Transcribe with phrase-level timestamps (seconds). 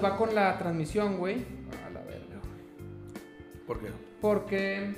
[0.00, 1.36] nos va con la transmisión, güey.
[1.86, 3.64] A la verga, güey.
[3.66, 3.88] ¿Por qué?
[4.20, 4.94] Porque.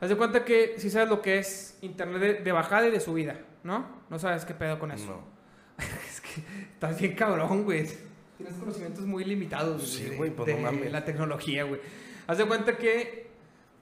[0.00, 3.00] Haz de cuenta que si sabes lo que es internet de, de bajada y de
[3.00, 3.84] subida, ¿no?
[4.08, 5.06] No sabes qué pedo con eso.
[5.06, 5.84] No.
[6.08, 6.40] es que
[6.72, 7.86] estás bien cabrón, güey.
[8.36, 10.92] Tienes conocimientos muy limitados Sí, de- güey, pues, de no mames.
[10.92, 11.80] la tecnología, güey.
[12.28, 13.28] Haz de cuenta que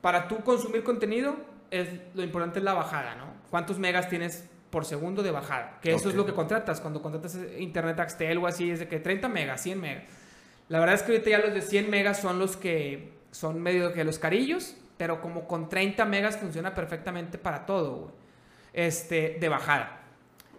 [0.01, 1.37] para tú consumir contenido,
[1.71, 3.27] es, lo importante es la bajada, ¿no?
[3.51, 5.79] ¿Cuántos megas tienes por segundo de bajada?
[5.81, 6.83] Que eso es lo que contratas.
[6.83, 10.05] Cuando contratas internet Axtel o así, es de que 30 megas, 100 megas.
[10.69, 13.95] La verdad es que ahorita ya los de 100 megas son los que son medio
[13.95, 18.15] que los carillos, pero como con 30 megas funciona perfectamente para todo, güey.
[18.75, 20.03] Este, de bajada.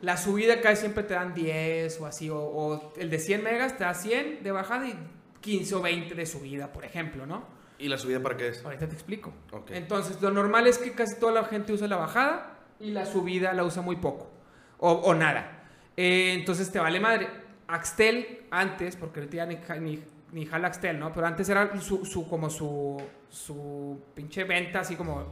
[0.02, 3.77] La subida casi siempre te dan 10 o así, o, o el de 100 megas
[3.77, 4.98] te da 100 de bajada y
[5.41, 7.45] 15 o 20 de subida, por ejemplo, ¿no?
[7.77, 8.65] ¿Y la subida para qué es?
[8.65, 9.31] Ahorita te explico.
[9.52, 9.70] Ok.
[9.73, 13.54] Entonces, lo normal es que casi toda la gente usa la bajada y la subida
[13.54, 14.31] la usa muy poco
[14.80, 15.63] o, o nada.
[15.95, 17.27] Eh, entonces, te vale madre.
[17.68, 21.12] Axtel, antes, porque ahorita ya ni, ni, ni jala Axtel, ¿no?
[21.12, 25.26] Pero antes era su, su- como su, su pinche venta, así como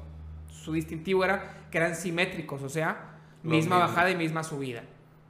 [0.50, 3.12] su distintivo era que eran simétricos, o sea,
[3.44, 4.84] misma bajada y misma subida.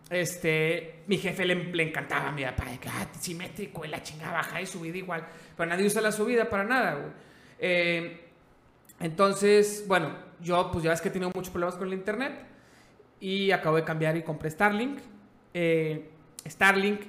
[0.09, 4.33] Este, mi jefe le, le encantaba mi papá, de que, ah, simétrico, y la chingada
[4.33, 5.25] bajada y subida igual.
[5.57, 7.11] Pero nadie usa la subida para nada, güey.
[7.59, 8.21] Eh,
[8.99, 10.09] entonces, bueno,
[10.41, 12.45] yo pues ya ves que he tenido muchos problemas con el internet
[13.19, 14.99] y acabo de cambiar y compré Starlink.
[15.53, 16.09] Eh,
[16.47, 17.01] Starlink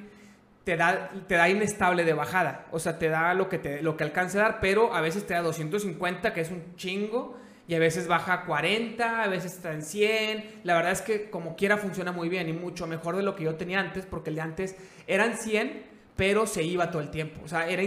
[0.65, 3.97] te da, te da inestable de bajada, o sea, te da lo que, te, lo
[3.97, 7.37] que alcance a dar, pero a veces te da 250, que es un chingo,
[7.69, 10.61] y a veces baja a 40, a veces está en 100.
[10.65, 13.45] La verdad es que como quiera funciona muy bien y mucho mejor de lo que
[13.45, 15.85] yo tenía antes, porque el de antes eran 100,
[16.17, 17.41] pero se iba todo el tiempo.
[17.45, 17.83] O sea, era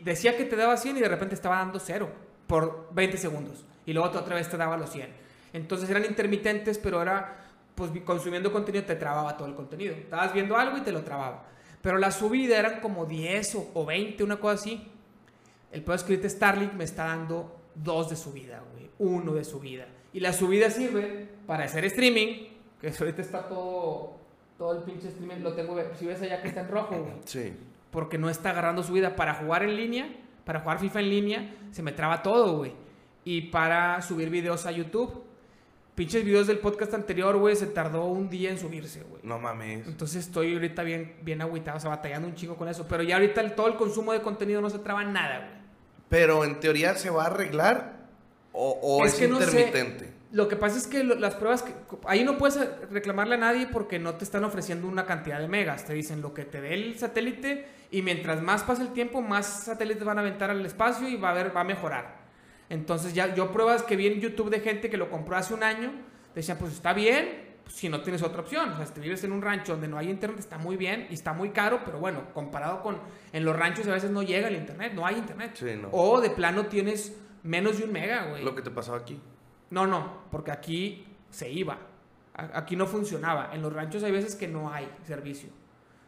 [0.00, 2.10] decía que te daba 100 y de repente estaba dando 0
[2.46, 3.66] por 20 segundos.
[3.86, 5.08] Y luego otra vez te daba los 100.
[5.52, 9.94] Entonces eran intermitentes, pero era, pues consumiendo contenido te trababa todo el contenido.
[9.94, 11.44] Estabas viendo algo y te lo trababa.
[11.82, 14.86] Pero la subida eran como 10 o, o 20, una cosa así.
[15.72, 18.90] El peor es que ahorita Starlink me está dando 2 de subida, güey.
[18.98, 19.86] 1 de subida.
[20.12, 22.48] Y la subida sirve para hacer streaming,
[22.80, 24.16] que ahorita está todo,
[24.58, 27.56] todo el pinche streaming, lo tengo, si ves allá que está en rojo, güey Sí.
[27.90, 30.08] porque no está agarrando su vida para jugar en línea,
[30.44, 32.72] para jugar FIFA en línea, se me traba todo, güey.
[33.24, 35.22] Y para subir videos a YouTube,
[35.94, 39.20] pinches videos del podcast anterior, güey, se tardó un día en subirse, güey.
[39.22, 39.86] No mames.
[39.86, 42.86] Entonces estoy ahorita bien, bien agüitado, o sea, batallando un chingo con eso.
[42.88, 45.60] Pero ya ahorita el- todo el consumo de contenido no se traba nada, güey.
[46.08, 48.00] Pero en teoría se va a arreglar
[48.52, 49.44] o, o es, Es que no sé.
[49.44, 50.12] intermitente.
[50.32, 51.72] Lo que pasa es que lo- las pruebas que
[52.06, 52.58] ahí no puedes
[52.90, 55.84] reclamarle a nadie porque no te están ofreciendo una cantidad de megas.
[55.84, 59.64] Te dicen lo que te dé el satélite y mientras más pasa el tiempo, más
[59.64, 62.19] satélites van a aventar al espacio y va a ver, va a mejorar.
[62.70, 65.62] Entonces ya yo pruebas que vi en YouTube de gente que lo compró hace un
[65.62, 65.92] año,
[66.34, 68.70] decían pues está bien, pues, si no tienes otra opción.
[68.70, 71.06] O sea, si te vives en un rancho donde no hay internet está muy bien
[71.10, 72.98] y está muy caro, pero bueno, comparado con
[73.32, 75.52] en los ranchos a veces no llega el internet, no hay internet.
[75.54, 75.88] Sí, no.
[75.92, 78.44] O de plano tienes menos de un mega, güey.
[78.44, 79.20] Lo que te pasaba aquí.
[79.70, 81.78] No, no, porque aquí se iba.
[82.34, 83.50] Aquí no funcionaba.
[83.52, 85.50] En los ranchos hay veces que no hay servicio.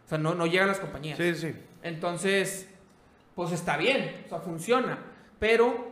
[0.04, 1.18] O sea, no, no llegan las compañías.
[1.18, 1.54] Sí, sí.
[1.82, 2.68] Entonces,
[3.34, 4.98] pues está bien, o sea, funciona.
[5.38, 5.91] Pero,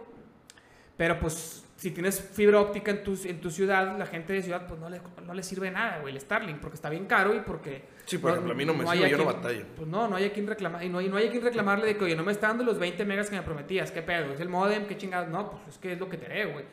[1.00, 4.66] pero pues, si tienes fibra óptica en tu, en tu ciudad, la gente de ciudad,
[4.66, 7.40] pues no le, no le sirve nada, güey, el Starlink, porque está bien caro y
[7.40, 7.84] porque...
[8.04, 9.64] Sí, por ejemplo, a mí no me sirve, yo no batallo.
[9.76, 11.86] Pues no, no hay a quien reclamar, y no hay, no hay a quien reclamarle
[11.86, 14.34] de que, oye, no me está dando los 20 megas que me prometías, qué pedo,
[14.34, 16.66] es el modem, qué chingados, no, pues es que es lo que te haré, güey.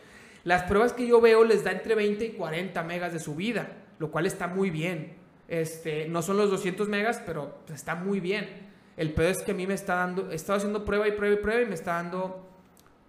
[0.43, 4.11] Las pruebas que yo veo les da entre 20 y 40 megas de subida, lo
[4.11, 5.15] cual está muy bien.
[5.47, 8.67] Este, no son los 200 megas, pero pues, está muy bien.
[8.97, 11.33] El pedo es que a mí me está dando, he estado haciendo prueba y prueba
[11.33, 12.46] y prueba y me está dando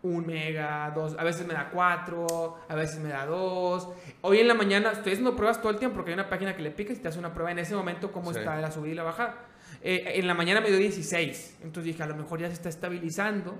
[0.02, 3.88] un mega, dos, a veces me da cuatro, a veces me da dos.
[4.22, 6.62] Hoy en la mañana estoy haciendo pruebas todo el tiempo porque hay una página que
[6.62, 8.38] le picas y te hace una prueba en ese momento cómo Sí.
[8.38, 9.44] está la subida y la bajada.
[9.82, 12.68] Eh, en la mañana me dio 16, entonces dije a lo mejor ya se está
[12.68, 13.58] estabilizando.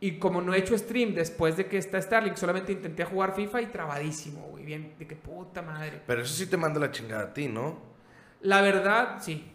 [0.00, 3.62] Y como no he hecho stream después de que está Starlink, solamente intenté jugar FIFA
[3.62, 4.64] y trabadísimo, güey.
[4.64, 6.02] Bien, de que puta madre.
[6.06, 7.78] Pero eso sí te manda la chingada a ti, ¿no?
[8.42, 9.50] La verdad, sí.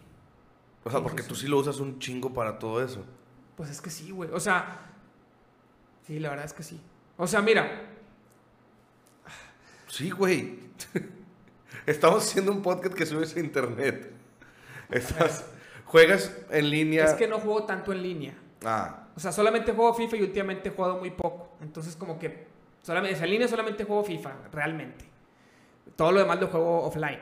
[0.83, 1.41] O sea, Sí, porque sí, tú sí.
[1.41, 3.05] sí lo usas un chingo para todo eso.
[3.57, 4.31] Pues es que sí, güey.
[4.31, 4.88] O sea,
[6.09, 6.81] sí, la verdad es que sí.
[7.17, 7.69] O sea, mira,
[9.87, 10.57] Sí, güey.
[11.85, 14.11] Estamos haciendo un podcast que subes a internet.
[14.89, 15.45] Estás,
[15.85, 17.05] juegas en línea.
[17.05, 18.33] es que no juego tanto en línea.
[18.63, 21.55] Ah, O sea, solamente juego FIFA y últimamente he jugado muy poco.
[21.61, 22.47] Entonces, como que
[22.81, 25.05] solamente, en línea solamente juego FIFA, realmente.
[25.95, 27.19] Todo lo demás lo juego offline.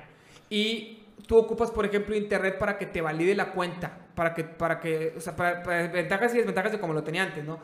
[0.49, 3.97] Y tú ocupas, por ejemplo, internet para que te valide la cuenta.
[4.15, 7.23] Para que, para que, o sea, para, para ventajas y desventajas de como lo tenía
[7.23, 7.59] antes, ¿no?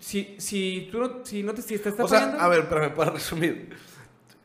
[0.00, 2.94] Si, si tú no, si no te si te está o sea, a ver, espérame,
[2.94, 3.70] para resumir.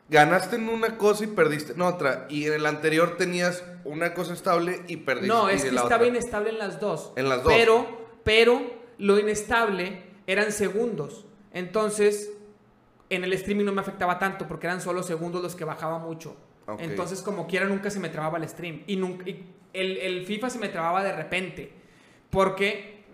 [0.08, 2.26] ganaste en una cosa y perdiste en otra.
[2.30, 6.06] Y en el anterior tenías una cosa estable y perdiste No, es que estaba otra.
[6.06, 7.12] inestable en las dos.
[7.16, 7.52] En las dos.
[7.52, 7.86] Pero,
[8.24, 8.62] pero
[8.98, 11.24] lo inestable eran segundos.
[11.52, 12.30] Entonces,
[13.10, 16.36] en el streaming no me afectaba tanto porque eran solo segundos los que bajaba mucho.
[16.66, 16.80] Ok.
[16.82, 18.82] Entonces, como quiera, nunca se me trababa el stream.
[18.86, 21.72] Y, nunca, y el, el FIFA se me trababa de repente.
[22.28, 23.04] Porque,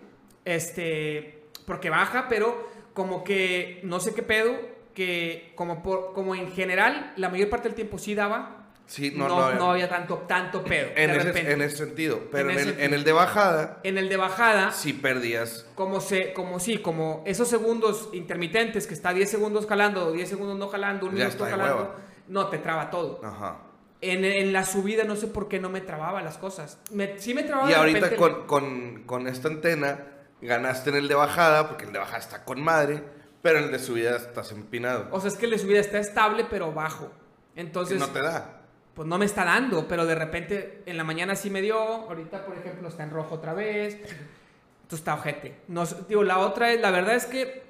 [0.43, 1.34] este,
[1.65, 4.53] porque baja, pero como que no sé qué pedo,
[4.93, 8.61] que como, por, como en general, la mayor parte del tiempo sí daba.
[8.87, 9.71] Sí, No, no, no, no.
[9.71, 10.89] había tanto, tanto pedo.
[10.95, 11.51] en, de ese, repente.
[11.53, 12.19] en ese sentido.
[12.31, 15.65] Pero En en, el, en el de bajada, En el de bajada, sí perdías.
[15.73, 20.57] como se, como sí, como esos segundos intermitentes que está 10 segundos jalando, 10 segundos
[20.59, 21.95] no jalando, un Ya minuto jalando, hueva.
[22.27, 23.19] no te traba todo.
[23.23, 23.57] Ajá.
[24.01, 26.79] En, en la subida no sé por qué no me trababa las cosas.
[26.91, 29.97] Me, sí me trababa Y ahorita repente- con, con, con esta antena
[30.41, 33.03] ganaste en el de bajada, porque el de bajada está con madre,
[33.41, 35.07] pero en el de subida estás empinado.
[35.11, 37.11] O sea, es que el de subida está estable pero bajo.
[37.55, 38.61] Entonces, no te da.
[38.93, 42.45] pues no me está dando, pero de repente en la mañana sí me dio, ahorita
[42.45, 43.95] por ejemplo está en rojo otra vez.
[43.95, 45.61] Entonces está ojete.
[45.67, 47.63] No, digo, la otra es, la verdad es que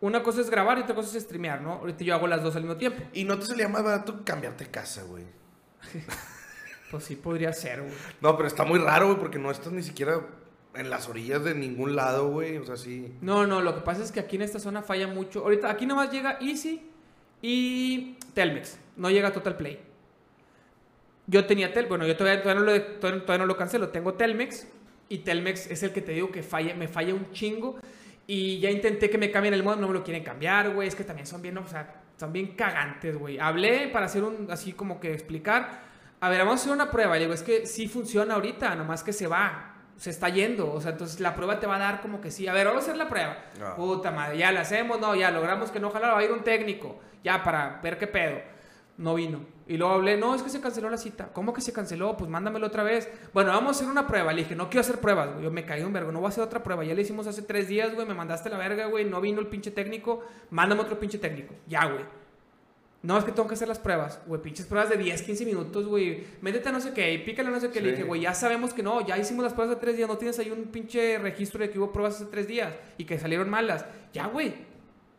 [0.00, 1.74] una cosa es grabar y otra cosa es streamear, ¿no?
[1.74, 3.02] Ahorita yo hago las dos al mismo tiempo.
[3.12, 5.24] Y no te salía más barato cambiarte casa, güey.
[6.88, 7.92] Pues sí podría ser, güey.
[8.20, 10.20] No, pero está muy raro, güey, porque no estás ni siquiera
[10.76, 12.58] en las orillas de ningún lado, güey.
[12.58, 13.12] O sea, sí.
[13.20, 15.40] No, no, lo que pasa es que aquí en esta zona falla mucho.
[15.40, 16.82] Ahorita aquí nada más llega Easy
[17.42, 18.78] y Telmex.
[18.96, 19.80] No llega Total Play.
[21.26, 23.88] Yo tenía Tel, bueno, yo todavía, todavía, no lo, todavía, no lo cancelo.
[23.88, 24.68] Tengo Telmex
[25.08, 27.78] y Telmex es el que te digo que falla, me falla un chingo.
[28.28, 30.88] Y ya intenté que me cambien el modo, no me lo quieren cambiar, güey.
[30.88, 33.38] Es que también son bien, o sea, son bien cagantes, güey.
[33.38, 35.82] Hablé para hacer un, así como que explicar.
[36.20, 37.14] A ver, vamos a hacer una prueba.
[37.14, 39.75] Le digo, es que sí funciona ahorita, nomás que se va.
[39.96, 40.72] Se está yendo.
[40.72, 42.46] O sea, entonces la prueba te va a dar como que sí.
[42.46, 43.36] A ver, vamos a hacer la prueba.
[43.62, 43.74] Ah.
[43.76, 46.44] Puta madre, ya la hacemos, no, ya logramos que no ojalá va a ir un
[46.44, 46.98] técnico.
[47.24, 48.38] Ya para ver qué pedo.
[48.98, 49.40] No vino.
[49.68, 51.28] Y luego hablé, no, es que se canceló la cita.
[51.32, 52.16] ¿Cómo que se canceló?
[52.16, 53.10] Pues mándamelo otra vez.
[53.34, 54.32] Bueno, vamos a hacer una prueba.
[54.32, 55.44] Le dije, no quiero hacer pruebas, güey.
[55.44, 56.84] Yo me caí un vergo, no voy a hacer otra prueba.
[56.84, 58.06] Ya le hicimos hace tres días, güey.
[58.06, 59.04] Me mandaste la verga, güey.
[59.04, 60.24] No vino el pinche técnico.
[60.50, 61.54] Mándame otro pinche técnico.
[61.66, 62.04] Ya, güey.
[63.06, 64.18] No, es que tengo que hacer las pruebas.
[64.26, 66.24] Güey, pinches pruebas de 10, 15 minutos, güey.
[66.40, 67.80] Métete a no sé qué y pícale a no sé qué.
[67.80, 69.06] Le dije, güey, ya sabemos que no.
[69.06, 70.08] Ya hicimos las pruebas hace tres días.
[70.08, 73.16] No tienes ahí un pinche registro de que hubo pruebas hace tres días y que
[73.16, 73.86] salieron malas.
[74.12, 74.52] Ya, güey.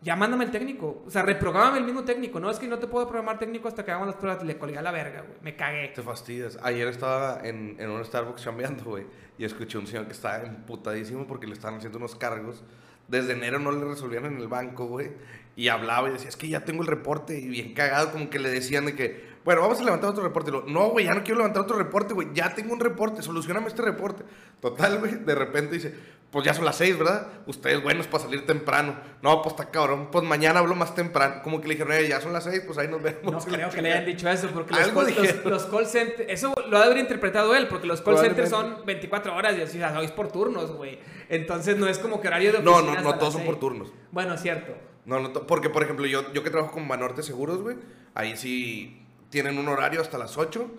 [0.01, 1.01] Ya mándame el técnico.
[1.07, 2.41] O sea, reprográmame el mismo técnico.
[2.41, 4.43] No es que no te puedo programar técnico hasta que hagamos las pruebas.
[4.43, 5.39] Le colgué a la verga, güey.
[5.41, 5.87] Me cagué.
[5.95, 6.59] Te fastidias.
[6.61, 9.05] Ayer estaba en, en un Starbucks chambeando, güey.
[9.37, 12.65] Y escuché a un señor que estaba emputadísimo porque le estaban haciendo unos cargos.
[13.07, 15.11] Desde enero no le resolvían en el banco, güey.
[15.57, 17.37] Y hablaba y decía, es que ya tengo el reporte.
[17.37, 20.51] Y bien cagado, como que le decían de que, bueno, vamos a levantar otro reporte.
[20.51, 22.27] Y lo, no, güey, ya no quiero levantar otro reporte, güey.
[22.31, 24.23] Ya tengo un reporte, solucioname este reporte.
[24.61, 25.95] Total, güey, de repente dice,
[26.29, 27.25] pues ya son las seis, ¿verdad?
[27.47, 28.97] Ustedes buenos para salir temprano.
[29.23, 30.09] No, pues está cabrón.
[30.11, 31.41] Pues mañana hablo más temprano.
[31.41, 33.23] Como que le dijeron, eh, ya son las seis, pues ahí nos vemos.
[33.23, 35.41] No creo que le hayan dicho eso, porque los call, los, dijeron.
[35.45, 38.85] los call centers, eso lo ha de haber interpretado él, porque los call centers son
[38.85, 40.99] 24 horas y así, o sea, es por turnos, güey.
[41.29, 43.59] Entonces no es como que horario de No, oficina no, hasta no todos son por
[43.59, 43.91] turnos.
[44.11, 44.75] Bueno, cierto.
[45.07, 47.77] No, no, porque por ejemplo, yo, yo que trabajo con Banorte Seguros, güey,
[48.13, 50.69] ahí sí tienen un horario hasta las 8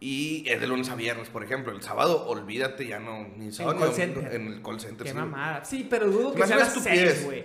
[0.00, 1.72] y es de lunes a viernes, por ejemplo.
[1.72, 4.34] El sábado, olvídate, ya no, ni sábado call ni domingo, center.
[4.34, 5.04] en el call center.
[5.04, 5.16] Qué sí.
[5.16, 5.64] mamada.
[5.64, 7.14] Sí, pero dudo que sea a las estupidez.
[7.16, 7.44] 6, güey.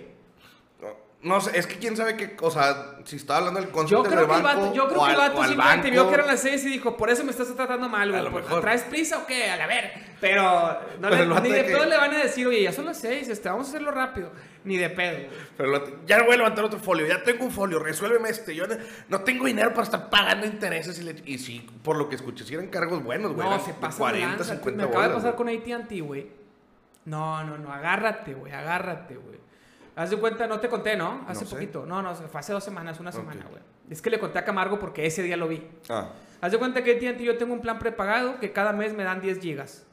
[1.22, 3.70] No, sé, es que quién sabe qué, o sea, si estaba hablando del
[4.08, 6.40] creo del banco vato, yo creo o que el vato simplemente vio que eran las
[6.40, 8.22] 6 y dijo, por eso me estás tratando mal, güey.
[8.24, 8.60] lo ¿Por- mejor.
[8.60, 9.48] ¿Traes prisa o qué?
[9.48, 9.92] A la ver.
[10.20, 12.44] Pero no Pero le- el vato ni de de que- pedo le van a decir,
[12.48, 14.32] oye, ya son las 6, este, vamos a hacerlo rápido.
[14.64, 15.28] Ni de pedo, güey.
[15.56, 18.56] Pero lo- ya voy a levantar otro folio, ya tengo un folio, resuélveme este.
[18.56, 18.74] Yo no,
[19.08, 20.98] no tengo dinero para estar pagando intereses.
[20.98, 23.46] Y, le- y sí, por lo que escuché, sí eran cargos buenos, güey.
[23.48, 25.36] No, eran se pasa 40, 50 Me acaba de pasar güey.
[25.36, 26.26] con AT&T, güey.
[27.04, 29.40] No, no, no, agárrate, güey, agárrate, güey.
[29.94, 31.24] Haz de cuenta, no te conté, ¿no?
[31.28, 31.54] Hace No sé.
[31.56, 31.84] poquito.
[31.86, 33.60] No, no, fue hace dos semanas, una semana, güey.
[33.90, 35.66] Es que le conté a Camargo porque ese día lo vi.
[35.90, 36.08] Ah,
[36.40, 39.20] Haz de cuenta que AT&T yo tengo un plan prepagado que cada mes me dan
[39.20, 39.84] 10 gigas.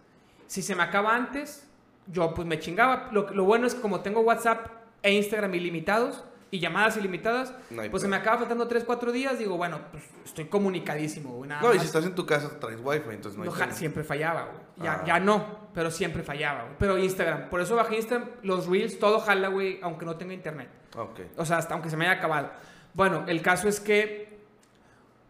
[0.48, 1.68] Si se me acaba antes,
[2.08, 3.10] yo pues me chingaba.
[3.12, 4.68] Lo, lo bueno es que como tengo WhatsApp
[5.04, 9.38] e Instagram ilimitados y llamadas ilimitadas, No pues se me acaba faltando 3, 4 días.
[9.38, 11.50] Digo, bueno, pues estoy comunicadísimo, güey.
[11.50, 14.46] nada no, y si estás en tu casa traes wifi, entonces no hay siempre fallaba,
[14.46, 14.58] güey.
[14.78, 15.04] Ya, Ah.
[15.06, 16.76] ya no, pero siempre fallaba, güey.
[16.80, 20.70] Pero Instagram, por eso bajé Instagram, los Reels, todo jala, güey, aunque no tenga internet.
[20.98, 21.20] Ok.
[21.38, 22.50] O sea, hasta aunque se me haya acabado.
[22.94, 24.40] Bueno, el caso es que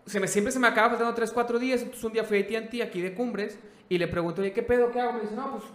[0.05, 1.81] se me, siempre se me acaba faltando 3, 4 días.
[1.81, 3.59] Entonces un día fui a AT&T aquí de Cumbres
[3.89, 4.91] y le pregunto, oye, ¿qué pedo?
[4.91, 5.13] ¿Qué hago?
[5.13, 5.65] Me dice, no, pues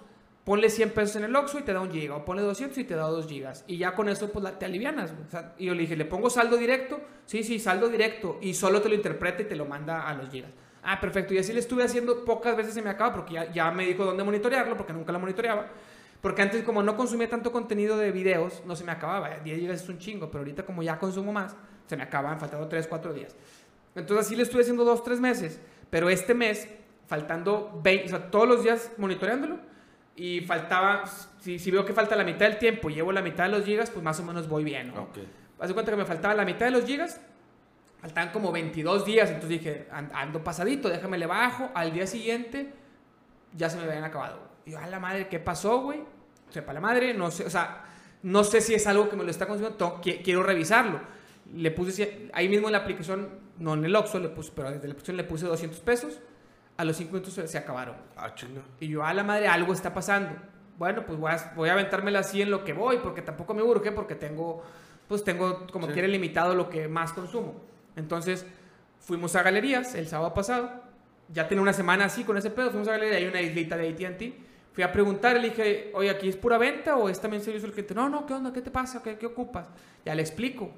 [0.45, 2.17] ponle 100 pesos en el Oxxo y te da un giga.
[2.17, 3.65] O ponle 200 y te da 2 gigas.
[3.67, 5.13] Y ya con eso, pues la- te alivianas.
[5.27, 7.01] O sea, y yo le dije, ¿le pongo saldo directo?
[7.27, 8.39] Sí, sí, saldo directo.
[8.43, 10.51] Y solo te lo interpreta y te lo manda a los gigas.
[10.83, 11.33] Ah, perfecto.
[11.33, 14.05] Y así le estuve haciendo pocas veces se me acaba porque ya, ya me dijo
[14.05, 15.67] dónde monitorearlo porque nunca lo monitoreaba.
[16.21, 19.31] Porque antes, como no consumía tanto contenido de videos, no se me acababa.
[19.41, 22.67] 10 gigas es un chingo, pero ahorita, como ya consumo más, se me acaban, faltando
[22.69, 23.35] 3, 4 días.
[23.95, 25.61] Entonces, así le estuve haciendo 2, 3 meses.
[25.91, 26.67] Pero este mes,
[27.07, 29.59] faltando 20, o sea, todos los días monitoreándolo,
[30.17, 31.05] y faltaba,
[31.41, 33.65] si, si veo que falta la mitad del tiempo y llevo la mitad de los
[33.65, 35.03] gigas, pues más o menos voy bien, ¿no?
[35.05, 35.19] Ok.
[35.59, 37.21] Haz de cuenta que me faltaba la mitad de los gigas,
[38.01, 42.73] faltaban como 22 días, entonces dije, "An- ando pasadito, déjame le bajo, al día siguiente
[43.57, 44.41] ya se me habían acabado.
[44.67, 46.01] Y yo, a la madre, ¿qué pasó, güey?
[46.51, 47.85] Sepa la madre, no sé, o sea,
[48.23, 51.01] no sé si es algo que me lo está consumiendo, quiero revisarlo.
[51.55, 53.29] Le puse, ahí mismo en la aplicación,
[53.59, 56.21] no en el Oxxo, le puse, pero desde la aplicación le puse 200 pesos,
[56.77, 57.95] a los 5 minutos se, se acabaron.
[58.17, 58.63] Ah, chinga.
[58.81, 60.31] Y yo, a la madre, algo está pasando.
[60.79, 63.63] Bueno, pues voy a, voy a aventármela así en lo que voy, porque tampoco me
[63.63, 64.63] urge, porque tengo,
[65.07, 65.93] pues tengo como Sí.
[65.93, 67.55] quiere limitado lo que más consumo.
[67.97, 68.45] Entonces,
[68.99, 70.83] fuimos a galerías el sábado pasado.
[71.33, 72.71] Ya tenía una semana así con ese pedo.
[72.71, 74.35] Fuimos a galería, hay una islita de ATT.
[74.73, 77.73] Fui a preguntar, le dije, oye, ¿aquí es pura venta o es también servicio al
[77.73, 77.95] cliente?
[77.95, 78.53] No, no, ¿qué onda?
[78.53, 79.01] ¿Qué te pasa?
[79.01, 79.69] ¿Qué, qué ocupas?
[80.05, 80.73] Ya le explico.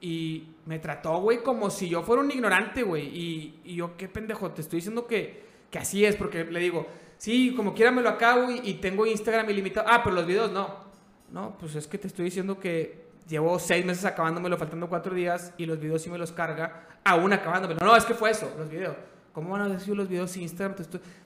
[0.00, 3.06] Y me trató, güey, como si yo fuera un ignorante, güey.
[3.06, 6.86] Y, yo, qué pendejo, te estoy diciendo que, que así es, porque le digo,
[7.18, 9.86] sí, como quiera me lo acabo y, tengo Instagram ilimitado.
[9.90, 10.90] Ah, pero los videos no.
[11.30, 15.54] No, pues es que te estoy diciendo que llevo seis meses acabándomelo, faltando cuatro días,
[15.56, 17.80] y los videos sí me los carga, aún acabándomelo.
[17.84, 18.96] No, es que fue eso, los videos.
[19.32, 20.76] ¿Cómo van a decir los videos Instagram?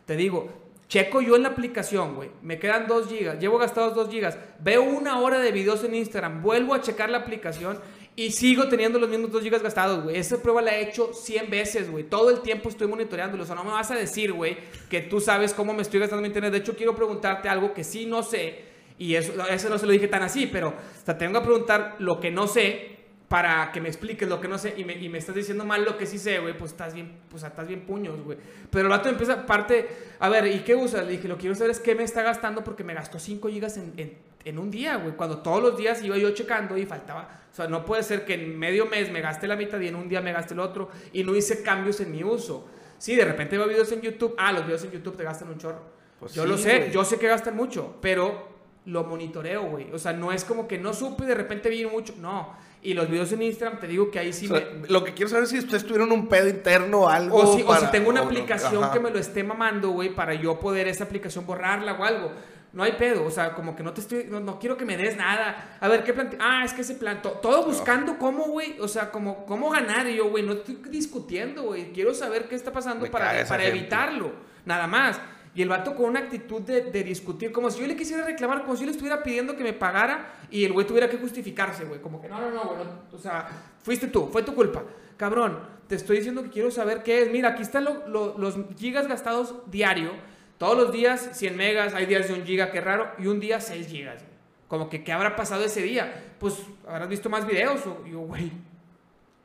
[0.05, 0.49] Te, digo,
[0.89, 2.31] checo yo en la aplicación, güey.
[2.43, 4.39] Me quedan dos gigas, llevo gastados dos gigas.
[4.61, 7.79] Veo una hora de videos en Instagram, vuelvo a checar la aplicación
[8.17, 10.17] y sigo teniendo los mismos dos gigas gastados, güey.
[10.17, 12.05] Esa prueba la he hecho 100 veces, güey.
[12.05, 13.43] Todo el tiempo estoy monitoreándolo.
[13.43, 14.57] O sea, no me vas a decir, güey,
[14.89, 16.53] que tú sabes cómo me estoy gastando mi internet.
[16.53, 18.65] De hecho, quiero preguntarte algo que sí no sé.
[18.99, 21.97] Y eso, eso no se lo dije tan así, pero o sea, tengo que preguntar
[21.99, 22.95] lo que no sé
[23.29, 25.85] para que me expliques lo que no sé y me, y me estás diciendo mal
[25.85, 28.39] lo que sí sé, güey, pues estás bien, pues estás bien puños, güey.
[28.71, 29.89] Pero el vato empieza, parte,
[30.21, 31.05] a ver, ¿y qué usas?
[31.05, 33.49] Le dije, lo que quiero saber es qué me está gastando porque me gastó 5
[33.49, 35.15] gigas en, en, en un día, güey.
[35.15, 38.35] Cuando todos los días iba yo checando y faltaba, o sea, no puede ser que
[38.35, 40.91] en medio mes me gaste la mitad y en un día me gaste el otro
[41.13, 42.69] y no hice cambios en mi uso.
[42.99, 45.59] Sí, de repente veo videos en YouTube, ah, los videos en YouTube te gastan un
[45.59, 45.83] chorro.
[46.19, 46.91] Pues yo sí, lo sé, güey.
[46.91, 48.55] yo sé que gastan mucho, pero
[48.87, 49.93] lo monitoreo, güey.
[49.93, 52.15] O sea, no es como que no supe y de repente vi mucho.
[52.19, 52.55] No.
[52.83, 54.89] Y los videos en Instagram, te digo que ahí sí O sea, me.
[54.89, 57.39] Lo que quiero saber es si ustedes tuvieron un pedo interno o algo.
[57.39, 60.35] O si, o si tengo una o aplicación que me lo esté mamando, güey, para
[60.35, 62.33] yo poder esa aplicación borrarla o algo.
[62.75, 64.97] No hay pedo, o sea, como que no te estoy, no, no quiero que me
[64.97, 65.77] des nada.
[65.81, 66.37] A ver, ¿qué plante?
[66.41, 70.09] Ah, es que ese plan, to- todo buscando cómo, güey, o sea, como, cómo ganar.
[70.09, 73.63] Y yo, güey, no estoy discutiendo, güey, quiero saber qué está pasando Me para, para
[73.79, 74.33] evitarlo,
[74.65, 75.21] nada más.
[75.55, 78.63] Y el vato con una actitud de, de discutir, como si yo le quisiera reclamar,
[78.63, 81.85] como si yo le estuviera pidiendo que me pagara y el güey tuviera que justificarse,
[81.85, 82.01] güey.
[82.01, 82.79] Como que no, no, no, güey.
[82.85, 83.47] no, o sea,
[83.85, 84.83] fuiste tú, fue tu culpa.
[85.17, 87.31] Cabrón, te estoy diciendo que quiero saber qué es.
[87.31, 90.11] Mira, aquí están lo- lo- los gigas gastados diario.
[90.59, 93.61] Todos los días 100 megas, hay días de un giga, qué raro, y un día
[93.61, 94.23] 6 gigas.
[94.23, 94.35] güey.
[94.69, 96.35] Como que, ¿qué habrá pasado ese día?
[96.39, 96.55] Pues,
[96.89, 97.85] ¿habrás visto más videos?
[97.87, 98.51] O, yo, güey,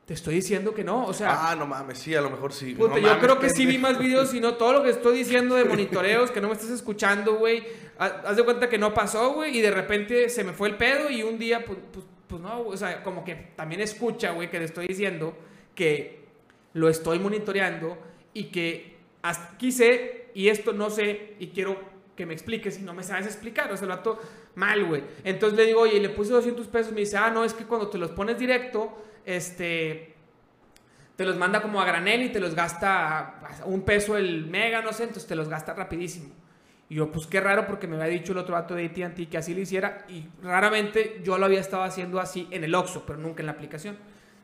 [0.06, 1.04] te estoy diciendo que no.
[1.06, 2.74] O sea, Ah, no mames, sí, a lo mejor sí.
[2.74, 4.90] Puta, No yo mames, creo que sí vi más videos y no todo lo que
[4.90, 7.64] estoy diciendo de monitoreos que no me estás escuchando, güey.
[7.98, 10.76] Ha- Haz de cuenta que no pasó, güey, y de repente se me fue el
[10.76, 14.50] pedo y un día, pues, pues, pues no, o sea, como que también escucha, güey,
[14.50, 15.36] que le estoy diciendo
[15.74, 16.24] que
[16.72, 17.98] lo estoy monitoreando
[18.32, 21.78] y que hasta aquí sé y esto no sé y quiero
[22.16, 24.18] que me expliques y no me sabes explicar, o sea, el vato
[24.54, 25.02] mal, güey.
[25.24, 27.88] Entonces le digo, oye, le puse 200 pesos, me dice, ah, no, es que cuando
[27.88, 30.14] te los pones directo, este,
[31.16, 34.92] te los manda como a granel y te los gasta un peso el mega, no
[34.92, 36.34] sé, entonces te los gasta rapidísimo.
[36.90, 39.38] Y yo, pues qué raro porque me había dicho el otro vato de AT&T que
[39.38, 43.18] así lo hiciera y raramente yo lo había estado haciendo así en el Oxxo, pero
[43.18, 43.96] nunca en la aplicación.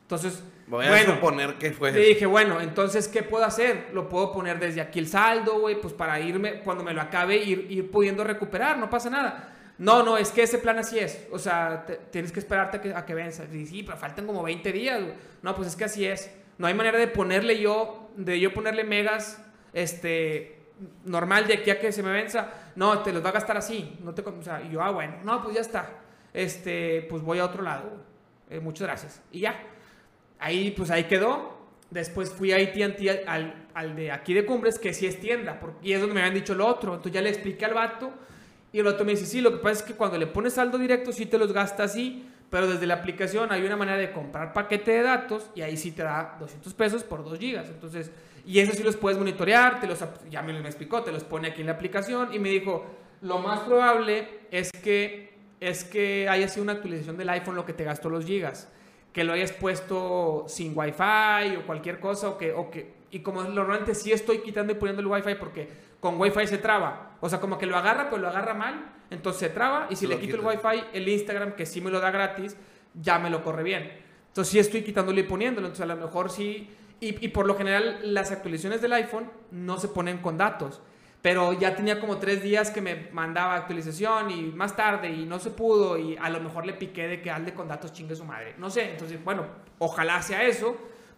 [0.07, 1.91] Entonces, Voy a bueno, suponer que fue.
[1.91, 3.89] le dije, bueno, entonces, ¿qué puedo hacer?
[3.93, 7.35] Lo puedo poner desde aquí el saldo, güey, pues para irme, cuando me lo acabe,
[7.37, 9.53] ir, ir pudiendo recuperar, no pasa nada.
[9.77, 11.27] No, no, es que ese plan así es.
[11.31, 13.43] O sea, te- tienes que esperarte a que, a que venza.
[13.53, 15.13] Y sí, pero faltan como 20 días, güey.
[15.41, 16.31] No, pues es que así es.
[16.57, 20.57] No hay manera de ponerle yo, de yo ponerle megas, este,
[21.03, 22.49] normal de aquí a que se me venza.
[22.75, 23.97] No, te los va a gastar así.
[24.01, 25.89] No te, o sea, y yo, ah, bueno, no, pues ya está.
[26.33, 27.91] Este, pues voy a otro lado.
[28.49, 29.21] Eh, muchas gracias.
[29.31, 29.59] Y ya.
[30.39, 31.57] Ahí, pues ahí quedó.
[31.89, 35.87] Después fui a AT&T al, al de aquí de Cumbres, que sí es tienda, porque,
[35.87, 36.91] y es donde me habían dicho lo otro.
[36.95, 38.11] Entonces ya le expliqué al vato,
[38.73, 40.77] y el vato me dice, sí, lo que pasa es que cuando le pones saldo
[40.77, 44.51] directo sí te los gasta así, pero desde la aplicación hay una manera de comprar
[44.51, 47.69] paquete de datos, y ahí sí te da 200 pesos por 2 gigas.
[47.69, 48.11] Entonces,
[48.45, 51.61] y eso sí los puedes monitorear, te los, ya me explicó, te los pone aquí
[51.61, 52.85] en la aplicación, y me dijo,
[53.21, 57.73] lo más probable es que, es que haya sido una actualización del iPhone lo que
[57.73, 58.69] te gastó los gigas
[59.13, 63.43] que lo hayas puesto sin wifi o cualquier cosa o que, o que y como
[63.43, 67.17] normalmente sí estoy quitando y poniendo el wifi porque con Wi-Fi se traba.
[67.21, 68.93] O sea, como que lo agarra, pero lo agarra mal.
[69.09, 69.87] Entonces se traba.
[69.89, 70.69] Y si le quito el quita.
[70.69, 72.55] Wi-Fi, el Instagram, que sí me lo da gratis,
[72.93, 73.91] ya me lo corre bien.
[74.27, 75.67] Entonces sí estoy quitándolo y poniéndolo.
[75.67, 76.69] Entonces a lo mejor sí.
[76.99, 80.81] Y, y por lo general, las actualizaciones del iPhone no se ponen con datos.
[81.29, 85.39] Pero ya tenía como tres días que me mandaba actualización y más tarde y no
[85.39, 88.23] se pudo y a lo mejor le piqué de que hazle con datos chingue su
[88.23, 88.55] madre.
[88.57, 89.45] No sé, entonces bueno,
[89.77, 90.77] ojalá sea eso,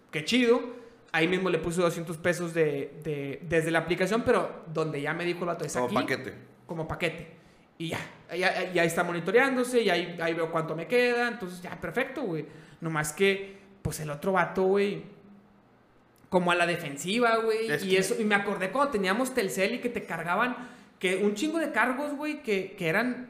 [0.09, 0.61] qué chido.
[1.11, 5.25] Ahí mismo le puse 200 pesos de, de- desde la aplicación, pero donde ya me
[5.25, 6.33] dijo el vato, es Como aquí, paquete.
[6.65, 7.27] como paquete.
[7.77, 7.99] Y ya,
[8.35, 12.47] ya, ya está monitoreándose y ahí, ahí veo cuánto me queda, entonces ya, perfecto, güey.
[12.81, 15.03] Nomás que, pues el otro vato, güey,
[16.29, 17.69] como a la defensiva, güey.
[17.71, 20.55] Es Y que- eso, y me acordé cuando teníamos Telcel y que te cargaban,
[20.99, 23.29] que un chingo de cargos, güey, que, que eran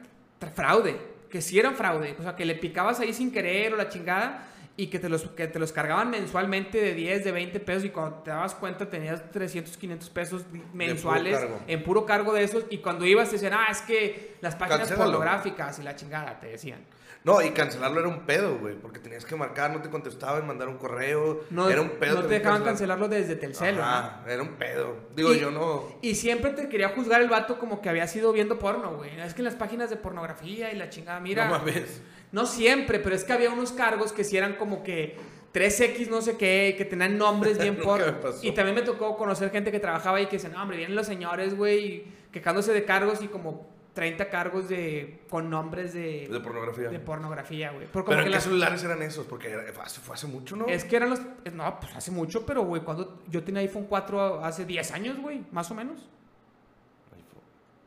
[0.54, 0.96] fraude,
[1.30, 2.14] que sí eran fraude.
[2.18, 5.22] O sea, que le picabas ahí sin querer o la chingada y que te los,
[5.30, 8.88] que te los cargaban mensualmente de 10, de 20 pesos y cuando te dabas cuenta
[8.88, 13.52] tenías 300, 500 pesos mensuales en puro cargo de esos y cuando ibas te decían,
[13.54, 15.04] ah, es que las páginas Cancélalo.
[15.12, 16.80] pornográficas y la chingada, te decían.
[17.22, 18.74] No, y cancelarlo era un pedo, güey.
[18.76, 21.42] Porque tenías que marcar, no te contestaban, mandar un correo.
[21.50, 22.22] No, era un pedo.
[22.22, 22.98] no te dejaban cancelar.
[22.98, 23.78] cancelarlo desde Telcel.
[23.78, 24.96] Ajá, era un pedo.
[25.14, 25.84] Digo, Y- yo no.
[26.00, 29.20] Y siempre te quería juzgar el vato como que había sido viendo porno, güey.
[29.20, 31.46] Es que en las páginas de pornografía y la chingada, mira.
[31.46, 32.00] No mames.
[32.32, 35.16] No siempre, pero es que había unos cargos que sí eran como que
[35.52, 38.00] 3X no sé qué, que tenían nombres bien por...
[38.42, 41.06] Y también me tocó conocer gente que trabajaba ahí que dicen, no, hombre, vienen los
[41.06, 46.88] señores, güey, quejándose de cargos y como 30 cargos de con nombres de, De pornografía.
[46.90, 47.88] de pornografía, güey.
[47.92, 49.26] Pero que ¿en qué las- celulares eran esos?
[49.26, 50.66] Porque era- fue, hace, fue hace mucho, ¿no?
[50.66, 51.20] Es que eran los...
[51.52, 55.42] No, pues hace mucho, pero, güey, cuando yo tenía iPhone 4 hace 10 años, güey,
[55.52, 56.08] más o menos.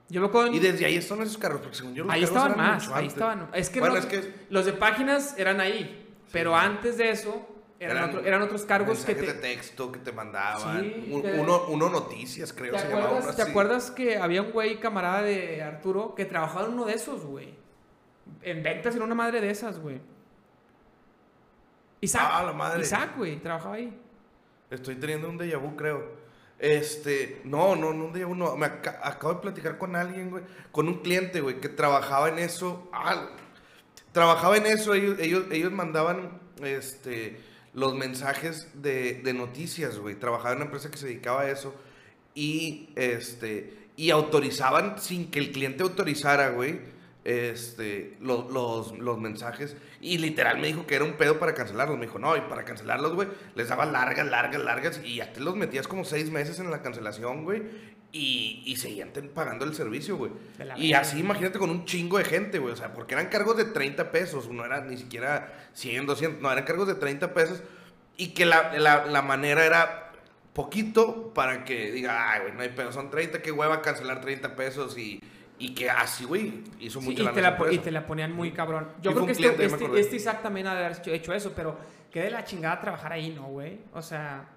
[0.09, 2.23] Yo me acuerdo en- Y desde ahí están esos carros, porque según yo los Ahí
[2.23, 3.13] estaban más, ahí antes.
[3.13, 3.49] estaban.
[3.53, 7.47] Es que, Bueno, no- es que los de páginas eran ahí, pero antes de eso
[7.83, 9.21] eran, Eran otro- eran otros cargos que te...
[9.27, 10.81] de texto que te mandaban.
[10.83, 13.51] Sí, Un- uno, uno noticias, creo, ¿Te se llamaba acuerdas, ¿Te así.
[13.51, 17.53] acuerdas que había un güey camarada de Arturo que trabajaba en uno de esos, güey?
[18.41, 19.99] En ventas en una madre de esas, güey.
[22.01, 22.23] Isaac.
[22.31, 22.81] Ah, la madre.
[22.81, 23.97] Isaac, güey, trabajaba ahí.
[24.69, 26.21] Estoy teniendo un déjà vu, creo.
[26.59, 28.55] Este, no, no, no un déjà vu, no.
[28.55, 32.39] Me aca- acabo de platicar con alguien, güey, con un cliente, güey, que trabajaba en
[32.39, 32.89] eso.
[32.91, 33.29] Ah,
[34.11, 37.39] trabajaba en eso, ellos, ellos, ellos mandaban, este,
[37.73, 40.15] los mensajes de, de noticias, güey.
[40.15, 41.73] Trabajaba en una empresa que se dedicaba a eso.
[42.35, 46.79] Y, este, y autorizaban sin que el cliente autorizara, güey,
[47.23, 49.75] este, lo- los, los mensajes.
[50.03, 51.97] Y literal me dijo que era un pedo para cancelarlos.
[51.97, 55.01] Me dijo, no, y para cancelarlos, güey, les daba largas, largas, largas.
[55.01, 57.63] Y ya te los metías como seis meses en la cancelación, güey.
[58.11, 60.31] Y, y seguían pagando el servicio, güey.
[60.75, 62.73] Y así, imagínate, con un chingo de gente, güey.
[62.73, 64.49] O sea, porque eran cargos de 30 pesos.
[64.49, 66.41] No era ni siquiera 100, 200.
[66.41, 67.63] No, eran cargos de 30 pesos.
[68.17, 70.11] Y que la, la, la manera era
[70.51, 72.91] poquito para que diga, ay, güey, no hay pedo.
[72.91, 74.97] Son 30, qué hueva cancelar 30 pesos.
[74.97, 75.21] Y,
[75.59, 78.05] y que así, güey, hizo Sí, mucho y, la te la, po- y te la
[78.05, 78.89] ponían muy cabrón.
[79.01, 81.77] Yo Sí, creo que este, este, este Isaac también ha de haber hecho, eso, pero
[82.11, 83.79] que de la chingada trabajar ahí, ¿no, güey?
[83.93, 84.49] O sea...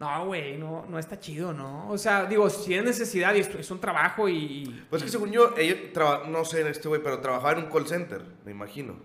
[0.00, 1.90] No, güey, no, no está chido, ¿no?
[1.90, 4.84] O sea, digo, si es necesidad y es, es un trabajo y...
[4.88, 5.76] Pues que según yo, ellos,
[6.28, 8.96] no sé, este güey, pero trabajaba en un call center, me imagino.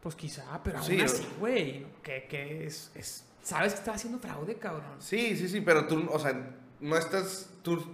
[0.00, 3.26] Pues quizá, pero aún Sí, así, güey, que, que es, es...
[3.42, 4.96] ¿Sabes que está haciendo fraude, cabrón?
[4.98, 6.32] Sí, sí, sí, pero tú, o sea,
[6.80, 7.84] no estás, tú,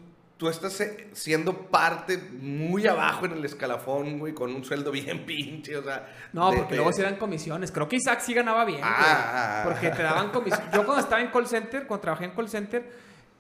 [0.43, 5.21] tú estás eh, siendo parte muy abajo en el escalafón, güey, con un sueldo bien
[5.27, 6.09] pinche, o sea.
[6.33, 7.71] No, de- porque de- luego sí eran comisiones.
[7.71, 9.61] Creo que Isaac sí ganaba bien, güey, Ah.
[9.65, 10.67] Porque te daban comisiones.
[10.75, 12.91] Yo cuando estaba en call center, cuando trabajé en call center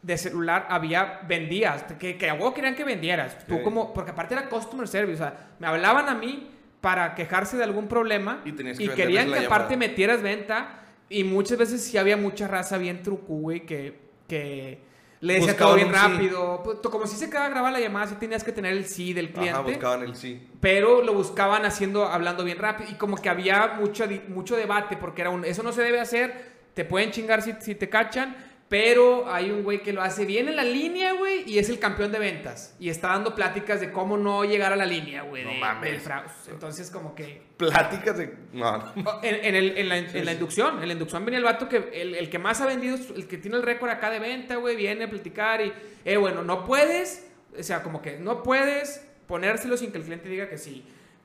[0.01, 3.37] de celular, había, vendías, que, que a querían que vendieras.
[3.49, 3.63] Tú Sí.
[3.65, 7.65] como, porque aparte era customer service, o sea, me hablaban a mí para quejarse de
[7.65, 9.89] algún problema Y tenías que y querían que aparte llamada.
[9.91, 14.92] metieras venta y muchas veces sí había mucha raza bien truco, güey, que, que
[15.23, 16.01] le decía todo Buscaban bien un sí.
[16.01, 16.61] rápido.
[16.63, 19.31] Pues, Como si se quedaba grabada la llamada, sí tenías que tener el sí del
[19.33, 20.47] cliente Ajá, buscaban el sí.
[20.61, 25.23] pero lo buscaban haciendo, hablando bien rápido y como que había mucho, mucho debate porque
[25.23, 28.37] era un, eso no se debe hacer, te pueden chingar si, si te cachan,
[28.73, 31.79] pero hay un güey que lo hace bien en la línea, güey, y es el
[31.79, 35.45] campeón de ventas y está dando pláticas de cómo no llegar a la línea, güey,
[35.45, 36.09] No de- mames.
[36.49, 38.35] Entonces como que Pláticas de.
[38.55, 39.21] No, no.
[39.23, 42.15] en, en el- en la, en inducción, en la inducción venía el vato que el,
[42.15, 45.05] el que más ha vendido, el que tiene el récord acá de venta, güey, viene
[45.05, 45.71] a platicar y,
[46.07, 50.31] eh, bueno, no puedes, o sea, como que no puedes ponérselo sin que el cliente
[50.31, 50.83] diga que sí.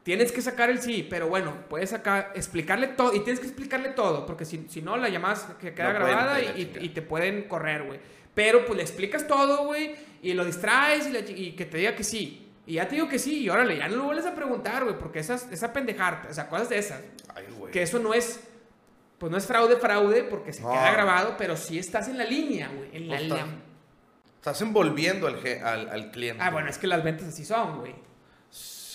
[0.07, 3.89] Tienes que sacar el sí, pero bueno, puedes sacar, explicarle todo, y tienes que explicarle
[3.89, 6.63] todo, porque si, si no, la llamada que queda No grabada y,
[6.95, 7.99] te pueden correr, güey.
[8.33, 11.93] Pero pues le explicas todo, güey, y lo distraes y, la y que te diga
[11.93, 12.49] que sí.
[12.65, 14.97] Y ya te digo que sí, y órale, ya no lo vuelves a preguntar, güey,
[14.97, 17.01] porque esas, esa pendejarte, o sea, cosas de esas.
[17.35, 17.73] Ay, güey.
[17.73, 18.39] Que eso no es,
[19.17, 20.71] pues no es fraude, fraude, porque se No.
[20.71, 22.91] queda grabado, pero sí estás en la línea, güey.
[22.93, 23.19] En la,
[24.39, 26.41] estás- envolviendo al, al, al cliente.
[26.41, 28.07] Ah, bueno, es que las ventas así son, güey.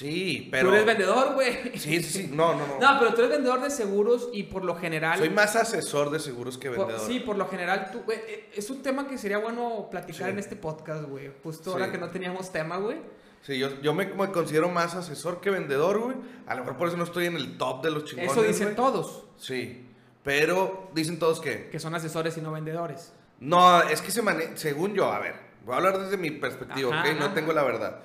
[0.02, 0.68] Sí, pero...
[0.68, 1.78] Tú eres vendedor, güey.
[1.78, 2.30] Sí, sí, sí.
[2.32, 2.78] No, no, no.
[2.80, 5.18] No, pero tú eres vendedor de seguros y por lo general...
[5.18, 7.06] Soy más asesor de seguros que por- vendedor.
[7.06, 8.02] sí, por lo general tú...
[8.10, 10.32] eh, es un tema que sería bueno platicar Sí.
[10.32, 11.30] en este podcast, güey.
[11.42, 11.70] Justo Sí.
[11.70, 12.98] ahora que no teníamos tema, güey.
[13.42, 16.16] Sí, yo, yo me, me considero más asesor que vendedor, güey.
[16.46, 18.74] A lo mejor por eso no estoy en el top de los chingones, Eso dicen
[18.76, 19.88] todos, Sí.
[20.24, 21.68] Pero dicen todos que...
[21.68, 23.12] que son asesores y no vendedores.
[23.40, 24.56] No, es que se maneja...
[24.56, 25.34] Según yo, a ver.
[25.64, 27.18] Voy a hablar desde mi perspectiva, Ajá, ¿ok?
[27.18, 28.00] No tengo la verdad.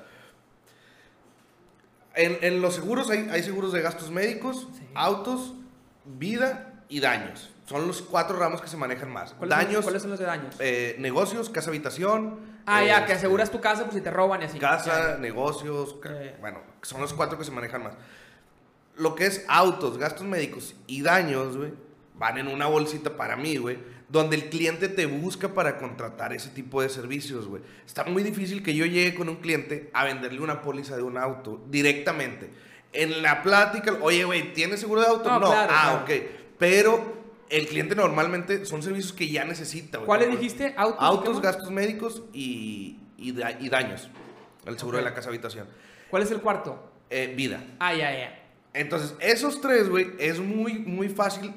[2.17, 4.85] En, en los seguros hay, hay seguros de gastos médicos, Sí.
[4.95, 5.53] autos,
[6.05, 7.49] vida y daños.
[7.67, 9.33] Son los cuatro ramos que se manejan más.
[9.33, 10.55] ¿Cuáles, son- Daños, ¿cuáles son los de daños?
[10.59, 12.39] eh, negocios, casa, habitación.
[12.65, 14.57] ah, ya, que este, aseguras tu casa por si te roban y así.
[14.59, 15.17] Casa, Ya.
[15.17, 16.37] negocios, Ya, ya.
[16.39, 17.93] bueno, son los cuatro que se manejan más.
[18.97, 21.71] Lo que es autos, gastos médicos y daños, güey,
[22.15, 23.77] van en una bolsita para mí, güey,
[24.09, 27.61] donde el cliente te busca para contratar ese tipo de servicios, güey.
[27.85, 31.17] Está muy difícil que yo llegue con un cliente a venderle una póliza de un
[31.17, 32.49] auto directamente.
[32.93, 35.29] En la plática, oye, güey, ¿tienes seguro de auto?
[35.29, 36.21] No, No, claro, ah, claro.
[36.21, 36.27] ok.
[36.57, 37.17] Pero
[37.49, 40.05] el cliente normalmente son servicios que ya necesita, güey.
[40.07, 40.73] ¿Cuáles dijiste?
[40.77, 40.97] Autos.
[41.01, 44.09] Autos, gastos médicos y, y, da- y daños.
[44.65, 45.67] El seguro de la casa habitación.
[46.09, 46.91] ¿Cuál es el cuarto?
[47.09, 47.63] Eh, vida.
[47.79, 48.43] Ah, ya, ya.
[48.73, 51.53] Entonces, esos tres, güey, es muy, muy fácil,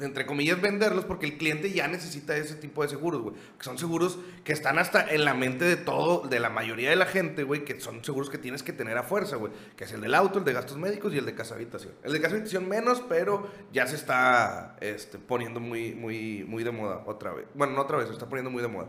[0.00, 3.36] entre comillas, venderlos porque el cliente ya necesita ese tipo de seguros, güey.
[3.56, 6.96] Que son seguros que están hasta en la mente de todo, de la mayoría de
[6.96, 9.52] la gente, güey, que son seguros que tienes que tener a fuerza, güey.
[9.76, 11.92] Que es el del auto, el de gastos médicos y el de casa habitación.
[12.02, 16.72] El de casa habitación menos, pero ya se está este, poniendo muy, muy, muy de
[16.72, 17.46] moda otra vez.
[17.54, 18.88] Bueno, no otra vez, se está poniendo muy de moda.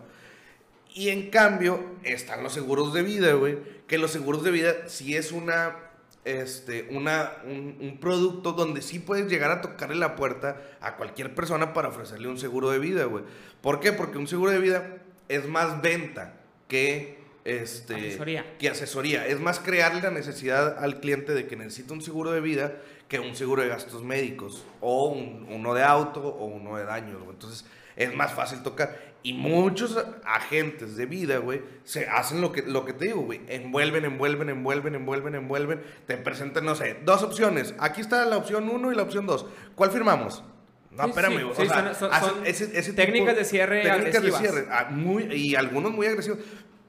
[0.96, 3.58] Y en cambio, están los seguros de vida, güey.
[3.86, 5.85] Que los seguros de vida sí es una.
[6.26, 11.36] Este, una, un, un producto donde sí puedes llegar a tocarle la puerta a cualquier
[11.36, 13.24] persona para ofrecerle un seguro de vida, güey.
[13.62, 13.94] ¿Por qué?
[13.94, 14.98] Porque un seguro de vida
[15.30, 16.34] es más venta
[16.68, 18.44] que este Asesoría.
[18.58, 19.28] que asesoría.
[19.28, 22.74] Es más crearle la necesidad al cliente de que necesita un seguro de vida
[23.08, 27.20] que un seguro de gastos médicos o un- uno de auto o uno de daños.
[27.20, 27.30] güey.
[27.36, 29.05] Entonces es más fácil tocar.
[29.26, 33.42] Y muchos agentes de vida, güey, se hacen lo que, lo que te digo, güey.
[33.48, 35.82] Envuelven, envuelven, envuelven, envuelven, envuelven.
[36.06, 37.74] Te presentan, no sé, dos opciones.
[37.80, 39.48] Aquí está la opción 1 y la opción 2.
[39.74, 40.44] ¿Cuál firmamos?
[40.92, 43.40] No, Sí, espérame, sí, o sí, sea, son- son- hacen son ese- ese técnicas tipo-
[43.40, 44.42] de cierre técnicas agresivas.
[44.44, 46.40] de cierre, ah, muy, y algunos muy agresivos.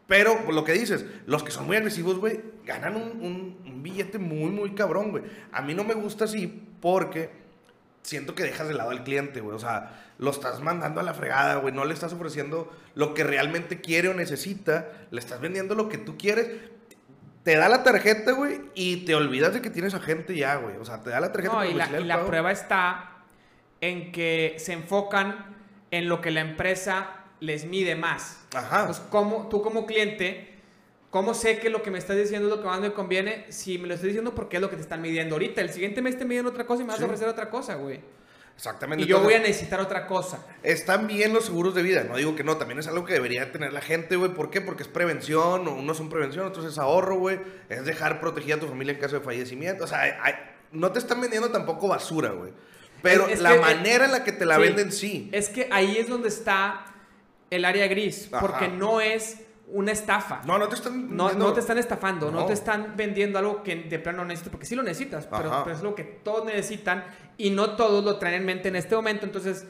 [0.07, 4.19] Pero lo que dices, los que son muy agresivos, güey, ganan un, un- un billete
[4.19, 5.25] muy, muy cabrón, güey.
[5.51, 6.47] A mí no me gusta así
[6.81, 7.31] porque
[8.07, 9.57] siento que dejas de lado al cliente, güey.
[9.57, 11.75] O sea, lo estás mandando a la fregada, güey.
[11.75, 14.89] No le estás ofreciendo lo que realmente quiere o necesita.
[15.11, 16.49] Le estás vendiendo lo que tú quieres.
[17.43, 20.77] Te da la tarjeta, güey, y te olvidas de que tienes agente ya, güey.
[20.77, 23.19] O sea, te da la tarjeta No, y la, y la prueba está
[23.81, 25.55] en que se enfocan
[25.91, 27.09] en lo que la empresa
[27.41, 28.45] les mide más.
[28.55, 28.87] Ajá.
[28.87, 30.56] Pues, ¿cómo, tú como cliente,
[31.11, 33.47] ¿cómo sé que lo que me estás diciendo es lo que más me conviene?
[33.51, 35.61] Si me lo estás diciendo porque es lo que te están midiendo ahorita.
[35.61, 37.03] El siguiente mes te miden otra cosa y me vas Sí.
[37.05, 38.01] a ofrecer otra cosa, güey.
[38.55, 39.05] Exactamente.
[39.05, 40.47] Y yo voy a necesitar otra cosa.
[40.63, 43.53] Están bien los seguros de vida, no digo que no, también es algo que debería
[43.53, 44.33] tener la gente, güey.
[44.33, 44.63] ¿Por qué?
[44.63, 47.39] Porque es prevención, unos son prevención, otros es ahorro, güey.
[47.69, 49.85] Es dejar protegida a tu familia en caso de fallecimiento.
[49.85, 50.35] O sea, hay-
[50.73, 52.53] no te están vendiendo tampoco basura, güey.
[53.03, 54.63] Pero Es- es la que- manera en la que te la Sí.
[54.63, 55.29] venden, sí.
[55.33, 56.87] Es que ahí es donde está
[57.51, 58.41] el área gris, Ajá.
[58.41, 59.37] porque no es
[59.69, 60.43] una estafa.
[60.45, 62.41] No, no te están No, vendiendo- no te están estafando, no.
[62.41, 62.47] No.
[62.47, 65.83] te están vendiendo algo que de plano no necesitas, porque sí lo necesitas, pero, es
[65.83, 67.05] lo que todos necesitan
[67.37, 69.27] y no todos lo traen en mente en este momento.
[69.27, 69.67] Entonces,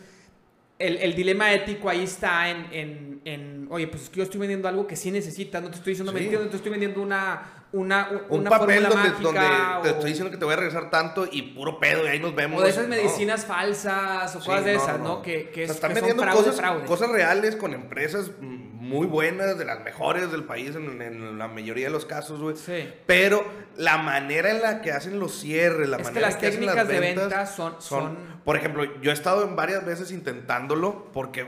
[0.78, 4.38] el, el dilema ético ahí está en, en, en, oye, pues es que yo estoy
[4.40, 6.18] vendiendo algo que sí necesitas, no te estoy diciendo Sí.
[6.18, 10.10] mentiras, no te estoy vendiendo una, una, Un una papel donde, mágica donde te estoy
[10.10, 12.60] diciendo que te voy a regresar tanto y puro pedo y ahí nos vemos.
[12.60, 15.22] o de esas medicinas falsas o Sí, cosas de esas, no.
[15.22, 16.84] Que, que, O sea, es, están que son vendiendo fraude, cosas, fraude.
[16.86, 21.48] cosas reales con empresas mm, muy buenas, de las mejores del país en, en la
[21.48, 22.56] mayoría de los casos, güey.
[22.56, 22.88] Sí.
[23.06, 23.44] Pero
[23.76, 26.46] la manera en la que hacen los cierres, la Es que manera las en que
[26.46, 30.10] hacen técnicas de ventas venta son- son- Por ejemplo, yo he estado en varias veces
[30.12, 31.46] intentándolo porque,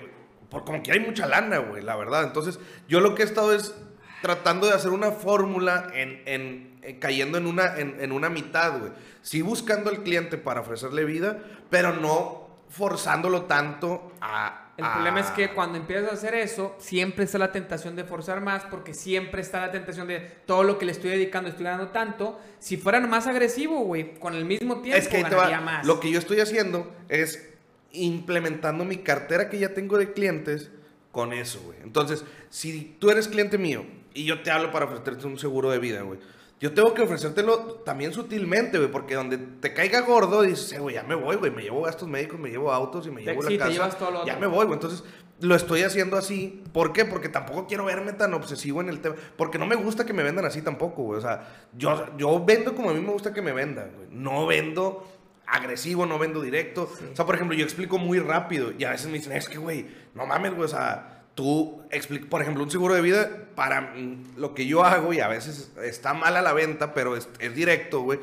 [0.51, 2.25] por como que hay mucha lana, güey, la verdad.
[2.25, 3.75] Entonces, yo lo que he estado es
[4.23, 8.79] tratando de hacer una fórmula en, en- en- cayendo en una, en, en una mitad,
[8.81, 8.93] güey.
[9.23, 11.39] Sí buscando al cliente para ofrecerle vida,
[11.71, 14.68] pero no forzándolo tanto a...
[14.79, 18.41] El problema es que cuando empiezas a hacer eso, siempre está la tentación de forzar
[18.41, 21.89] más, porque siempre está la tentación de todo lo que le estoy dedicando, estoy ganando
[21.89, 22.39] tanto.
[22.61, 25.85] Si fueran más agresivo, güey, con el mismo tiempo Es que ganaría más.
[25.85, 27.51] Lo que yo estoy haciendo es
[27.91, 30.71] implementando mi cartera que ya tengo de clientes
[31.11, 31.79] con eso, güey.
[31.83, 35.81] Entonces, si tú eres cliente mío y yo te hablo para ofrecerte un seguro de
[35.81, 36.21] vida, güey.
[36.61, 40.97] Yo tengo que ofrecértelo también sutilmente, güey, porque donde te caiga gordo, dices, "Eh, güey,
[40.97, 43.43] ya me voy, güey, me llevo gastos médicos, me llevo autos y me Te- llevo
[43.43, 43.71] sí, la te casa.
[43.73, 44.41] llevas todo lo ya otro.
[44.41, 44.75] me voy, güey.
[44.75, 45.05] Entonces,
[45.41, 46.65] lo estoy haciendo así.
[46.73, 47.05] ¿Por qué?
[47.05, 49.15] Porque tampoco quiero verme tan obsesivo en el tema.
[49.37, 51.19] Porque no me gusta que me vendan así tampoco, güey.
[51.19, 54.09] O sea, yo, yo vendo como a mí me gusta que me vendan, güey.
[54.11, 55.07] No vendo
[55.47, 56.91] agresivo, no vendo directo.
[57.13, 59.59] O sea, por ejemplo, yo explico muy rápido y a veces me dicen, es que,
[59.59, 61.81] güey, no mames, güey, o sea, tú,
[62.29, 63.95] por ejemplo, un seguro de vida, para
[64.37, 67.55] lo que yo hago, y a veces está mal a la venta, pero es, es
[67.55, 68.19] directo, güey.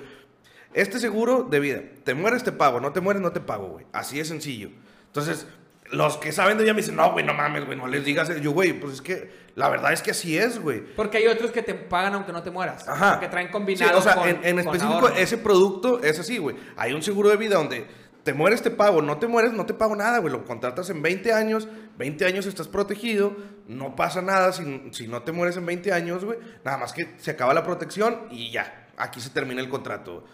[0.73, 3.86] Este seguro de vida, te mueres, te pago, no te mueres, no te pago, güey.
[3.93, 4.69] Así es sencillo.
[5.08, 5.47] Entonces,
[5.91, 8.30] los que saben de ella me dicen, no, güey, no mames, güey, no les digas.
[8.41, 10.82] Yo, güey, pues es que la verdad es que así es, güey.
[10.82, 12.86] Porque hay otros que te pagan aunque no te mueras.
[12.86, 13.13] Ajá.
[13.13, 13.93] Porque traen combinado.
[13.93, 15.15] Sí, o sea, con- en, en con específico, ahorro.
[15.15, 16.58] ese producto es así, güey.
[16.75, 17.88] Hay un seguro de vida donde
[18.25, 20.33] te mueres, te pago, no te mueres, no te pago nada, güey.
[20.33, 21.67] Lo contratas en 20 años,
[21.99, 26.25] 20 años estás protegido, no pasa nada si, si no te mueres en 20 años,
[26.25, 26.39] güey.
[26.63, 30.25] Nada más que se acaba la protección y ya, aquí se termina el contrato.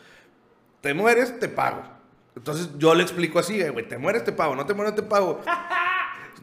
[0.79, 1.83] Te mueres, te pago.
[2.33, 5.03] Entonces yo le explico así, eh, güey, te mueres, te pago, no te mueres, te
[5.03, 5.41] pago.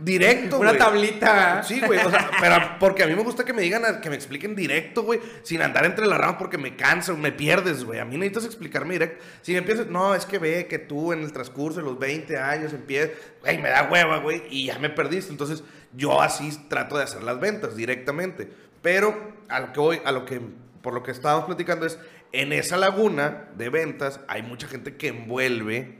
[0.00, 0.78] Directo, Una güey.
[0.78, 1.62] tablita.
[1.64, 4.14] Sí, güey, o sea, pero porque a mí me gusta que me digan, que me
[4.14, 7.98] expliquen directo, güey, sin andar entre las ramas porque me canso, me pierdes, güey.
[7.98, 9.24] A mí necesitas explicarme directo.
[9.42, 12.38] Si me empiezas, no, es que ve que tú en el transcurso de los 20
[12.38, 15.32] años empiezas, güey, me da hueva, güey, y ya me perdiste.
[15.32, 18.48] Entonces, yo así trato de hacer las ventas directamente.
[18.80, 20.40] Pero a lo que voy, a lo que,
[20.80, 21.98] por lo que estábamos platicando es,
[22.30, 25.98] en esa laguna de ventas hay mucha gente que envuelve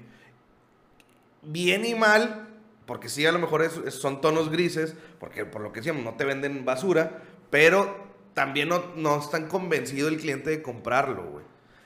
[1.43, 2.48] bien y mal,
[2.89, 6.03] porque sí, a lo mejor es- es- son tonos grises, porque por lo que decíamos,
[6.03, 11.45] no te venden basura, pero también no, no están convencido el cliente de comprarlo, güey.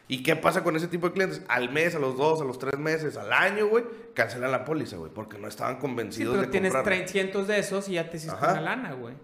[0.08, 1.42] ¿Y qué pasa con ese tipo de clientes?
[1.48, 3.84] Al mes, a los dos, a los tres meses, al año, güey,
[4.14, 7.02] cancelan la póliza, güey, porque no estaban Sí, convencidos pero de tienes comprarlo.
[7.04, 8.52] 300 de esos y ya te hiciste Ajá.
[8.52, 9.14] una lana, güey.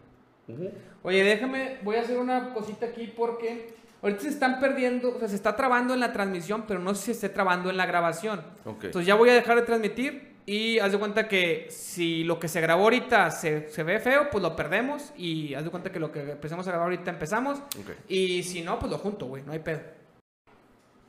[1.02, 5.28] Oye, déjame, voy a hacer una cosita aquí porque ahorita se están perdiendo, o sea,
[5.28, 7.84] se está trabando en la transmisión, pero no sé si se esté trabando en la
[7.86, 8.42] grabación.
[8.64, 12.48] Entonces ya voy a dejar de transmitir y haz de cuenta que si lo que
[12.48, 16.00] se grabó ahorita se, se ve feo, pues lo perdemos y haz de cuenta que
[16.00, 17.90] lo que empezamos a grabar ahorita empezamos Ok.
[18.08, 19.80] y si no, pues lo junto, güey, no hay pedo.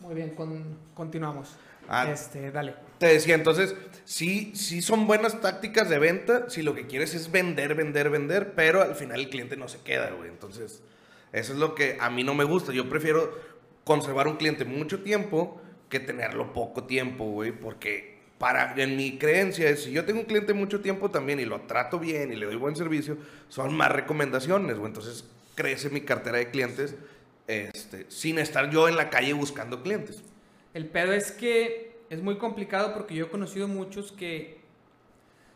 [0.02, 1.56] Muy bien, con- continuamos.
[1.88, 2.10] Ah.
[2.12, 2.75] Este, dale.
[2.97, 7.32] Te decía, entonces, sí, sí son buenas tácticas de venta si lo que quieres es
[7.32, 10.30] vender, vender, vender, pero al final el cliente no se queda, güey.
[10.30, 10.84] Entonces,
[11.32, 12.73] eso es lo que a mí no me gusta.
[12.73, 13.34] Yo prefiero
[13.86, 18.09] conservar un cliente mucho tiempo que tenerlo poco tiempo, güey, porque
[18.39, 21.62] para, en mi creencia es, si yo tengo un cliente mucho tiempo también y lo
[21.62, 23.17] trato bien y le doy buen servicio,
[23.49, 24.88] son más recomendaciones, güey.
[24.88, 25.25] Entonces,
[25.56, 26.95] crece mi cartera de clientes
[27.47, 30.23] este, sin estar yo en la calle buscando clientes.
[30.73, 34.58] El pedo es que es muy complicado porque yo he conocido muchos que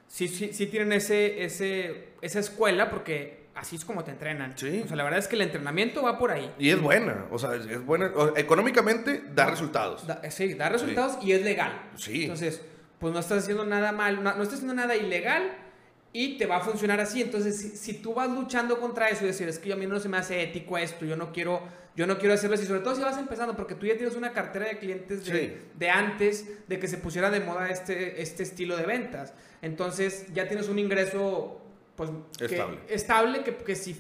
[0.08, 4.58] sí, sí, sí tienen ese, ese, esa escuela porque así es como te entrenan.
[4.58, 4.82] Sí.
[4.84, 6.52] O sea, la verdad es que el entrenamiento va por ahí.
[6.60, 8.08] Y es buena, o sea, es, buena.
[8.16, 10.06] o- económicamente da resultados.
[10.06, 11.80] Da- sí, da resultados y es legal.
[11.96, 12.24] Sí.
[12.24, 12.62] Entonces,
[13.04, 15.52] pues no estás haciendo nada mal, no, no estás haciendo nada ilegal
[16.14, 17.22] y te va a funcionar así.
[17.22, 20.00] Entonces, si, si tú vas luchando contra eso y decir, es que a mí no
[20.00, 21.62] se me hace ético esto, yo no quiero,
[21.98, 24.32] yo no quiero hacerlo así, sobre todo si vas empezando, porque tú ya tienes una
[24.32, 25.68] cartera de clientes de, Sí.
[25.78, 29.34] de antes de que se pusiera de moda este, este estilo de ventas.
[29.62, 31.60] Entonces, ya tienes un ingreso,
[31.98, 32.80] pues, que- Estable.
[32.88, 33.98] estable que, que si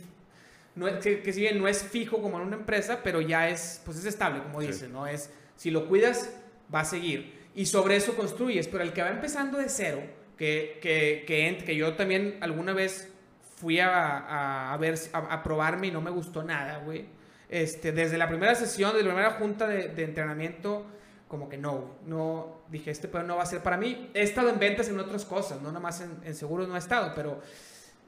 [0.75, 3.49] no es, que, que si bien no es fijo como en una empresa, pero ya
[3.49, 4.67] es, pues es estable, como Sí.
[4.67, 5.05] dices, ¿no?
[5.07, 6.31] Es, si lo cuidas,
[6.73, 7.42] va a seguir.
[7.55, 10.01] Y sobre eso construyes, pero el que va empezando de cero,
[10.37, 13.09] que, que, que, que yo también alguna vez
[13.57, 17.05] fui a, a, a ver, a, a probarme y no me gustó nada, güey.
[17.49, 20.85] Este, desde la primera sesión, desde la primera junta de, de entrenamiento,
[21.27, 24.09] como que no, no, dije, este pedo no va a ser para mí.
[24.13, 26.79] He estado en ventas en otras cosas, no nada más en, en seguros no he
[26.79, 27.41] estado, pero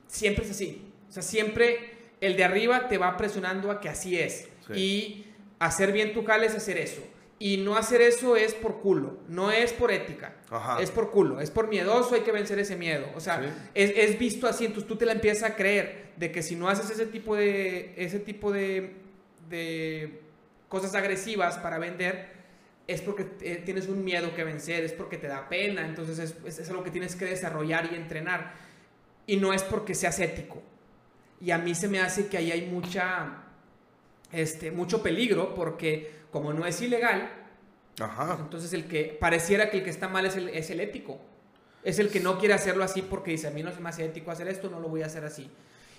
[0.08, 0.92] siempre es así.
[1.08, 4.50] O sea, siempre el de arriba te va presionando a que así es.
[4.68, 4.74] Sí.
[4.74, 7.02] Y hacer bien tu jale es hacer eso.
[7.38, 10.36] Y no hacer eso es por culo, no es por ética.
[10.50, 10.82] Ajá.
[10.82, 13.08] Es por culo, es por miedoso, hay que vencer ese miedo.
[13.16, 13.50] O sea, Sí.
[13.74, 16.70] es, es visto así, entonces tú te la empiezas a creer de que si no
[16.70, 18.96] haces ese tipo de, ese tipo de,
[19.50, 20.22] de
[20.70, 22.34] cosas agresivas para vender,
[22.88, 26.36] es porque eh, tienes un miedo que vencer, es porque te da pena, entonces es,
[26.46, 28.54] es, es algo que tienes que desarrollar y entrenar.
[29.28, 30.62] Y no es porque seas ético.
[31.42, 33.44] Y a mí se me hace que ahí hay mucha,
[34.32, 37.32] este, mucho peligro porque como no es ilegal,
[38.00, 38.38] Ajá.
[38.40, 41.20] entonces el que pareciera que el que está mal es el, es el ético.
[41.84, 44.32] Es el que no quiere hacerlo así porque dice, a mí no me hace ético
[44.32, 45.50] hacer esto, no lo voy a hacer así.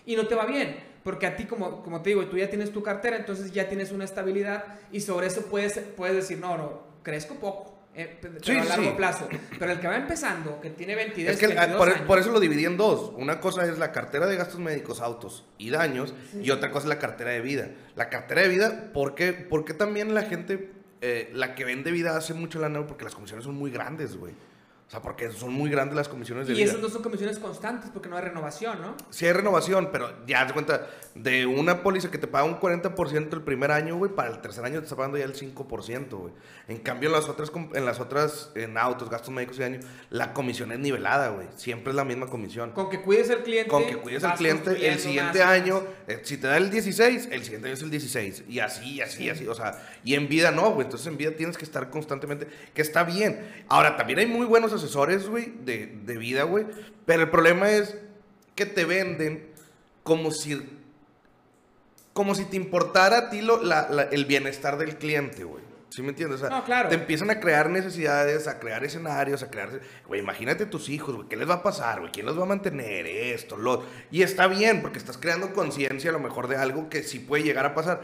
[0.04, 2.72] Y no te va bien, porque a ti, como, como te digo, tú ya tienes
[2.72, 6.82] tu cartera, entonces ya tienes una estabilidad y sobre eso puedes, puedes decir, no, no,
[7.02, 8.94] crezco poco, eh, pero Sí, a largo sí.
[8.96, 9.28] plazo.
[9.58, 12.18] Pero el que va empezando, que tiene 22, Es que ah, 22 por, años, por
[12.18, 13.12] eso lo dividí en dos.
[13.16, 16.14] Una cosa es la cartera de gastos médicos, autos y daños.
[16.42, 17.70] Y otra cosa es la cartera de vida.
[17.94, 21.90] La cartera de vida, ¿por qué, por qué también la gente, eh, la que vende
[21.90, 22.86] vida hace mucho lana?
[22.86, 24.34] Porque las comisiones son muy grandes, güey.
[24.86, 26.66] O sea, porque son muy grandes las comisiones de Y vida.
[26.66, 28.94] esas no son comisiones constantes porque no hay renovación, ¿no?
[29.10, 33.32] Sí hay renovación, pero ya te cuenta, de una póliza que te paga un 40%
[33.32, 36.32] el primer año, güey, para el tercer año te está pagando ya el 5%, güey.
[36.68, 40.32] En cambio, en las otras, en las otras, en autos, gastos médicos y año, la
[40.32, 41.48] comisión es nivelada, güey.
[41.56, 42.70] Siempre es la misma comisión.
[42.70, 43.68] Con que cuides al cliente.
[43.68, 47.30] Con que cuides al cliente, el siguiente más, año, eh, si te da el 16,
[47.32, 48.44] el siguiente año es el 16.
[48.48, 49.48] Y así, así, así.
[49.48, 50.84] O sea, y en vida no, güey.
[50.84, 53.64] Entonces en vida tienes que estar constantemente, que está bien.
[53.68, 56.66] Ahora, también hay muy buenos asesores, güey, de, de vida, güey.
[57.04, 57.94] Pero el problema es
[58.54, 59.48] que te venden
[60.02, 60.60] como si,
[62.12, 65.64] como si te importara a ti lo- la- la- el bienestar del cliente, güey.
[65.88, 66.40] ¿Sí me entiendes?
[66.42, 66.88] O sea, No, claro.
[66.88, 69.80] te empiezan a crear necesidades, a crear escenarios, a crear...
[70.08, 72.10] Güey, imagínate tus hijos, güey, ¿qué les va a pasar, güey?
[72.12, 73.06] ¿Quién los va a mantener?
[73.06, 73.84] Esto, lo...
[74.10, 77.44] Y está bien, porque estás creando conciencia a lo mejor de algo que sí puede
[77.44, 78.02] llegar a pasar.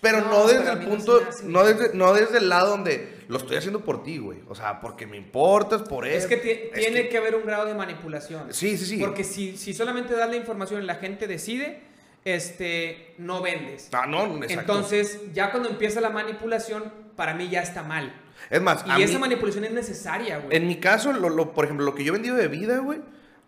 [0.00, 3.38] Pero no, No, desde el no punto, no desde, no desde el lado donde lo
[3.38, 4.38] estoy haciendo por ti, güey.
[4.48, 6.18] O sea, porque me importas, por eso.
[6.18, 7.18] Es que ti- tiene que...
[7.18, 8.52] haber un grado de manipulación.
[8.52, 8.98] Sí, sí, sí.
[8.98, 11.80] Porque si, si solamente das la información y la gente decide,
[12.24, 13.88] este, no vendes.
[13.92, 14.60] Ah, no, exacto.
[14.60, 18.12] Entonces, ya cuando empieza la manipulación, para mí ya está mal.
[18.50, 20.56] es más, Y esa mí- manipulación es necesaria, güey.
[20.56, 23.00] En mi caso, lo, lo- por ejemplo, lo que yo he vendido de vida, güey,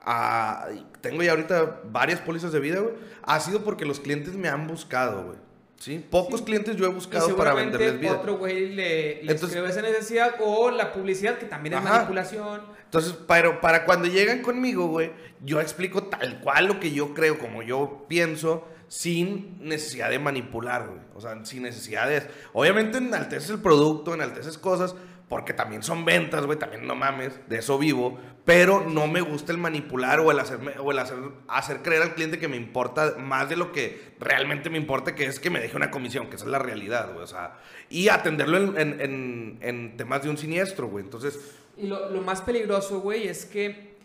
[0.03, 0.69] ah,
[1.01, 4.67] tengo ya ahorita varias pólizas de vida, güey, ha sido porque los clientes me han
[4.67, 5.38] buscado, güey.
[5.79, 6.05] ¿Sí?
[6.11, 6.47] Pocos Sí.
[6.47, 8.12] clientes yo he Y buscado para venderles vida.
[8.12, 11.95] otro güey le, le Entonces- escribe esa necesidad o la publicidad, que también es Ajá.
[11.99, 12.62] manipulación.
[12.85, 15.12] Entonces, pero para cuando llegan conmigo, güey,
[15.45, 20.88] yo explico tal cual lo que yo creo, como yo pienso, sin necesidad de manipular,
[20.88, 21.01] güey.
[21.14, 22.23] O sea, sin necesidad de...
[22.55, 24.95] Obviamente enalteces el producto, enalteces cosas,
[25.29, 29.53] porque también son ventas, güey, también no mames, de eso vivo, pero no me gusta
[29.53, 33.17] el manipular o el, hacerme, o el hacer, hacer creer al cliente que me importa
[33.19, 36.37] más de lo que realmente me importa, que es que me deje una comisión, que
[36.37, 37.59] esa es la realidad, güey, o sea,
[37.91, 41.38] y atenderlo en, en- en- en temas de un siniestro, güey, entonces...
[41.77, 43.97] Y lo, lo más peligroso, güey, es que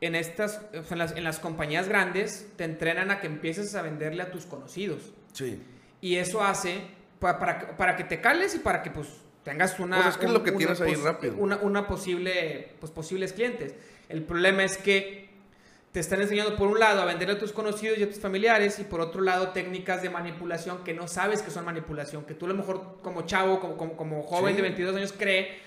[0.00, 3.74] en estas, o sea, en las, en las compañías grandes te entrenan a que empieces
[3.76, 5.12] a venderle a tus conocidos.
[5.32, 5.62] Sí.
[6.00, 6.80] Y eso hace
[7.20, 9.96] pa- para, que- para que te cales y para que pues tengas una...
[9.96, 11.34] Pues es que es lo que tienes ahí rápido.
[11.38, 13.74] Una, una posible, pues posibles clientes.
[14.08, 15.30] El problema es que
[15.92, 18.78] te están enseñando por un lado a venderle a tus conocidos y a tus familiares
[18.78, 22.46] y por otro lado técnicas de manipulación que no sabes que son manipulación, que tú
[22.46, 24.56] a lo mejor como chavo, como, como, como joven Sí.
[24.56, 25.58] de 22 años cree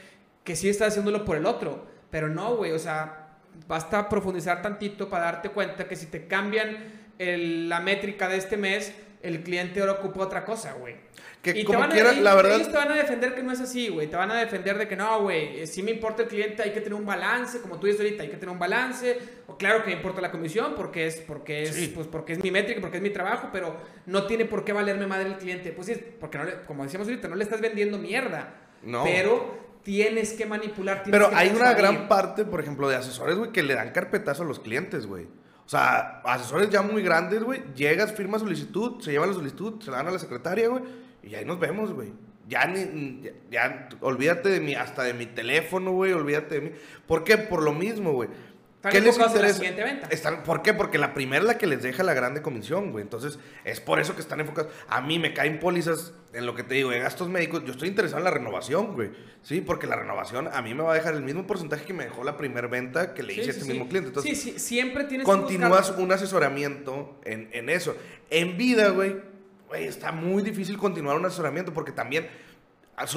[0.43, 5.09] que sí estás haciéndolo por el otro, pero no, güey, o sea, basta profundizar tantito
[5.09, 8.93] para darte cuenta que si te cambian el- la métrica de este mes,
[9.27, 10.95] el cliente ahora ocupa otra cosa, güey.
[11.41, 12.55] Que Y te como van a- quiera, la verdad...
[12.55, 14.07] Ellos te van a defender que no es así, güey.
[14.07, 15.59] Te van a defender de que no, güey.
[15.59, 17.61] eh, Si me importa el cliente, hay que tener un balance.
[17.61, 19.17] Como tú dices ahorita, hay que tener un balance.
[19.45, 21.91] O claro que me importa la comisión porque es, porque es, Sí.
[21.93, 25.05] pues porque es mi métrica, porque es mi trabajo, pero no tiene por qué valerme
[25.05, 25.71] madre el cliente.
[25.71, 28.55] Pues sí, porque no le- como decíamos ahorita, no le estás vendiendo mierda.
[28.81, 29.03] No.
[29.03, 31.03] Pero tienes que manipular.
[31.03, 33.91] tienes Pero que hay una gran parte, por ejemplo, de asesores, güey, que le dan
[33.91, 35.27] carpetazo a los clientes, güey.
[35.65, 37.63] O sea, asesores ya muy grandes, güey.
[37.75, 40.84] Llegas, firmas solicitud, se lleva la solicitud, se la dan a la secretaria, güey.
[41.23, 42.13] Y ahí nos vemos, güey.
[42.47, 46.71] Ya ni, ya, ya, olvídate de mi, hasta de mi teléfono, güey, olvídate de mí.
[47.08, 47.39] ¿Por qué?
[47.39, 48.30] Por lo mismo, güey.
[48.89, 50.08] Están enfocados en la siguiente venta.
[50.10, 50.74] Están, ¿Por qué?
[50.74, 53.02] Porque la primera es la que les deja la grande comisión, güey.
[53.04, 54.71] Entonces, es por eso que están enfocados.
[54.88, 57.63] A mí me caen pólizas en lo que te digo, en gastos médicos.
[57.65, 59.12] Yo estoy interesado en la renovación, güey.
[59.41, 62.04] Sí, porque la renovación a mí me va a dejar el mismo porcentaje que me
[62.06, 63.71] dejó la primera venta que le Sí, hice a este sí.
[63.71, 64.10] mismo cliente.
[64.10, 67.95] Entonces, sí, sí, siempre tienes que continúas un asesoramiento en, en eso.
[68.30, 69.15] En vida, güey,
[69.67, 72.28] güey, está muy difícil continuar un asesoramiento porque también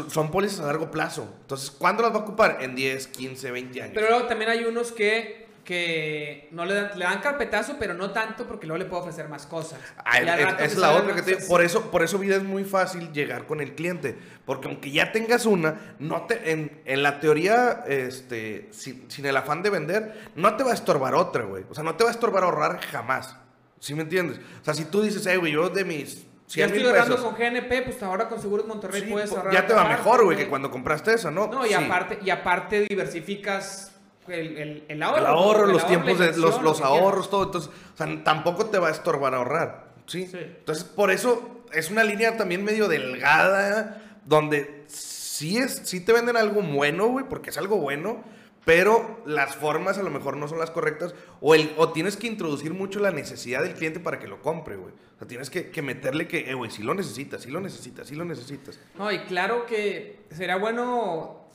[0.08, 1.32] son pólizas a largo plazo.
[1.42, 2.58] Entonces, ¿cuándo las va a ocupar?
[2.60, 3.92] En 10, 15, 20 años.
[3.94, 8.10] Pero luego también hay unos que, que no le dan, le dan carpetazo, pero no
[8.10, 9.78] tanto porque luego le puedo ofrecer más cosas.
[10.02, 11.46] Ah, es, es la otra que te digo.
[11.46, 14.16] Por eso, por eso vida es muy fácil llegar con el cliente.
[14.46, 19.36] Porque aunque ya tengas una, no te, en, en la teoría, este, sin, sin el
[19.36, 21.64] afán de vender, no te va a estorbar otra, güey.
[21.68, 23.36] O sea, no te va a estorbar ahorrar jamás.
[23.78, 24.38] ¿Sí me entiendes?
[24.62, 27.34] O sea, si tú dices, hey, güey, yo de mis Ya 100 estoy ahorrando con
[27.34, 29.52] GNP, pues ahora con Seguros Monterrey sí, puedes ahorrar.
[29.52, 31.46] ya te va mejor, güey, que cuando compraste esa, ¿no?
[31.48, 31.74] No, y Sí.
[31.74, 33.92] aparte, y aparte diversificas
[34.28, 35.18] el, el, el ahorro.
[35.18, 37.44] El ahorro, los ahorro, tiempos de los, los ahorros, todo.
[37.44, 39.88] Entonces, o sea, tampoco te va a estorbar ahorrar.
[40.06, 40.26] ¿sí?
[40.26, 40.38] Sí.
[40.40, 46.36] Entonces, por eso es una línea también medio delgada, donde sí, es, sí te venden
[46.36, 48.24] algo bueno, güey, porque es algo bueno,
[48.64, 52.26] pero las formas a lo mejor no son las correctas, o, el, o tienes que
[52.26, 54.92] introducir mucho la necesidad del cliente para que lo compre, güey.
[55.16, 58.08] O sea, tienes que, que meterle que, eh, güey, si lo necesitas, si lo necesitas,
[58.08, 58.78] si lo necesitas.
[58.96, 61.48] No, y claro que sería bueno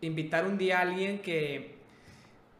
[0.00, 1.79] invitar un día a alguien que,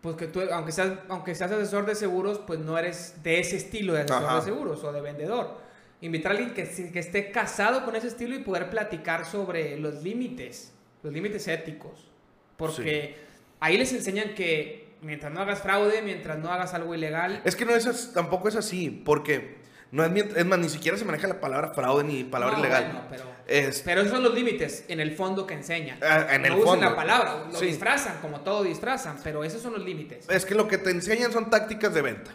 [0.01, 3.57] pues que tú, aunque seas, aunque seas asesor de seguros, pues no eres de ese
[3.57, 4.37] estilo de asesor Ajá.
[4.37, 5.59] de seguros o de vendedor.
[6.01, 10.73] Invitar a alguien que, esté casado con ese estilo y poder platicar sobre los límites,
[11.03, 12.09] los límites éticos.
[12.57, 13.17] Porque
[13.61, 17.43] ahí les enseñan que mientras no hagas fraude, mientras no hagas algo ilegal.
[17.45, 19.59] Es que no es tampoco es así, porque
[19.93, 22.85] no es, es más, ni siquiera se maneja la palabra fraude ni palabra No, ilegal.
[22.85, 25.99] bueno, pero, Es- pero esos son los límites en el fondo que enseñan.
[26.03, 26.91] Ah, en no el usan fondo.
[26.91, 27.67] la palabra, lo Sí.
[27.67, 30.29] disfrazan, como todo disfrazan, pero esos son los límites.
[30.29, 32.31] es que lo que te enseñan son tácticas de venta.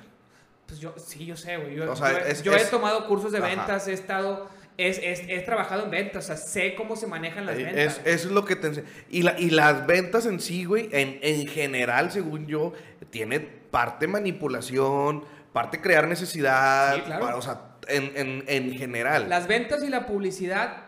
[0.68, 1.76] Pues yo, sí, yo sé, güey.
[1.76, 3.47] Yo, O sea, yo he- es- yo he es- tomado cursos de Ajá.
[3.47, 7.45] ventas, he estado, es, es- he trabajado en ventas, o sea, sé cómo se manejan
[7.45, 7.76] las ventas.
[7.78, 8.89] Es, eso es lo que te enseñan.
[9.10, 12.74] Y, la- y las ventas en sí, güey, en, en general, según yo,
[13.12, 15.24] tiene parte manipulación,
[15.56, 16.95] parte crear necesidad.
[16.95, 17.22] Sí, claro.
[17.26, 19.30] para- o sea, en, en, en general.
[19.30, 20.84] Las ventas y la publicidad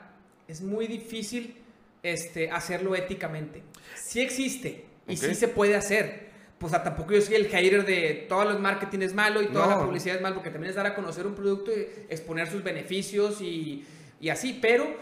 [0.47, 1.55] es muy difícil
[2.03, 3.63] este, hacerlo éticamente.
[3.95, 5.19] Sí existe y Ok.
[5.23, 6.27] sí se puede hacer.
[6.57, 9.47] Pues o sea, tampoco yo soy el hater de todos los marketing es malo y
[9.47, 9.71] toda No.
[9.79, 12.61] la publicidad es malo, porque también es dar a conocer un producto y exponer sus
[12.63, 13.85] beneficios y,
[14.19, 14.97] y así, pero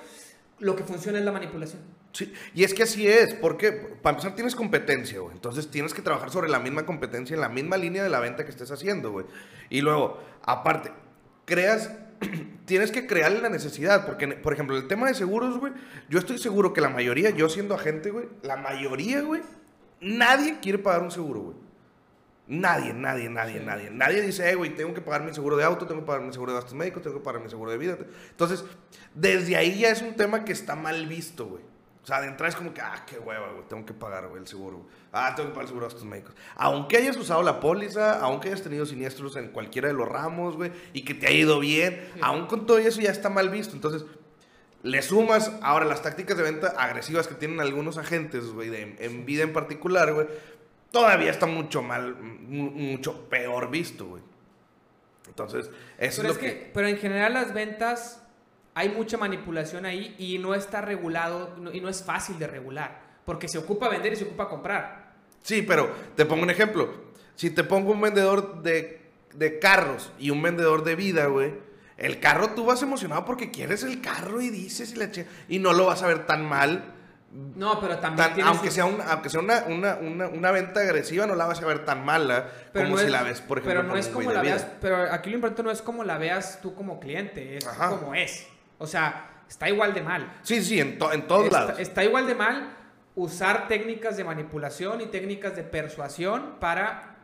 [0.59, 1.81] lo que funciona es la manipulación.
[2.15, 5.33] Sí, y es que así es, porque para empezar tienes competencia, güey.
[5.35, 8.45] Entonces tienes que trabajar sobre la misma competencia, en la misma línea de la venta
[8.45, 9.25] que estés haciendo, güey.
[9.69, 10.93] Y luego, aparte,
[11.43, 11.91] creas,
[12.65, 15.73] tienes que crear la necesidad, porque, por ejemplo, el tema de seguros, güey,
[16.07, 19.41] yo estoy seguro que la mayoría, yo siendo agente, güey, la mayoría, güey,
[19.99, 21.57] nadie quiere pagar un seguro, güey.
[22.47, 23.65] Nadie, nadie, nadie, Sí.
[23.65, 23.89] nadie.
[23.91, 26.31] Nadie dice, eh, güey, tengo que pagar mi seguro de auto, tengo que pagar mi
[26.31, 27.97] seguro de gastos médicos, tengo que pagar mi seguro de vida.
[28.29, 28.63] Entonces,
[29.13, 31.74] desde ahí ya es un tema que está mal visto, güey.
[32.05, 34.39] O sea, de entrada es como que, ah, qué hueva, güey, tengo que pagar, güey,
[34.39, 34.77] el seguro.
[34.77, 34.89] güey.
[35.11, 36.35] Ah, tengo que pagar el seguro de gastos médicos.
[36.55, 40.71] Aunque hayas usado la póliza, aunque hayas tenido siniestros en cualquiera de los ramos, güey,
[40.93, 42.19] y que te haya ido bien, Sí.
[42.21, 43.73] aún con todo eso ya está mal visto.
[43.75, 44.05] Entonces,
[44.83, 49.25] le sumas ahora las tácticas de venta agresivas que tienen algunos agentes, güey, de- en
[49.25, 50.27] vida en particular, güey,
[50.91, 54.21] todavía está mucho mal, mu- mucho peor visto, güey.
[55.27, 56.71] Entonces, eso Pero es es lo que, que...
[56.71, 58.21] pero en general las ventas
[58.75, 63.01] hay mucha manipulación ahí y no está regulado no- y no es fácil de regular,
[63.25, 65.13] porque se ocupa vender y se ocupa comprar.
[65.41, 66.93] Sí, pero te pongo un ejemplo.
[67.35, 69.01] Si te pongo un vendedor de,
[69.33, 71.53] de carros y un vendedor de vida, güey,
[71.97, 75.59] el carro tú vas emocionado porque quieres el carro y dices y, la chi- y
[75.59, 76.91] no lo vas a ver tan mal.
[77.55, 81.25] No, pero también tan- aunque, sea un- aunque sea una, una, una, una venta agresiva,
[81.25, 83.57] no la vas a ver tan mala pero como no si es- la ves, por
[83.59, 86.17] ejemplo, pero no es como la veas, pero aquí lo importante no es como la
[86.17, 87.89] veas tú como cliente, es Ajá.
[87.89, 88.47] como es.
[88.77, 90.39] O sea, está igual de mal.
[90.43, 91.79] Sí, sí, en, to- en todos está, lados.
[91.79, 92.75] está igual de mal
[93.15, 97.15] usar técnicas de manipulación y técnicas de persuasión para,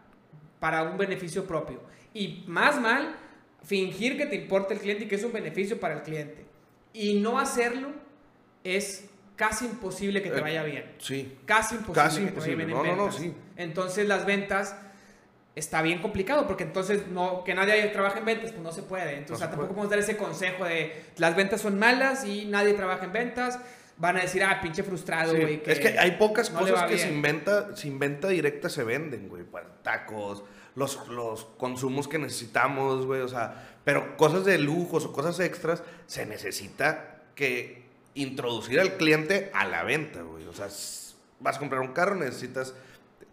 [0.60, 1.82] para un beneficio propio.
[2.14, 3.16] Y más mal,
[3.64, 6.46] fingir que te importa el cliente y que es un beneficio para el cliente.
[6.94, 7.90] Y no hacerlo
[8.64, 10.94] es casi imposible que te Eh, vaya bien.
[11.00, 11.38] Sí.
[11.46, 12.66] Casi imposible Casi que te vaya imposible.
[12.66, 13.22] bien en No, no, no, ventas.
[13.22, 13.34] sí.
[13.58, 14.76] Entonces las ventas
[15.56, 19.18] está bien complicado porque entonces no que nadie trabaja en ventas pues no se puede.
[19.18, 19.74] Entonces No se tampoco puede.
[19.76, 23.60] podemos dar ese consejo de las ventas son malas y nadie trabaja en ventas.
[23.98, 25.62] Van a decir, ah, pinche frustrado, Sí, güey.
[25.66, 29.44] es que hay pocas no cosas que sin venta, sin venta directa se venden, güey.
[29.44, 30.44] Pues, tacos,
[30.74, 33.22] los, los consumos que necesitamos, güey.
[33.22, 37.84] O sea, pero cosas de lujos o cosas extras se necesita que
[38.16, 40.48] introducir al cliente a la venta, güey.
[40.48, 40.66] O sea,
[41.40, 42.74] vas a comprar un carro, necesitas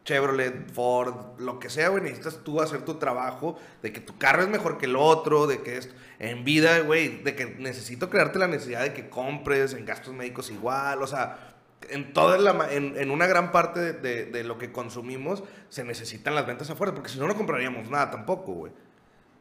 [0.08, 4.40] Chevrolet, Ford, lo que sea, güey, necesitas tú hacer tu trabajo de que tu carro
[4.42, 8.38] es mejor que el otro, de que es en vida, güey, de que necesito crearte
[8.38, 11.56] la necesidad de que compres en gastos médicos igual, o sea,
[11.90, 15.84] en toda la, en, en una gran parte de, de- de lo que consumimos se
[15.84, 18.72] necesitan las ventas afuera, porque si no, no compraríamos nada tampoco, güey.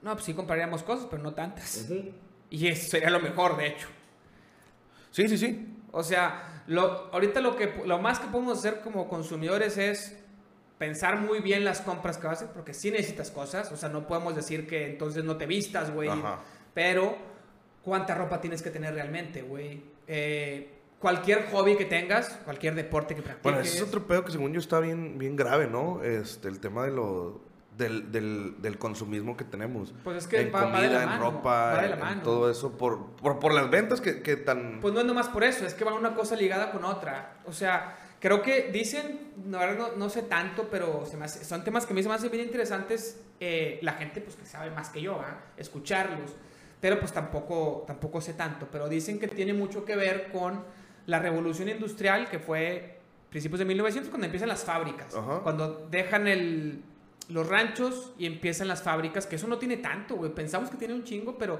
[0.02, 1.88] No, pues sí compraríamos cosas, pero no tantas.
[2.50, 3.88] Y eso sería lo mejor, de hecho.
[5.12, 5.78] Sí, sí, sí.
[5.92, 10.24] O sea, lo, ahorita lo, que, lo más que podemos hacer como consumidores es
[10.78, 13.72] pensar muy bien las compras que vas a hacer, porque sí necesitas cosas.
[13.72, 16.10] O sea, no podemos decir que entonces no te vistas, güey.
[16.74, 17.16] Pero,
[17.84, 19.84] ¿cuánta ropa tienes que tener realmente, güey?
[20.08, 23.44] Eh, cualquier hobby que tengas, cualquier deporte que practiques.
[23.44, 26.04] Bueno, ese es otro pedo que según yo está bien, bien grave, ¿no?
[26.04, 27.42] Este, el tema de lo,
[27.78, 29.94] del, del, del consumismo que tenemos.
[30.04, 31.94] Pues es que en va- va de comida, la en mano, ropa, va de la
[31.96, 32.14] en- mano.
[32.14, 34.80] en todo eso, por, por, por las ventas que, que tan...
[34.82, 37.38] Pues no es nomás por eso, es que va una cosa ligada con otra.
[37.46, 41.64] O sea, creo que dicen, no, no, no sé tanto, pero se me hace- son
[41.64, 43.22] temas que a mí se me hacen bien interesantes.
[43.40, 45.40] eh, la gente, pues que sabe más que yo, ¿ah?
[45.58, 46.32] escucharlos.
[46.82, 48.68] Pero pues tampoco, tampoco sé tanto.
[48.72, 50.64] Pero dicen que tiene mucho que ver con
[51.06, 52.98] la revolución industrial que fue
[53.30, 55.14] principios de 1900, cuando empiezan las fábricas.
[55.44, 56.82] Cuando dejan el,
[57.30, 60.32] los ranchos y empiezan las fábricas, que eso no tiene tanto, güey.
[60.34, 61.60] Pensamos que tiene un chingo, pero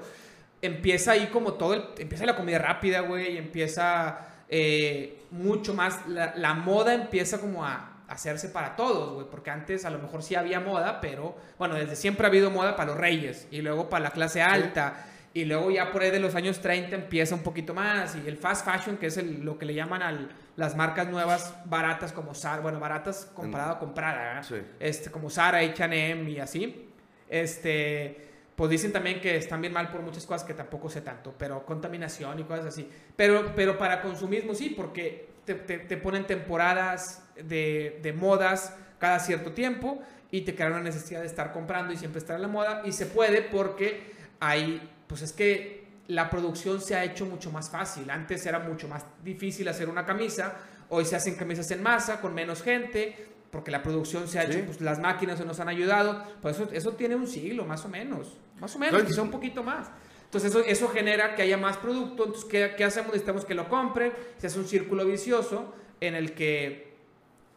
[0.64, 4.18] empieza ahí como todo, el- empieza la comida rápida, güey, y empieza
[4.50, 9.84] eh, mucho más, la, la moda empieza como a hacerse para todos, güey, porque antes
[9.84, 12.98] a lo mejor sí había moda, pero bueno, desde siempre ha habido moda para los
[12.98, 16.62] reyes y luego para la clase alta Y luego ya por ahí de los años
[16.62, 18.16] 30 empieza un poquito más.
[18.16, 21.54] Y el fast fashion, que es el- lo que le llaman a las marcas nuevas
[21.66, 22.62] baratas como Zara.
[22.62, 24.18] Bueno, baratas comparado con Prada.
[24.18, 24.44] ¿verdad?
[24.44, 24.56] Sí.
[24.80, 26.90] Este, como Zara, H&M y así.
[27.30, 28.27] Este...
[28.58, 31.64] Pues dicen también que están bien mal por muchas cosas que tampoco sé tanto, pero
[31.64, 32.90] contaminación y cosas así.
[33.16, 39.20] Pero, pero para consumismo sí, porque te, te- te ponen temporadas de, de modas cada
[39.20, 40.00] cierto tiempo
[40.32, 42.82] y te crea una necesidad de estar comprando y siempre estar en la moda.
[42.84, 47.70] Y se puede porque hay, pues es que la producción se ha hecho mucho más
[47.70, 48.10] fácil.
[48.10, 50.56] Antes era mucho más difícil hacer una camisa,
[50.90, 53.16] hoy se hacen camisas en masa con menos gente.
[53.52, 54.52] Porque la producción se ha Sí.
[54.52, 56.22] hecho, pues las máquinas nos han ayudado.
[56.42, 58.38] Pues eso, eso tiene un siglo, más o menos.
[58.60, 59.90] Más o menos, quizá un poquito más.
[60.26, 62.26] Entonces eso, eso genera que haya más producto.
[62.26, 63.08] Entonces, ¿qué, qué hacemos?
[63.12, 64.12] Necesitamos que lo compren.
[64.38, 66.96] Se hace un círculo vicioso en el que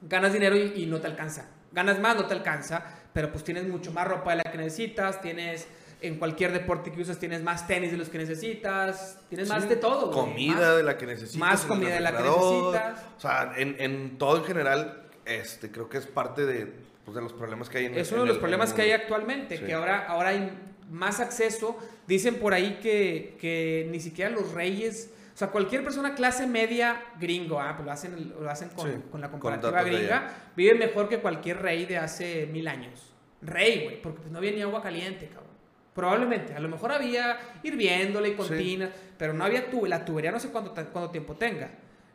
[0.03, 1.49] ganas dinero y, y no te alcanza.
[1.72, 5.20] Ganas más, no te alcanza, pero pues tienes mucho más ropa de la que necesitas,
[5.20, 5.66] tienes
[6.01, 9.68] en cualquier deporte que usas tienes más tenis de los que necesitas, tienes más Sí,
[9.68, 10.11] de todo.
[10.11, 11.36] Comida Más- de la que necesitas.
[11.38, 12.99] más comida de la que necesitas.
[13.16, 16.73] O sea, en, en todo en general, este, creo que es parte de,
[17.05, 18.83] pues, de los problemas que hay en Es en uno de los el- problemas que
[18.83, 19.64] hay actualmente, Sí.
[19.64, 20.51] que ahora, ahora hay
[20.91, 21.79] más acceso.
[22.07, 27.03] Dicen por ahí que, que ni siquiera los reyes, o sea, cualquier persona clase media
[27.18, 31.09] gringo, ah, pues lo hacen, lo hacen con, Sí, con la comparativa gringa, vive mejor
[31.09, 33.12] que cualquier rey de hace mil años.
[33.43, 35.49] Rey, güey, porque pues no había ni agua caliente, cabrón.
[35.95, 38.79] Probablemente, a lo mejor había hirviéndole y con Sí.
[39.18, 41.71] pero no había tu, la tubería, no sé cuánto, cuánto tiempo tenga.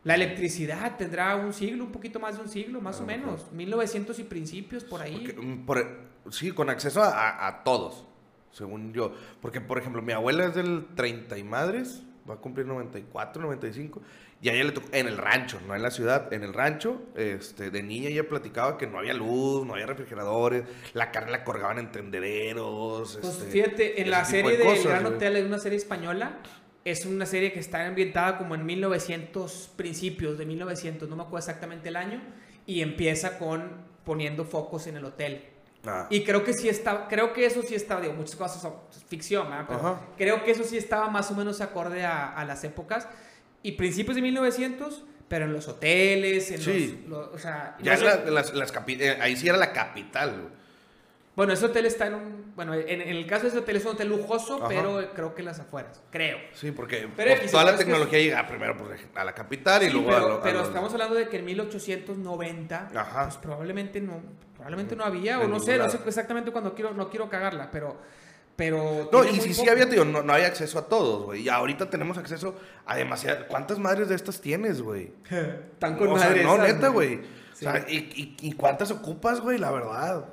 [0.06, 3.24] La electricidad tendrá un siglo, un poquito más de un siglo, más o mejor.
[3.26, 3.52] menos.
[3.52, 5.24] 1900 y principios, por ahí.
[5.26, 5.98] Porque, mm, por-
[6.30, 8.06] sí, con acceso a, todos,
[8.52, 9.12] según yo.
[9.42, 14.00] Porque, por ejemplo, mi abuela es del 30 y madres, va a cumplir 94, 95,
[14.40, 17.02] y a ella le tocó, en el rancho, no en la ciudad, en el rancho,
[17.16, 20.62] este, de niña ella platicaba que no había luz, no había refrigeradores,
[20.94, 23.18] la carne la colgaban en tendederos.
[23.20, 25.06] Pues este, fíjate, en la serie de, cosas, Gran.
[25.06, 26.38] Hotel, es una serie española,
[26.90, 31.38] es una serie que está ambientada como en 1900, principios de 1900, no me acuerdo
[31.38, 32.20] exactamente el año,
[32.64, 33.70] y empieza con
[34.04, 35.44] poniendo focos en el hotel.
[35.84, 38.74] Ah, Y creo que sí está, creo que eso sí estaba, digo, muchas cosas son
[39.08, 39.48] ficción.
[39.68, 43.06] Pero creo que eso sí estaba más o menos acorde a, a las épocas
[43.62, 47.04] y principios de 1900, pero en los hoteles, en Sí.
[47.08, 50.50] los, los- o sea, ya no sé- la- las, eh, ahí sí era la capital.
[51.36, 52.52] Bueno, ese hotel está en un.
[52.56, 54.68] Bueno, en, en el caso de ese hotel es un hotel lujoso, Ajá.
[54.68, 56.02] pero creo que en las afueras.
[56.10, 56.38] Creo.
[56.54, 59.86] Sí, porque Pero pues, toda la es tecnología llega primero pues, a la capital y
[59.86, 63.24] Sí, luego pero, a, lo- a pero los- estamos hablando de que en 1890, Ajá.
[63.24, 64.20] pues probablemente no,
[64.54, 67.98] probablemente no había, o no sé, no sé exactamente cuando quiero, no quiero cagarla, pero,
[68.56, 69.10] pero.
[69.12, 71.42] No, y si sí había, tío, no, no había acceso a todos, güey.
[71.42, 72.56] Y ahorita tenemos acceso
[72.86, 73.44] a demasiadas.
[73.48, 75.12] ¿Cuántas madres de estas tienes, güey?
[75.30, 77.20] Están con o sea, madre no, esas, neta, güey.
[77.52, 77.66] Sí.
[77.66, 77.96] O sea, ¿y,
[78.40, 79.58] y, y cuántas ocupas, güey?
[79.58, 80.24] La verdad.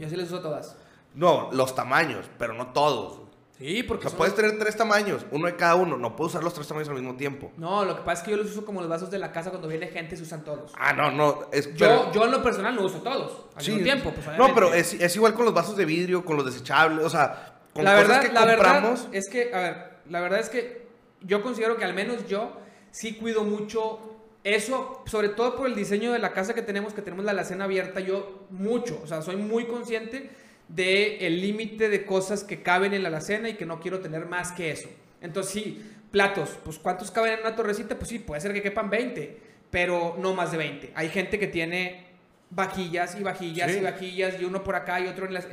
[0.00, 0.76] Yo sí les uso todas.
[1.14, 3.20] No, los tamaños, pero no todos.
[3.58, 4.02] Sí, O porque.
[4.04, 5.98] sea, son puedes los- tener tres tamaños, uno de cada uno.
[5.98, 7.50] No puedo usar los tres tamaños al mismo tiempo.
[7.58, 9.50] No, lo que pasa es que yo los uso como los vasos de la casa
[9.50, 10.72] cuando viene gente, se usan todos.
[10.78, 11.40] Ah, no, no.
[11.52, 13.72] Es, Yo, pero- yo en lo personal lo uso todos al sí.
[13.72, 14.12] mismo tiempo.
[14.14, 17.04] Pues, no, pero es, es igual con los vasos de vidrio, con los desechables.
[17.04, 19.08] O sea, con la cosas verdad, que la verdad compramos.
[19.12, 20.88] es que, a ver, la verdad es que
[21.20, 22.52] yo considero que al menos yo
[22.92, 24.09] sí cuido mucho
[24.44, 27.64] eso, sobre todo por el diseño de la casa que tenemos, que tenemos la alacena
[27.64, 30.30] abierta, yo mucho, o sea, soy muy consciente
[30.68, 34.26] del el límite de cosas que caben en la alacena y que no quiero tener
[34.26, 34.88] más que eso.
[35.20, 37.96] Entonces, sí, platos, pues ¿cuántos caben en una torrecita?
[37.96, 39.38] Pues sí, puede ser que quepan 20,
[39.70, 40.92] pero no más de 20.
[40.94, 42.06] Hay gente que tiene
[42.50, 43.78] vajillas y vajillas Sí.
[43.78, 45.46] y vajillas y uno por acá y otro en las...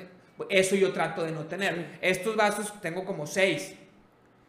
[0.49, 1.97] Eso yo trato de no tener.
[2.01, 3.73] Estos vasos tengo como seis.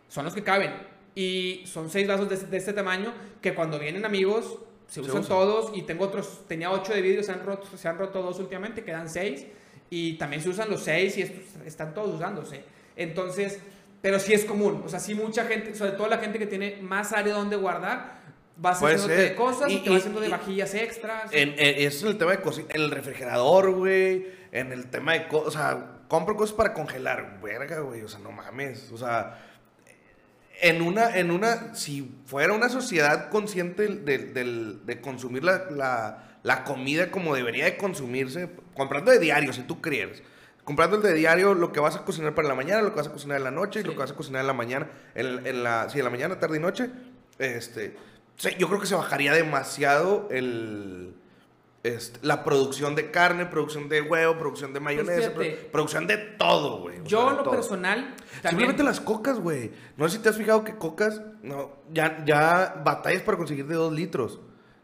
[0.09, 0.73] Son los que caben.
[1.19, 3.13] Y son seis vasos de, de este tamaño
[3.43, 5.29] que cuando vienen amigos se, Se usan usan.
[5.29, 5.77] todos.
[5.77, 8.85] Y tengo otros, tenía ocho de vidrio, se han roto, se han roto dos últimamente,
[8.85, 9.45] quedan seis.
[9.91, 12.63] Y también se usan los seis y estos están todos usándose.
[12.95, 13.59] Entonces,
[14.01, 14.83] pero sí es común.
[14.85, 18.19] O sea, sí mucha gente, sobre todo la gente que tiene más área donde guardar,
[18.65, 19.37] va Puede haciendo de ser.
[19.37, 21.33] cosas y, Y- te haciendo de vajillas extras.
[21.33, 22.69] En, en- eso es el tema de cocina.
[22.75, 24.27] En el refrigerador, güey.
[24.53, 25.49] En el tema de cosas.
[25.49, 27.41] O sea, compro cosas para congelar.
[27.43, 28.03] Verga, güey.
[28.03, 28.91] O sea, no mames.
[28.93, 29.45] O sea,
[30.61, 31.17] en una.
[31.17, 37.35] En una si fuera una sociedad consciente del- de consumir la, la- la comida como
[37.35, 40.23] debería de consumirse, comprando de diario, si tú crees.
[40.65, 43.09] Comprando el de diario, lo que vas a cocinar para la mañana, lo que vas
[43.09, 44.89] a cocinar en la noche y lo que vas a cocinar en la mañana.
[45.15, 46.91] En, en la, sí, en la mañana, tarde y noche.
[47.39, 47.97] Este.
[48.59, 51.15] yo creo que se bajaría demasiado el.
[51.85, 55.69] Este, la producción de carne, producción de huevo, producción de mayonesa, Pues fíjate.
[55.71, 56.99] producción de todo, güey.
[57.05, 57.55] yo, sea, en lo todo.
[57.55, 58.43] personal, también.
[58.51, 59.71] Simplemente las cocas, güey.
[59.97, 63.75] No sé si te has fijado que cocas, no, ya, ya batallas para conseguir de
[63.77, 64.41] dos litros.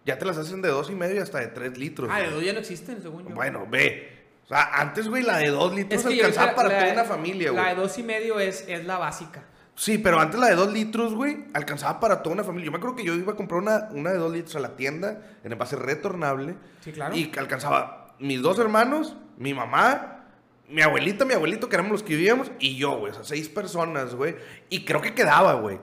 [0.07, 2.09] Ya te las hacen de dos y medio y hasta de tres litros.
[2.13, 2.35] Ah, de güey.
[2.37, 3.35] dos ya no existen, según yo.
[3.35, 4.13] Bueno, ve.
[4.45, 6.93] O sea, antes, güey, la de dos litros Es que yo alcanzaba para la- toda
[6.93, 7.87] una familia, La de güey.
[7.87, 9.45] dos y medio es, es la básica.
[9.77, 12.67] Sí, pero antes la de 2 litros, güey, alcanzaba para toda una familia.
[12.67, 14.77] Yo me acuerdo que yo iba a comprar una, una de 2 litros a la
[14.77, 16.57] tienda en envase retornable.
[16.81, 17.17] Sí, claro.
[17.17, 20.27] Y alcanzaba mis dos hermanos, mi mamá,
[20.69, 23.13] mi abuelita, mi abuelito, que éramos los que vivíamos, y yo, güey.
[23.13, 24.37] O sea, seis personas, güey.
[24.71, 25.79] Y creo que quedaba, güey.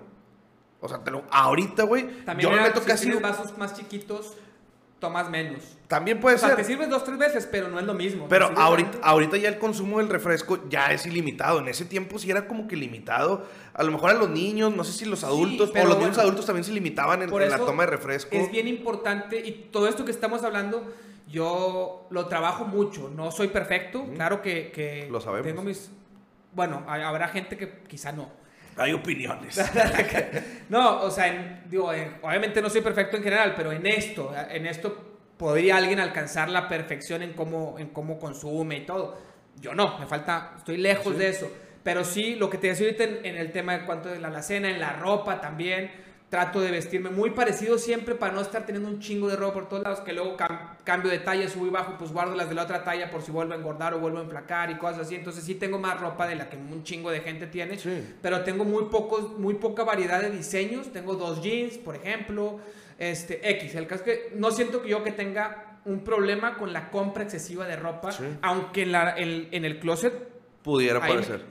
[0.80, 3.12] O sea, te lo, ahorita, güey, También yo me meto si casi...
[3.12, 4.36] vasos más chiquitos,
[5.02, 5.78] tomas menos.
[5.88, 6.58] También puede O sea, ser.
[6.60, 8.28] te sirves dos, tres veces, pero no es lo mismo.
[8.30, 11.60] Pero ahorita, ahorita ya el consumo del refresco ya es ilimitado.
[11.60, 13.46] En ese tiempo sí era como que limitado.
[13.74, 16.10] A lo mejor a los niños, no sé si los adultos, o pero los bueno,
[16.12, 18.30] niños adultos también se limitaban en, Por en la toma de refresco.
[18.34, 20.94] Es bien importante y todo esto que estamos hablando,
[21.28, 23.10] yo lo trabajo mucho.
[23.10, 25.48] No soy perfecto, claro que, que Lo sabemos.
[25.48, 25.92] tengo mis...
[26.54, 28.30] Bueno, habrá gente que quizá no.
[28.82, 29.60] Hay opiniones.
[30.70, 34.34] No, o sea, en- digo, en- obviamente no soy perfecto en general, pero en esto,
[34.50, 39.18] en esto podría alguien alcanzar la perfección en cómo, en cómo consume y todo.
[39.60, 41.20] Yo no, me falta, estoy lejos Sí.
[41.20, 41.52] de eso.
[41.84, 44.28] Pero sí, lo que te decía ahorita en, en el tema de cuánto de la
[44.30, 45.92] alacena, en la ropa también,
[46.32, 49.68] trato de vestirme muy parecido siempre para no estar teniendo un chingo de ropa por
[49.70, 52.56] todos lados, que luego cam- cambio de talla, subo y bajo, pues guardo las de
[52.56, 55.16] la otra talla por si vuelvo a engordar o vuelvo a enflacar y cosas así.
[55.16, 58.16] Entonces sí tengo más ropa de la que un chingo de gente tiene Sí.
[58.22, 60.94] pero tengo muy pocos, muy poca variedad de diseños.
[60.94, 62.60] Tengo dos jeans, por ejemplo,
[62.98, 63.76] este X.
[63.76, 67.24] El caso es que no siento que yo que tenga un problema con la compra
[67.24, 68.24] excesiva de ropa, Sí.
[68.42, 70.14] aunque en, la- en- en el closet
[70.64, 71.42] Pudiera parecer.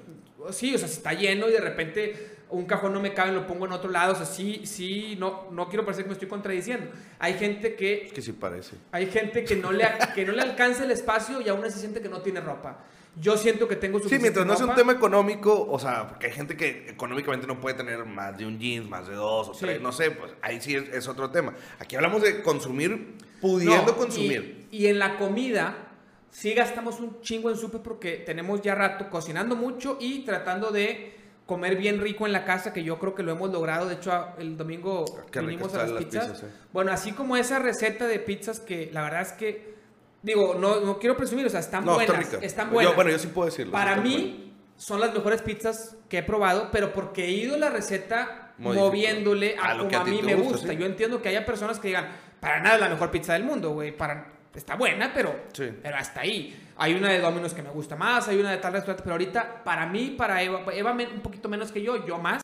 [0.53, 3.47] sí, o sea, si está lleno y de repente un cajón no me cabe, lo
[3.47, 6.29] pongo en otro lado, o sea, sí, sí, no, no quiero parecer que me estoy
[6.29, 6.91] contradiciendo.
[7.19, 8.77] Hay gente que Es que sí parece.
[8.93, 12.01] hay gente que no le, que no le alcanza el espacio y aún así siente
[12.01, 12.79] que no tiene ropa.
[13.21, 16.27] Yo siento que tengo Sí, suficiente mientras no sea un tema económico, o sea, porque
[16.27, 19.55] hay gente que económicamente no puede tener más de un jeans, más de dos o
[19.55, 19.61] Sí.
[19.63, 21.53] tres, no sé, pues ahí sí es, es otro tema.
[21.81, 24.67] Aquí hablamos de consumir, pudiendo No, consumir.
[24.71, 25.89] Y, y en la comida,
[26.31, 31.19] sí gastamos un chingo en súper porque tenemos ya rato cocinando mucho y tratando de
[31.51, 33.89] comer bien rico en la casa, que yo creo que lo hemos logrado.
[33.89, 36.29] De hecho, el domingo Qué vinimos a las pizzas.
[36.29, 36.53] pizzas, eh.
[36.73, 39.75] Bueno, así como esa receta de pizzas que la verdad es que,
[40.23, 42.21] digo, no, no quiero presumir, o sea, están no, buenas.
[42.21, 42.39] está.
[42.39, 42.95] Están Yo- buenas.
[42.95, 43.73] bueno, yo sí puedo decirlo.
[43.73, 44.05] Para buenas.
[44.05, 49.57] mí son las mejores pizzas que he probado, pero porque he ido la receta moviéndole
[49.59, 50.69] a, A lo que como a a mí me gusta, gusta.
[50.73, 50.77] sí.
[50.79, 52.09] Yo entiendo que haya personas que digan,
[52.41, 53.91] para nada es la mejor pizza del mundo, güey.
[53.97, 54.27] Para...
[54.55, 55.71] Está buena, pero, Sí.
[55.83, 56.69] pero hasta ahí.
[56.77, 59.63] Hay una de Domino's que me gusta más, hay una de tal restaurante, pero ahorita,
[59.63, 62.43] para mí, para Eva, Eva un poquito menos que yo, yo más,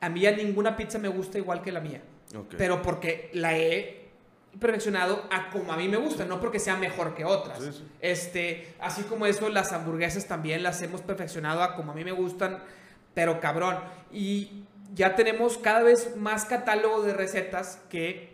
[0.00, 2.02] a mí ya ninguna pizza me gusta igual que la mía.
[2.58, 4.04] Pero porque la he
[4.58, 7.58] perfeccionado a como a mí me gusta, no porque sea mejor que otras.
[7.62, 7.88] Sí, sí.
[8.00, 12.12] Este, así como eso, las hamburguesas también las hemos perfeccionado a como a mí me
[12.12, 12.62] gustan,
[13.14, 13.78] pero cabrón.
[14.12, 18.33] Y ya tenemos cada vez más catálogo de recetas que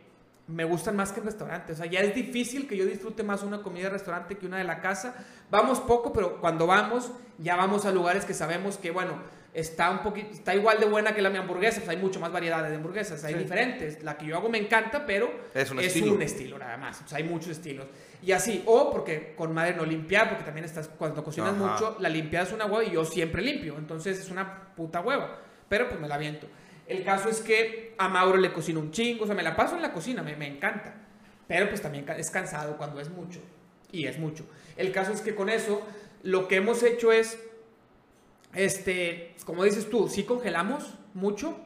[0.51, 1.79] me gustan más que en restaurantes.
[1.79, 4.59] O sea, ya es difícil que yo disfrute más una comida de restaurante que una
[4.59, 5.15] de la casa.
[5.51, 9.15] Vamos poco, pero cuando vamos, ya vamos a lugares que sabemos que, bueno,
[9.53, 11.79] está un poquito, está igual de buena que la mi hamburguesa.
[11.81, 13.39] Pues hay mucho más variedad de hamburguesas, hay Sí.
[13.41, 14.03] diferentes.
[14.03, 16.15] La que yo hago me encanta, pero Es un estilo.
[16.15, 17.01] un estilo nada más.
[17.05, 17.87] O sea, hay muchos estilos.
[18.23, 21.73] Y así, o porque con madre no limpiar, porque también estás, cuando cocinas Ajá.
[21.73, 23.77] mucho, la limpiada es una hueva y yo siempre limpio.
[23.79, 25.39] Entonces es una puta hueva.
[25.69, 26.47] Pero pues me la aviento.
[26.91, 29.76] El caso es que a Mauro le cocino un chingo, o sea, me la paso
[29.76, 30.95] en la cocina, me, me encanta.
[31.47, 33.41] Pero pues también es cansado cuando es mucho.
[33.93, 34.45] Y es mucho.
[34.76, 35.82] El caso es que con eso,
[36.22, 37.38] lo que hemos hecho es,
[38.55, 41.57] este, como dices tú, sí congelamos mucho,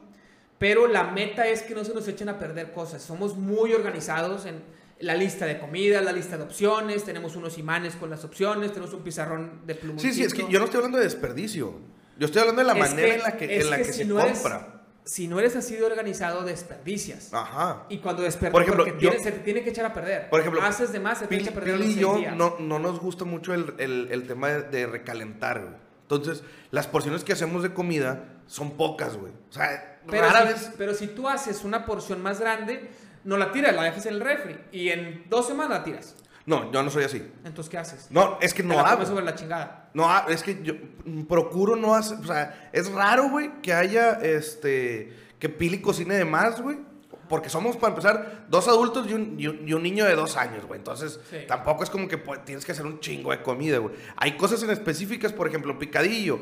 [0.58, 3.02] pero la meta es que no se nos echen a perder cosas.
[3.02, 4.62] Somos muy organizados en
[5.00, 8.94] la lista de comida, la lista de opciones, tenemos unos imanes con las opciones, tenemos
[8.94, 9.98] un pizarrón de plumón.
[10.00, 11.74] Sí, sí, es que yo no estoy hablando de desperdicio.
[12.16, 13.92] Yo estoy hablando de la Es manera que- en la que, en la que que
[13.92, 14.83] si se no compra.
[15.04, 17.32] Si no eres así de organizado, desperdicias.
[17.34, 17.84] Ajá.
[17.90, 20.30] Y cuando desperdicias, Por ejemplo, porque yo- se te tiene que echar a perder.
[20.30, 22.34] Por ejemplo, haces de más, se te echa a perder Pili y yo días.
[22.34, 25.74] no, no nos gusta mucho el, el- el tema de, de recalentar, güey.
[26.02, 29.32] Entonces, las porciones que hacemos de comida son pocas, güey.
[29.50, 30.70] O sea, Pero rara si, vez...
[30.78, 32.90] pero si tú haces una porción más grande,
[33.24, 34.58] no la tiras, la dejas en el refri.
[34.72, 36.14] Y en dos semanas la tiras.
[36.46, 37.26] No, yo no soy así.
[37.44, 38.06] Entonces, ¿qué haces?
[38.10, 39.06] No, es que no la hago.
[39.06, 39.88] sobre la chingada.
[39.94, 40.74] No, ha- es que yo
[41.26, 42.18] procuro no hacer...
[42.18, 45.12] O sea, es raro, güey, que haya, este...
[45.38, 46.78] Que Pili cocine de más, güey.
[47.28, 50.36] Porque somos, para empezar, dos adultos y un, y un- y un niño de dos
[50.36, 50.78] años, güey.
[50.78, 51.38] Entonces, Sí.
[51.48, 53.94] tampoco es como que pues, tienes que hacer un chingo de comida, güey.
[54.16, 56.40] Hay cosas en específicas, por ejemplo, picadillo.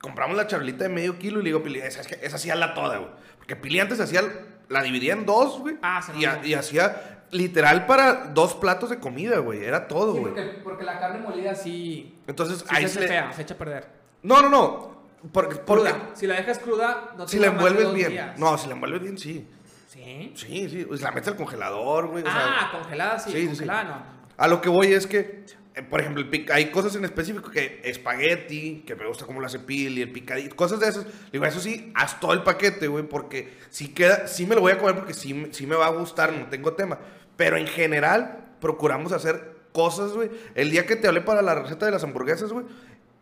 [0.00, 2.54] Compramos la charolita de medio kilo y le digo, Pili, esa, es que- esa hacía
[2.54, 3.10] la toda, güey.
[3.38, 4.22] Porque Pili antes hacía,
[4.68, 5.76] la dividía en dos, güey.
[5.82, 9.64] Ah, se y, y hacía literal para dos platos de comida, güey.
[9.64, 10.34] Era todo, Sí, güey.
[10.34, 13.58] porque, porque la carne molida sí, Entonces, sí ahí se le- fea, se echa a
[13.58, 13.86] perder.
[14.22, 14.98] No, no, no.
[15.32, 15.92] Porque, porque.
[16.14, 18.10] Si la dejas cruda, no te si la envuelves bien.
[18.10, 18.38] días.
[18.38, 19.46] No, si la envuelves bien, sí.
[19.88, 20.32] ¿Sí?
[20.36, 20.84] Sí, sí.
[20.86, 22.22] Pues la metes al congelador, güey.
[22.22, 24.18] o sea, ah, congelada sí, sí, congelada no.
[24.36, 27.50] A lo que voy es que, eh, por ejemplo, el pic- hay cosas en específico
[27.50, 31.06] que espagueti, que me gusta como lo hace Pil y el picadillo, cosas de esas.
[31.32, 34.70] Digo, eso sí, haz todo el paquete, güey, porque si queda, sí me lo voy
[34.72, 36.98] a comer porque sí, sí me va a gustar, no tengo tema.
[37.38, 40.30] Pero en general, procuramos hacer cosas, güey.
[40.54, 42.66] El día que te hablé para la receta de las hamburguesas, güey,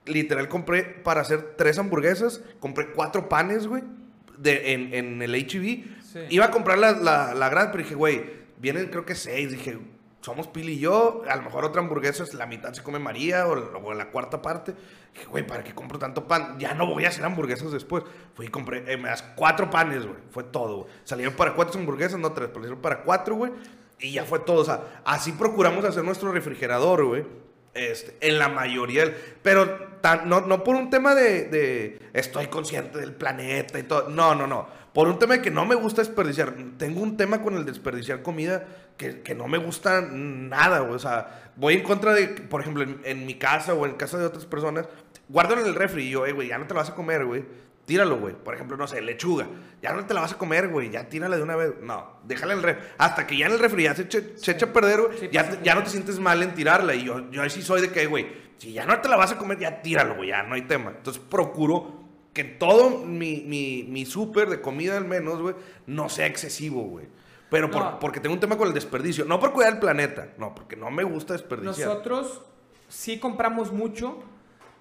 [0.07, 3.83] literal compré para hacer tres hamburguesas, compré cuatro panes, güey,
[4.45, 5.85] en, en el HEB.
[6.03, 6.21] Sí.
[6.31, 8.25] Iba a comprar la, la, la grande, pero dije, güey,
[8.59, 9.51] vienen creo que seis.
[9.51, 9.79] Dije,
[10.23, 13.47] somos Pili y yo, a lo mejor otra hamburguesa es la mitad se come María
[13.47, 14.75] o, la- o la cuarta parte.
[15.13, 16.59] Dije, güey, ¿para qué compro tanto pan?
[16.59, 18.03] Ya no voy a hacer hamburguesas después.
[18.35, 20.19] Fui y compré, eh, me das cuatro panes, güey.
[20.31, 20.89] Fue todo, güey.
[21.05, 23.53] Salieron para cuatro hamburguesas, no tres, pero salieron para cuatro, güey.
[24.01, 24.61] Y ya fue todo.
[24.61, 27.25] O sea, así procuramos hacer nuestro refrigerador, güey.
[27.75, 29.05] Este, en la mayoría.
[29.05, 29.69] del- Pero
[30.01, 34.09] tan- no, no por un tema de, de estoy consciente del planeta y todo.
[34.09, 34.67] No, no, no.
[34.95, 36.55] Por un tema de que no me gusta desperdiciar.
[36.79, 38.67] Tengo un tema con el desperdiciar comida
[38.97, 40.95] que, que no me gusta nada, güey.
[40.95, 44.17] O sea, voy en contra de, por ejemplo, en, en mi casa o en casa
[44.17, 44.89] de otras personas,
[45.29, 47.27] guardan en el refri y yo, eh, güey, ya no te lo vas a comer,
[47.27, 47.45] güey.
[47.87, 48.35] Tíralo, güey.
[48.35, 49.47] Por ejemplo, no sé, lechuga.
[49.81, 50.91] Ya no te la vas a comer, güey.
[50.91, 51.73] Ya tírala de una vez.
[51.81, 52.85] No, déjala en el refri.
[52.99, 55.19] Hasta que ya en el refri ya se, eche- se echa a perder, güey.
[55.19, 56.95] Sí, ya, ya no te sientes mal en tirarla.
[56.95, 58.27] Y yo, yo ahí sí soy de que, güey,
[58.59, 60.31] si ya no te la vas a comer, ya tíralo, güey.
[60.31, 60.91] Ya no hay tema.
[60.97, 65.55] Entonces procuro que todo mi, mi, mi súper de comida al menos, güey,
[65.87, 67.07] no sea excesivo, güey.
[67.51, 67.99] Pero por- No.
[68.01, 69.25] porque tengo un tema con el desperdicio.
[69.25, 70.31] No por cuidar el planeta.
[70.39, 71.89] No, porque no me gusta desperdiciar.
[71.89, 72.43] Nosotros
[72.89, 74.25] sí compramos mucho,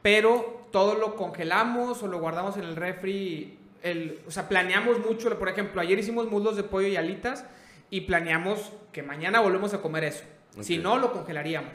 [0.01, 3.57] pero todo lo congelamos o lo guardamos en el refri.
[3.81, 5.39] El, o sea, planeamos mucho.
[5.39, 7.45] Por ejemplo, ayer hicimos muslos de pollo y alitas
[7.89, 10.25] y planeamos que mañana volvemos a comer eso.
[10.59, 11.71] Si no, lo congelaríamos.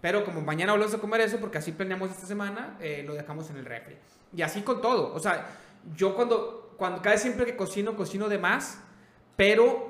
[0.00, 3.50] Pero como mañana volvemos a comer eso, porque así planeamos esta semana, eh, lo dejamos
[3.50, 3.98] en el refri.
[4.34, 5.12] Y así con todo.
[5.12, 5.46] O sea,
[5.94, 8.80] yo cuando, cuando cada vez siempre que cocino, cocino de más,
[9.36, 9.89] pero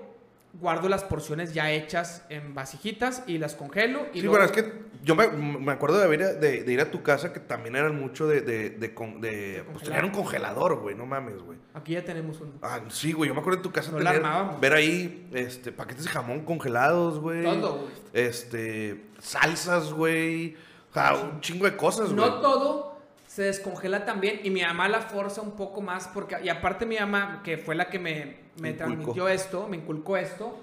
[0.55, 4.07] guardo las porciones ya hechas en vasijitas y las congelo.
[4.13, 6.81] Y Sí, luego- bueno, es que yo me, me acuerdo de, haber- de, de ir
[6.81, 8.41] a tu casa que también eran mucho de...
[8.43, 11.59] de, de, con- de- pues tenían un congelador, güey, no mames, güey.
[11.73, 12.53] Aquí ya tenemos uno.
[12.63, 14.23] Ah, sí, güey, yo me acuerdo de tu casa No tener-
[14.61, 17.45] ver ahí este, paquetes de jamón congelados, güey.
[17.45, 17.91] Todo, güey.
[18.13, 20.57] Este, salsas, güey.
[20.91, 22.17] O sea, un chingo de cosas, güey.
[22.17, 22.90] No todo
[23.31, 26.99] se descongela también y mi mamá la forza un poco más porque y aparte mi
[26.99, 30.59] mamá que fue la que me, me transmitió esto, me inculcó esto.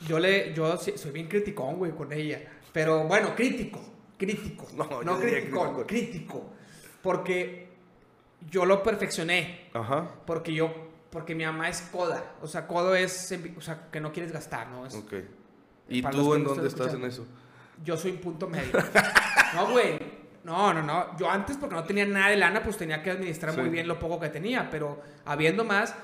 [0.00, 3.80] Yo le yo soy bien criticón, güey, con ella, pero bueno, crítico,
[4.18, 4.66] crítico.
[4.74, 5.86] No, No, criticón, crítico.
[5.86, 6.44] crítico.
[7.02, 7.68] Porque
[8.50, 10.10] yo lo perfeccioné, Ajá.
[10.26, 10.74] porque yo
[11.10, 14.66] porque mi mamá es coda, o sea, codo es o sea, que no quieres gastar,
[14.70, 14.86] ¿no?
[14.86, 15.00] Es.
[15.88, 17.24] ¿Y tú en dónde estás en eso?
[17.84, 18.72] Yo soy un punto medio.
[19.54, 20.15] No, güey.
[20.46, 21.16] No, no, no.
[21.18, 23.60] Yo antes, porque no tenía nada de lana, pues tenía que administrar Sí.
[23.60, 24.70] muy bien lo poco que tenía.
[24.70, 25.94] Pero habiendo más,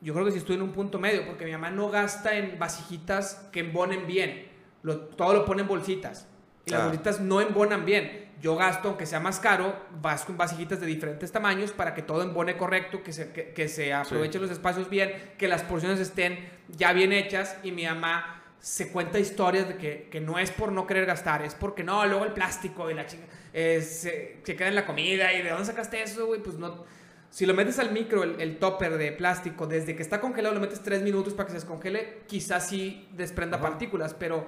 [0.00, 2.58] yo creo que sí estoy en un punto medio, porque mi mamá no gasta en
[2.58, 4.48] vasijitas que embonen bien.
[4.82, 6.26] Lo- todo lo pone en bolsitas.
[6.64, 6.84] Y las Ah.
[6.86, 8.30] bolsitas no embonan bien.
[8.40, 12.22] Yo gasto, aunque sea más caro, vas con vasijitas de diferentes tamaños para que todo
[12.22, 16.48] embone correcto, que se, que, que se aprovechen los espacios bien, que las porciones estén
[16.68, 17.58] ya bien hechas.
[17.62, 21.42] Y mi mamá se cuenta historias de que, que no es por no querer gastar,
[21.42, 24.86] es porque no, luego el plástico y la chinga eh, se, se queda en la
[24.86, 26.84] comida y de dónde sacaste eso, güey, pues no.
[27.30, 30.60] Si lo metes al micro, el, el topper de plástico, desde que está congelado lo
[30.60, 33.68] metes tres minutos para que se descongele, quizás sí desprenda Ajá.
[33.70, 34.46] partículas, pero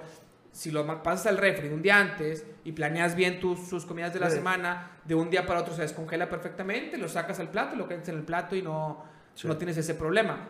[0.51, 4.19] si lo pasas al refri un día antes y planeas bien tus, sus comidas de
[4.19, 4.35] la Sí.
[4.35, 8.07] semana, de un día para otro se descongela perfectamente, lo sacas al plato, lo quedas
[8.09, 9.47] en el plato y no, Sí.
[9.47, 10.47] no tienes ese problema.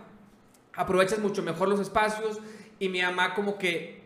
[0.75, 2.39] Aprovechas mucho mejor los espacios
[2.79, 4.01] y mi mamá como que,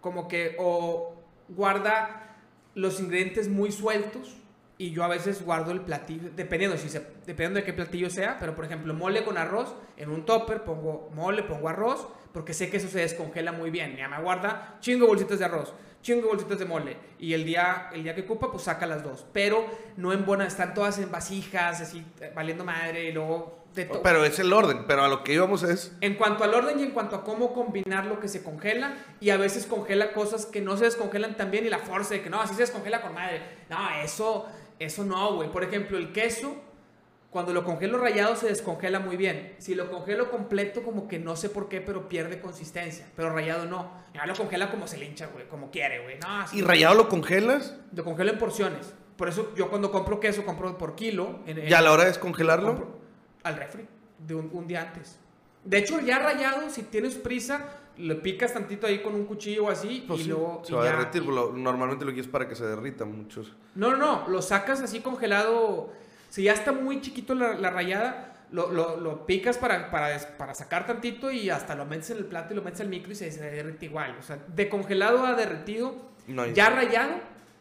[0.00, 1.14] como que o
[1.48, 2.21] guarda
[2.74, 4.36] los ingredientes muy sueltos
[4.78, 8.38] y yo a veces guardo el platillo, dependiendo, si se, dependiendo de qué platillo sea,
[8.40, 12.70] pero por ejemplo mole con arroz, en un topper pongo mole, pongo arroz, porque sé
[12.70, 13.94] que eso se descongela muy bien.
[13.94, 18.02] Mi mamá guarda chingo bolsitas de arroz, chingo bolsitas de mole, y el día, el
[18.02, 19.66] día que ocupa, pues saca las dos, pero
[19.96, 22.04] no en buena, están todas en vasijas, así,
[22.34, 24.02] valiendo madre, y luego de todo.
[24.02, 25.96] Pero es el orden, pero a lo que íbamos es...
[26.00, 29.30] En cuanto al orden y en cuanto a cómo combinar lo que se congela, y
[29.30, 32.30] a veces congela cosas que no se descongelan tan bien y la fuerza de que
[32.30, 33.40] no, así se descongela con madre.
[33.70, 34.46] No, eso,
[34.78, 35.50] eso no, güey.
[35.50, 36.54] Por ejemplo, el queso,
[37.30, 39.54] cuando lo congelo rayado se descongela muy bien.
[39.58, 43.06] Si lo congelo completo, como que no sé por qué, pero pierde consistencia.
[43.16, 43.90] Pero rayado no.
[44.12, 46.18] Ya lo congela como se le hincha, güey, como quiere, güey.
[46.18, 47.74] No, ¿Y rayado lo congelas?
[47.94, 48.92] Lo congelo en porciones.
[49.16, 51.40] Por eso yo cuando compro queso, compro por kilo.
[51.46, 52.74] en- en- ¿Y a la hora de descongelarlo?
[52.76, 53.01] Compro
[53.44, 53.86] al refri
[54.18, 55.18] de un, un día antes.
[55.64, 57.66] De hecho, ya rayado, si tienes prisa,
[57.98, 60.62] lo picas tantito ahí con un cuchillo o así Pues y sí, luego...
[60.64, 61.24] se y va a ya- derretir.
[61.24, 63.54] pues lo- normalmente lo quieres para que se derrita muchos.
[63.74, 65.92] No, no, no, lo sacas así congelado.
[66.30, 70.54] Si ya está muy chiquito la, la rayada, lo, lo, lo picas para, para, para,
[70.54, 73.14] sacar tantito y hasta lo metes en el plato y lo metes al micro y
[73.14, 74.16] se, derrite igual.
[74.18, 75.94] O sea, de congelado a derretido,
[76.54, 77.12] ya rayado,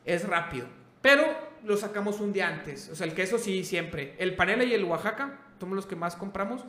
[0.06, 0.66] es rápido.
[1.02, 1.24] Pero
[1.66, 2.90] lo sacamos un día antes.
[2.90, 4.16] O sea, el queso sí, siempre.
[4.18, 6.66] El panela y el Oaxaca, somos los que más compramos.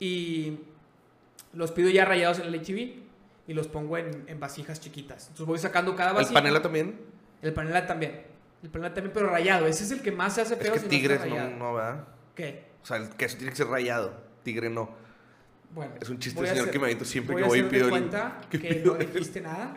[0.00, 0.60] Y
[1.52, 3.02] los pido ya rayados en el HB
[3.48, 5.24] y los pongo en, en, vasijas chiquitas.
[5.24, 6.30] Entonces voy sacando cada vasija.
[6.30, 7.00] ¿El panela también?
[7.42, 8.22] El panela también.
[8.62, 9.66] El panela también, pero rayado.
[9.66, 10.74] Ese es el que más se hace feo.
[10.74, 12.04] Es que tigres no, no, ¿verdad?
[12.34, 12.64] ¿Qué?
[12.82, 14.14] O sea, el queso tiene que ser rayado.
[14.42, 14.90] Tigre no.
[15.74, 18.40] Bueno, es un chiste, señor, que me avito siempre voy que voy y pido cuenta
[18.50, 19.76] que, que pido no dijiste nada.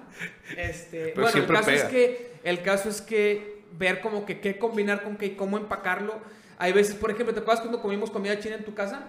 [0.55, 4.57] Este, Pero bueno, el caso es que el caso es que ver como que qué
[4.57, 6.19] combinar con qué y cómo empacarlo.
[6.59, 9.03] Hay veces, por ejemplo, ¿te acuerdas cuando comimos comida china en tu casa?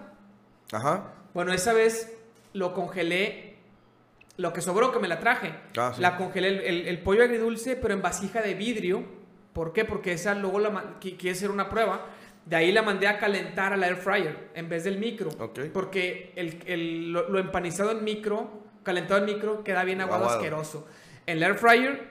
[0.71, 1.13] Ajá.
[1.33, 2.11] Bueno, esa vez
[2.53, 3.57] lo congelé,
[4.37, 5.53] lo que sobró que me la traje.
[5.77, 6.01] Ah, sí.
[6.01, 9.03] La congelé el, el- el pollo agridulce, pero en vasija de vidrio.
[9.53, 9.83] ¿Por qué?
[9.85, 12.05] Porque esa luego la ma- qui- quiere hacer una prueba.
[12.45, 15.29] De ahí la mandé a calentar al air fryer en vez del micro.
[15.37, 15.59] Ok.
[15.73, 18.49] Porque el, lo, lo empanizado en micro,
[18.83, 20.39] calentado en micro, queda bien aguado, Aguado.
[20.39, 20.87] asqueroso.
[21.27, 22.09] En el air fryer,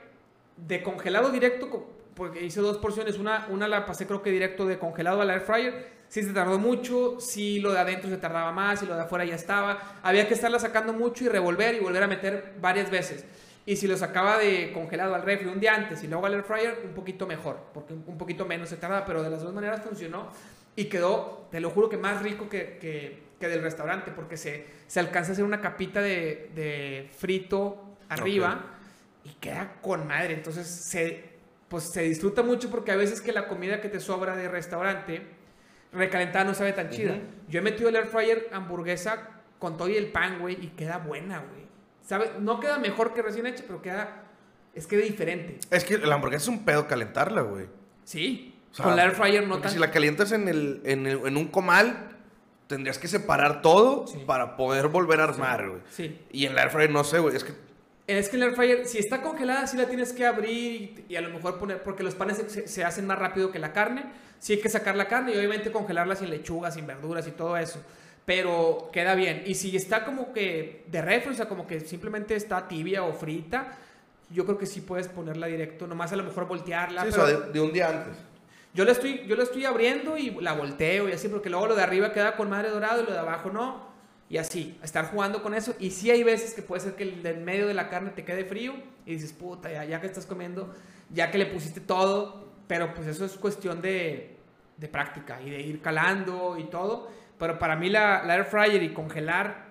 [0.57, 1.89] de congelado directo,
[2.21, 3.19] porque hice dos porciones.
[3.19, 5.89] Una, una la pasé creo que directo de congelado al air fryer.
[6.09, 9.25] Sí se tardó mucho, sí lo de adentro se tardaba más y lo de afuera
[9.25, 9.79] ya estaba.
[10.03, 13.25] Había que estarla sacando mucho y revolver y volver a meter varias veces.
[13.65, 16.43] Y si lo sacaba de congelado al refri un día antes y luego al air
[16.43, 19.81] fryer, un poquito mejor, porque un poquito menos se tardaba, pero de las dos maneras
[19.83, 20.29] funcionó
[20.77, 24.67] y quedó, te lo juro que más rico que, que- que del restaurante, porque se,
[24.87, 28.63] se alcanza a hacer una capita de, de frito arriba
[29.25, 30.35] y queda con madre.
[30.35, 31.30] Entonces se,
[31.71, 35.23] pues, se disfruta mucho porque a veces que la comida que te sobra de restaurante
[35.93, 37.17] recalentada no sabe tan chida.
[37.49, 40.99] Yo he metido el air fryer hamburguesa con todo y el pan, güey, y queda
[40.99, 41.63] buena, güey.
[42.03, 42.33] ¿Sabe?
[42.41, 44.25] No queda mejor que recién hecha, pero queda.
[44.75, 45.59] Es que diferente.
[45.71, 47.67] Es que la hamburguesa es un pedo calentarla, güey.
[48.05, 48.55] Sí.
[48.73, 49.73] O sea, con el air fryer no porque tan.
[49.73, 52.09] si la calientas en, el, en, el- en un comal,
[52.69, 54.23] tendrías que separar todo Sí.
[54.27, 55.81] para poder volver a armar, güey.
[55.91, 56.21] Sí.
[56.33, 57.35] Y en la air fryer no sé, güey.
[57.37, 57.53] Es que
[58.19, 61.17] Es que el air fryer, si está congelada, sí la tienes que abrir y, y
[61.17, 64.05] a lo mejor poner, porque los panes se, se hacen más rápido que la carne.
[64.39, 67.57] Sí hay que sacar la carne y obviamente congelarla sin lechuga, sin verduras y todo
[67.57, 67.83] eso.
[68.25, 69.43] Pero queda bien.
[69.47, 73.13] Y si está como que de refri, o sea, como que simplemente está tibia o
[73.13, 73.77] frita,
[74.31, 75.87] yo creo que sí puedes ponerla directo.
[75.87, 77.03] Nomás a lo mejor voltearla.
[77.03, 78.17] sí, o pero- sea, de, de un día antes.
[78.73, 81.75] Yo la estoy, yo la estoy abriendo y la volteo y así, porque luego lo
[81.75, 83.90] de arriba queda con madre dorado y lo de abajo no.
[84.31, 85.75] Y así, estar jugando con eso.
[85.79, 88.25] Y sí hay veces que puede ser que el del medio de la carne te
[88.25, 88.75] quede frío
[89.05, 90.73] y dices, puta, ya, ya que estás comiendo,
[91.11, 92.49] ya que le pusiste todo.
[92.69, 94.37] Pero pues eso es cuestión de,
[94.77, 97.11] de práctica y de ir calando y todo.
[97.39, 99.71] Pero para mí la, la air fryer y congelar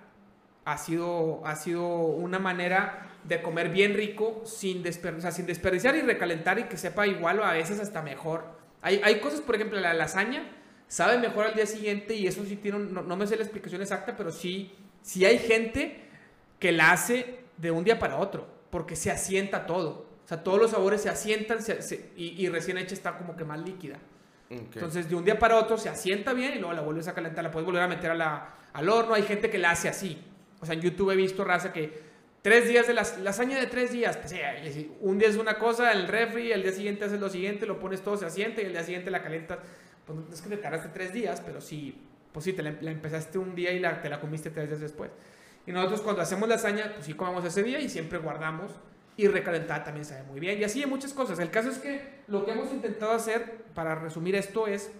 [0.65, 6.01] ha sido, ha sido una manera de comer bien rico sin, desper- sin desperdiciar y
[6.01, 8.43] recalentar y que sepa igual o a veces hasta mejor.
[8.81, 10.43] Hay, hay cosas, por ejemplo, la lasaña
[10.89, 13.43] sabe mejor al día siguiente y eso sí tiene, un- no, no me sé la
[13.43, 16.01] explicación exacta, pero sí, sí hay gente
[16.59, 20.07] que la hace de un día para otro, porque se asienta todo.
[20.25, 23.37] O sea, todos los sabores se asientan se- se- y, y recién hecha está como
[23.37, 23.95] que más líquida.
[24.51, 24.57] Ok.
[24.75, 27.43] Entonces, de un día para otro se asienta bien y luego la vuelves a calentar,
[27.43, 29.13] la puedes volver a meter a la- al horno.
[29.13, 30.17] Hay gente que la hace así.
[30.59, 32.09] O sea, en YouTube he visto raza que
[32.41, 34.17] tres días de las lasaña de tres días.
[34.17, 37.65] Pues, así, un día es una cosa, el refri, el día siguiente haces lo siguiente,
[37.65, 39.59] lo pones todo, se asienta y el día siguiente la calientas.
[40.13, 42.01] Pues no es que te tardaste tres días, pero sí,
[42.31, 44.81] pues sí, te la, la empezaste un día y la, te la comiste tres días
[44.81, 45.11] después.
[45.65, 48.71] Y nosotros cuando hacemos lasaña, pues sí comemos ese día y siempre guardamos.
[49.17, 50.59] Y recalentada también sabe muy bien.
[50.59, 51.39] Y así hay muchas cosas.
[51.39, 54.91] El caso es que lo que hemos intentado hacer, para resumir esto, es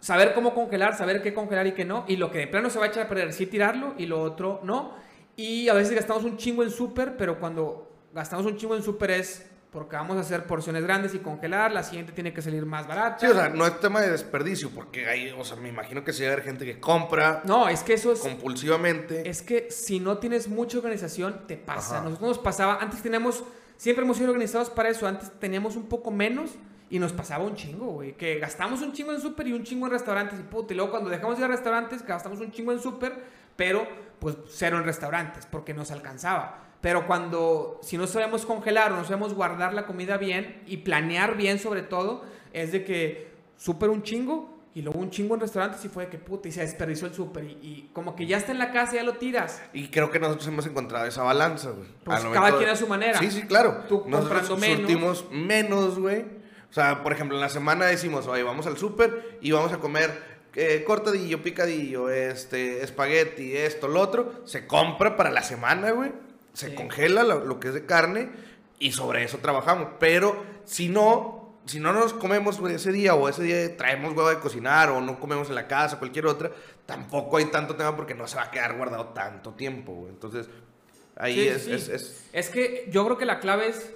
[0.00, 2.04] saber cómo congelar, saber qué congelar y qué no.
[2.06, 4.20] Y lo que de plano se va a echar a perder, sí tirarlo y lo
[4.20, 4.94] otro no.
[5.34, 9.12] Y a veces gastamos un chingo en súper, pero cuando gastamos un chingo en súper
[9.12, 11.72] es porque vamos a hacer porciones grandes y congelar.
[11.72, 13.18] La siguiente tiene que salir más barata.
[13.18, 16.12] Sí, o sea, no es tema de desperdicio, porque hay, o sea, me imagino que
[16.12, 18.20] a haber gente que compra no, es que eso es...
[18.20, 19.28] compulsivamente.
[19.28, 21.96] Es que si no tienes mucha organización, te pasa.
[21.96, 22.04] Ajá.
[22.04, 23.42] Nosotros nos pasaba, antes teníamos,
[23.76, 26.52] siempre hemos sido organizados para eso, antes teníamos un poco menos
[26.88, 28.16] y nos pasaba un chingo, güey.
[28.16, 30.72] Que gastamos un chingo en súper y un chingo en restaurantes y puta.
[30.72, 33.12] Y luego cuando dejamos de ir a restaurantes, gastamos un chingo en súper,
[33.56, 33.88] pero
[34.20, 36.60] pues cero en restaurantes, porque nos alcanzaba.
[36.84, 41.34] Pero cuando, si no sabemos congelar o no sabemos guardar la comida bien y planear
[41.34, 42.22] bien sobre todo,
[42.52, 46.10] es de que súper un chingo y luego un chingo en restaurantes y fue de
[46.10, 48.70] que puta y se desperdició el súper y, y como que ya está en la
[48.70, 49.62] casa, ya lo tiras.
[49.72, 51.88] Y creo que nosotros hemos encontrado esa balanza, güey.
[52.04, 53.18] Pues Al cada quien de- a su manera.
[53.18, 53.84] Sí, sí, claro.
[53.88, 54.78] Tú nosotros menos.
[54.80, 56.20] surtimos menos, güey.
[56.68, 59.78] O sea, por ejemplo, en la semana decimos, oye, vamos al súper y vamos a
[59.78, 60.10] comer
[60.54, 64.42] eh, cortadillo, picadillo, este, espagueti, esto, lo otro.
[64.44, 66.12] Se compra para la semana, güey.
[66.54, 66.74] Se Sí.
[66.74, 68.30] congela lo, lo que es de carne
[68.78, 69.88] y sobre eso trabajamos.
[70.00, 74.38] Pero si no, si no nos comemos ese día o ese día traemos huevo de
[74.38, 76.50] cocinar o no comemos en la casa, cualquier otra,
[76.86, 80.06] tampoco hay tanto tema porque no se va a quedar guardado tanto tiempo.
[80.08, 80.48] Entonces,
[81.16, 81.72] ahí Sí, es, sí.
[81.72, 83.92] es- es- Es que yo creo que la clave es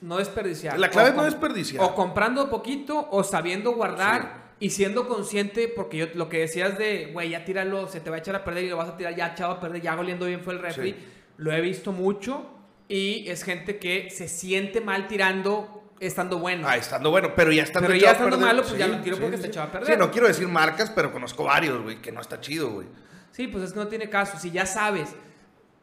[0.00, 0.78] no desperdiciar.
[0.78, 1.82] La clave O es no desperdiciar.
[1.84, 7.10] O comprando poquito o sabiendo guardar y siendo consciente, porque yo lo que decías de,
[7.12, 9.14] güey, ya tíralo, se te va a echar a perder y lo vas a tirar
[9.16, 10.92] ya echado a perder, ya oliendo bien fue el refri.
[10.92, 11.08] Sí.
[11.36, 12.46] Lo he visto mucho
[12.88, 16.66] y es gente que se siente mal tirando estando bueno.
[16.68, 19.16] Ah, estando bueno, pero ya estando Pero ya estando perder, malo, pues ya lo tiro
[19.18, 19.94] porque está echado a perder.
[19.94, 22.86] Sí, no quiero decir marcas, pero conozco varios, güey, que no está chido, güey.
[23.30, 24.38] Sí, pues es que no tiene caso.
[24.38, 25.08] Si ya sabes,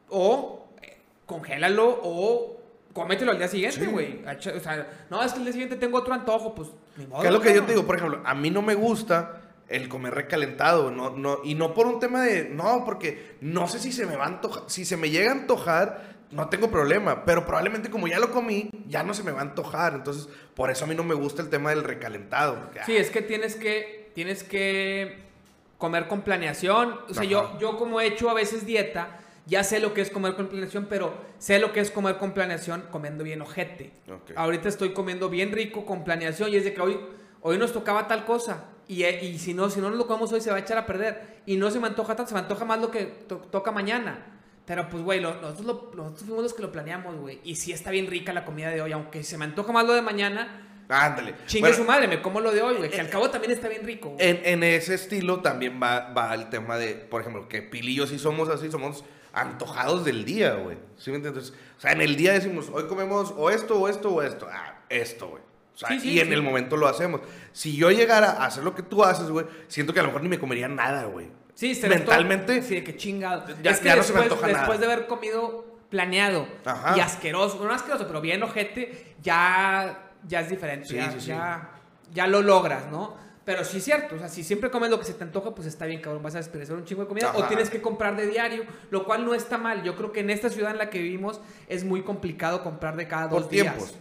[0.10, 2.62] o eh, congélalo o
[2.94, 3.86] cómetelo al día siguiente, Sí.
[3.88, 4.22] güey.
[4.26, 7.22] O sea, no, es que el día siguiente tengo otro antojo, pues ni modo.
[7.22, 7.66] Que es lo que yo cabrón.
[7.68, 9.41] te digo, por ejemplo, a mí no me gusta
[9.72, 13.80] el comer recalentado, no, no, y no por un tema de, no, porque no sé
[13.80, 17.26] si se me va a antojar, si se me llega a antojar, no tengo problema,
[17.26, 20.72] pero probablemente como ya lo comí, ya no se me va a antojar, entonces por
[20.72, 22.60] eso a mí no me gusta el tema del recalentado.
[22.60, 25.32] porque, Sí, es que tienes que, tienes que
[25.78, 27.00] comer con planeación.
[27.10, 27.58] O sea, yo, Ajá.
[27.60, 30.86] yo como he hecho a veces dieta, ya sé lo que es comer con planeación,
[30.90, 33.92] pero sé lo que es comer con planeación comiendo bien ojete.
[34.36, 37.00] Ahorita estoy comiendo bien rico con planeación y es de que hoy,
[37.42, 38.66] hoy nos tocaba tal cosa.
[38.92, 40.86] Y, eh, y si no, si no lo comemos hoy se va a echar a
[40.86, 41.42] perder.
[41.46, 44.38] Y no se me antoja tanto, se me antoja más lo que to- toca mañana.
[44.66, 47.40] Pero pues, güey, lo- nosotros, lo- nosotros fuimos los que lo planeamos, güey.
[47.44, 49.94] Y sí está bien rica la comida de hoy, aunque se me antoja más lo
[49.94, 50.68] de mañana.
[50.90, 51.36] Ándale.
[51.46, 52.90] Chingue Bueno, su madre, me como lo de hoy, güey.
[52.90, 54.14] Que al cabo también está bien rico.
[54.20, 57.96] En, en ese estilo también va, va el tema de, por ejemplo, que Pili y
[57.96, 60.78] yo sí somos así, somos antojados del día, güey.
[60.98, 61.54] ¿Sí me entiendes?
[61.78, 64.48] O sea, en el día decimos, hoy comemos o esto, o esto, o esto.
[64.52, 65.44] Ah, esto, güey.
[65.74, 66.34] O sea, Sí, sí, y en sí.
[66.34, 67.22] el momento lo hacemos.
[67.54, 70.22] Si yo llegara a hacer lo que tú haces, güey, siento que a lo mejor
[70.24, 71.28] ni me comería nada, güey.
[71.54, 73.46] Sí, Mentalmente, Sí, de que chingado.
[73.62, 74.88] ya- es que ya no se me después, antoja después nada.
[74.88, 76.98] de haber comido planeado Ajá.
[76.98, 80.88] y asqueroso, no asqueroso, pero bien ojete, ya, ya es diferente.
[80.94, 81.70] Ya, ya,
[82.14, 83.16] ya lo logras, ¿no?
[83.44, 85.68] Pero sí es cierto, o sea, si siempre comes lo que se te antoja, pues
[85.68, 87.48] está bien, cabrón, vas a desperdiciar un chingo de comida o Ajá.
[87.48, 89.84] tienes que comprar de diario, lo cual no está mal.
[89.84, 93.08] Yo creo que en esta ciudad en la que vivimos es muy complicado comprar de
[93.08, 93.66] cada dos por días.
[93.76, 93.96] tiempos.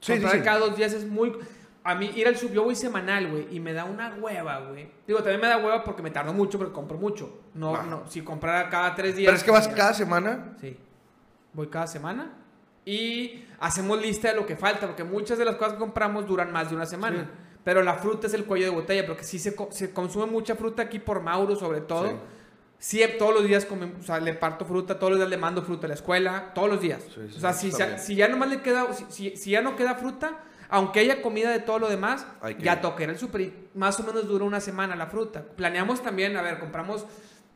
[0.00, 0.44] Sí, sí, comprar sí.
[0.44, 1.32] cada dos días es muy...
[1.84, 4.90] A mí ir al sub, yo voy semanal, güey, y me da una hueva, güey.
[5.06, 7.38] Digo, también me da hueva porque me tardo mucho, porque compro mucho.
[7.54, 7.82] No, Ah.
[7.88, 9.28] no, si comprara cada tres días...
[9.28, 10.54] Pero es que vas cada semana.
[10.60, 10.76] Sí.
[11.54, 12.34] Voy cada semana
[12.84, 16.52] y hacemos lista de lo que falta, porque muchas de las cosas que compramos duran
[16.52, 17.22] más de una semana.
[17.22, 17.58] Sí.
[17.64, 20.82] Pero la fruta es el cuello de botella, porque sí se, se consume mucha fruta
[20.82, 22.08] aquí por Mauro, sobre todo.
[22.08, 22.14] Sí.
[22.78, 25.62] Sí, todos los días come- o sea, le parto fruta, todos los días le mando
[25.62, 27.02] fruta a la escuela, todos los días.
[27.02, 29.96] Sí, sí, o sea, si, ya- si ya nomás le queda, si, ya no queda
[29.96, 33.68] fruta, aunque haya comida de todo lo demás, Hay que ya toca al super y
[33.74, 35.42] más o menos dura una semana la fruta.
[35.42, 37.04] Planeamos también, a ver, compramos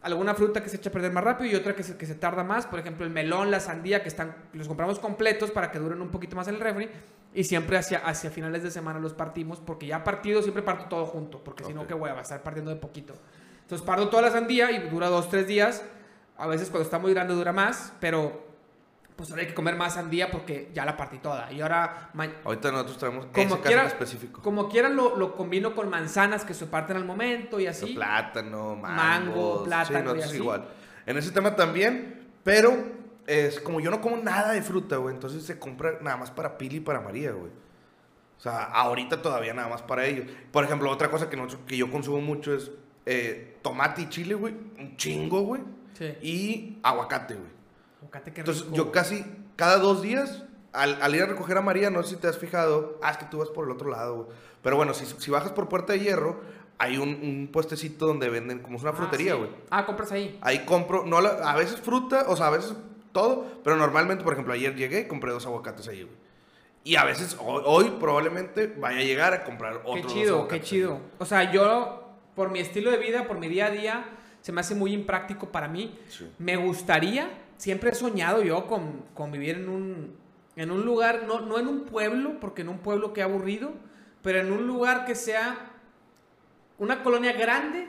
[0.00, 2.16] alguna fruta que se echa a perder más rápido y otra que se, que se
[2.16, 2.66] tarda más.
[2.66, 6.08] Por ejemplo, el melón, la sandía, que están, los compramos completos para que duren un
[6.08, 6.88] poquito más en el refri.
[7.34, 11.06] Y siempre hacia, hacia finales de semana los partimos, porque ya partido siempre parto todo
[11.06, 13.14] junto, porque si no, qué hueva, estar partiendo de poquito.
[13.72, 15.82] Entonces parto toda la sandía y dura dos, tres días.
[16.36, 18.46] A veces cuando está muy grande dura más, pero
[19.16, 21.50] pues ahora hay que comer más sandía porque ya la partí toda.
[21.50, 22.10] Y ahora
[22.44, 24.42] Ahorita nosotros traemos como ese caso quiera, en específico.
[24.42, 27.94] como quieran lo, lo combino con manzanas que se parten al momento y así.
[27.94, 28.94] Plátano, mango.
[28.94, 30.36] Mango, plátano y nosotros así.
[30.36, 30.68] igual.
[31.06, 32.76] En ese tema también, pero
[33.26, 35.14] es como yo no como nada de fruta, güey.
[35.14, 37.50] Entonces se compra nada más para Pili y para María, güey.
[38.36, 40.26] O sea, ahorita todavía nada más para ellos.
[40.50, 42.70] Por ejemplo, otra cosa que, nosotros- que yo consumo mucho es
[43.06, 44.54] eh, tomate y chile, güey.
[44.78, 45.62] Un chingo, güey.
[45.94, 46.06] Sí.
[46.22, 47.50] Y aguacate, güey.
[48.00, 48.76] Aguacate, qué Entonces rico.
[48.76, 49.24] yo casi
[49.56, 52.38] cada dos días, al, al ir a recoger a María, no sé si te has
[52.38, 54.28] fijado, ah, es que tú vas por el otro lado, güey.
[54.62, 56.40] Pero bueno, si, si bajas por Puerta de Hierro,
[56.78, 59.50] hay un, un puestecito donde venden, como es una Ah, frutería, güey.
[59.70, 60.38] Ah, compras ahí.
[60.40, 62.74] Ahí compro, no la- a veces fruta, o sea, a veces
[63.12, 66.16] todo, pero normalmente, por ejemplo, ayer llegué y compré dos aguacates ahí, güey.
[66.84, 70.60] Y a veces, hoy, hoy probablemente vaya a llegar a comprar otros Qué chido, qué
[70.60, 70.98] chido.
[71.18, 72.01] O sea, yo,
[72.34, 74.04] por mi estilo de vida, por mi día a día,
[74.40, 75.98] se me hace muy impráctico para mí.
[76.08, 76.30] Sí.
[76.38, 80.16] Me gustaría, siempre he soñado yo con, con vivir en un,
[80.56, 83.72] en un lugar, no, no en un pueblo, porque en un pueblo que aburrido,
[84.22, 85.70] pero en un lugar que sea
[86.78, 87.86] una colonia grande,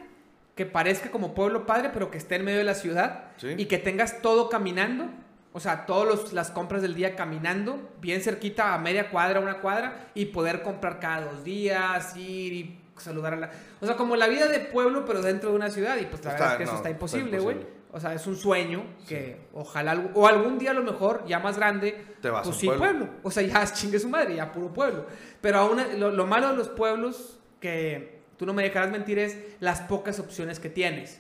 [0.56, 3.56] que parezca como pueblo padre, pero que esté en medio de la ciudad Sí.
[3.58, 5.08] y que tengas todo caminando.
[5.56, 10.08] O sea, todas las compras del día caminando, bien cerquita, a media cuadra, una cuadra,
[10.16, 13.52] y poder comprar cada dos días, ir y saludar a la...
[13.82, 16.32] O sea, como la vida de pueblo, pero dentro de una ciudad, y pues la
[16.32, 17.58] Está- verdad es que eso no, está está imposible, güey.
[17.92, 21.58] O sea, es un sueño que ojalá, o algún día a lo mejor, ya más
[21.58, 22.84] grande, Te vas a pues un sí, pueblo.
[22.86, 23.10] pueblo.
[23.24, 25.06] O sea, ya chingue su madre, ya puro pueblo.
[25.42, 29.38] Pero aún, lo, lo malo de los pueblos, que tú no me dejarás mentir, es
[29.60, 31.20] las pocas opciones que tienes.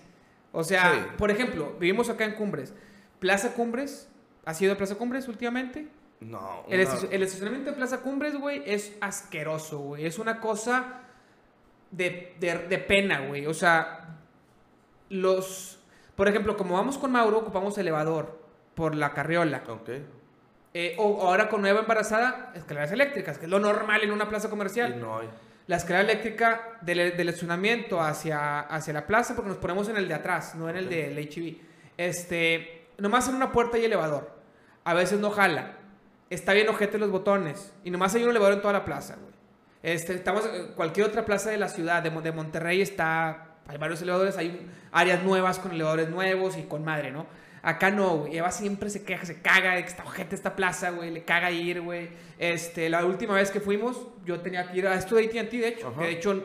[0.51, 0.99] O sea, Sí.
[1.17, 2.73] por ejemplo, vivimos acá en Cumbres.
[3.19, 4.09] Plaza Cumbres,
[4.45, 5.87] ¿has ido a Plaza Cumbres últimamente?
[6.21, 6.63] No.
[6.67, 6.75] Una-
[7.11, 10.05] el estacionamiento de Plaza Cumbres, güey, es asqueroso, güey.
[10.05, 11.01] Es una cosa
[11.93, 13.45] de, de, de pena, güey.
[13.47, 14.17] O sea,
[15.09, 15.79] los...
[16.15, 18.39] Por ejemplo, como vamos con Mauro, ocupamos elevador
[18.75, 19.63] por la carriola.
[19.67, 19.89] Ok.
[20.75, 24.47] Eh, o ahora con Nueva Embarazada, escaleras eléctricas, que es lo normal en una plaza
[24.47, 24.99] Y comercial.
[24.99, 25.29] no hay.
[25.67, 30.07] La escalera eléctrica del, del estacionamiento hacia, hacia la plaza, porque nos ponemos en el
[30.07, 30.91] de atrás, no en el Ok.
[30.91, 31.57] del HB.
[31.97, 34.31] Este, nomás en una puerta hay elevador.
[34.83, 35.77] A veces no jala.
[36.29, 37.73] Está bien ojete los botones.
[37.83, 39.33] Y nomás hay un elevador en toda la plaza, güey.
[39.83, 44.01] Este, estamos, eh, cualquier otra plaza de la ciudad, de, de Monterrey, está, hay varios
[44.01, 47.27] elevadores, hay áreas nuevas con elevadores nuevos y con madre, ¿no?
[47.61, 48.37] Acá no, güey.
[48.37, 51.11] Eva siempre se queja, se caga de que está ojete esta plaza, güey.
[51.11, 52.09] Le caga ir, güey.
[52.37, 55.67] Este, la última vez que fuimos, yo tenía que ir a esto de AT&T, de
[55.69, 55.87] hecho.
[55.87, 56.01] Ajá.
[56.01, 56.43] Que de hecho,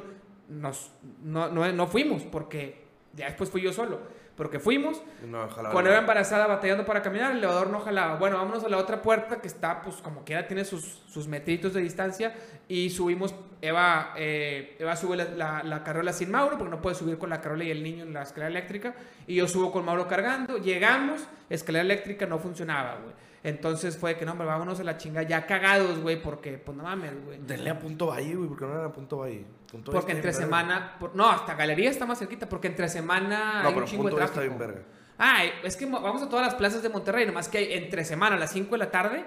[0.48, 2.84] nos, no, no, no fuimos porque
[3.14, 4.00] ya después fui yo solo.
[4.38, 8.14] Porque fuimos, Y no, Eva embarazada batallando para caminar, el elevador no jalaba.
[8.14, 11.74] Bueno, vámonos a la otra puerta que está, pues como quiera, tiene sus, sus metritos
[11.74, 12.36] de distancia.
[12.68, 16.94] Y subimos, Eva, eh, Eva sube la, la, la carrola sin Mauro, porque no puede
[16.94, 18.94] subir con la carrola y el niño en la escalera eléctrica.
[19.26, 20.58] Y yo subo con Mauro cargando.
[20.58, 23.14] Llegamos, escalera eléctrica no funcionaba, güey.
[23.44, 26.82] Entonces fue que, no, hombre, vámonos a la chinga ya cagados, güey, porque, pues no
[26.84, 27.38] mames, güey.
[27.46, 29.44] Denle a Punto Valle, güey, porque no era a Punto Valle.
[29.70, 33.62] Punto Porque está entre semana, por- no, hasta galería está más cerquita, porque entre semana
[33.62, 34.40] No, hay pero un chingo de Punto Valle tráfico.
[34.40, 34.82] está bien verga.
[35.18, 38.04] Ah, es que mo- vamos a todas las plazas de Monterrey, nomás que hay entre
[38.04, 39.24] semana a las 5 de la tarde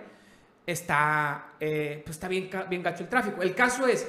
[0.65, 3.41] está, eh, pues está bien, bien gacho el tráfico.
[3.41, 4.07] El caso es,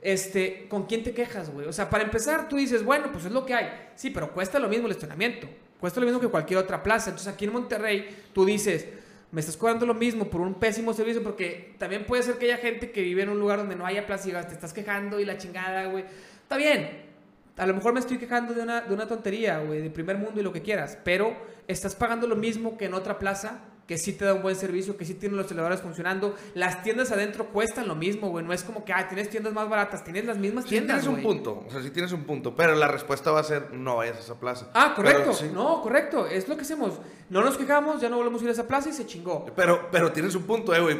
[0.00, 1.66] este, ¿con quién te quejas, güey?
[1.66, 3.70] O sea, para empezar, tú dices, bueno, pues es lo que hay.
[3.94, 5.46] Sí, pero cuesta lo mismo el estacionamiento.
[5.80, 7.10] Cuesta lo mismo que cualquier otra plaza.
[7.10, 8.86] Entonces, aquí en Monterrey, tú dices,
[9.32, 12.58] me estás cobrando lo mismo por un pésimo servicio, porque también puede ser que haya
[12.58, 15.18] gente que vive en un lugar donde no haya plaza y digas, te estás quejando
[15.18, 16.04] y la chingada, güey.
[16.42, 17.10] Está bien.
[17.56, 20.38] A lo mejor me estoy quejando de una, de una tontería, güey, de primer mundo
[20.38, 21.34] y lo que quieras, pero
[21.66, 24.96] estás pagando lo mismo que en otra plaza que sí te da un buen servicio,
[24.96, 26.34] que sí tiene los elevadores funcionando.
[26.54, 28.44] Las tiendas adentro cuestan lo mismo, güey.
[28.44, 31.18] No es como que, ah, tienes tiendas más baratas, tienes las mismas Sí tiendas, tienes
[31.18, 33.96] un punto, o sea, sí tienes un punto, pero la respuesta va a ser no
[33.96, 34.70] vayas a esa plaza.
[34.74, 35.32] Ah, Pero correcto.
[35.34, 35.50] sí.
[35.52, 36.26] No, correcto.
[36.26, 36.94] Es lo que hacemos.
[37.28, 39.46] No nos quejamos, ya no volvemos a ir a esa plaza y se chingó.
[39.56, 40.98] Pero, pero tienes un punto, eh, güey.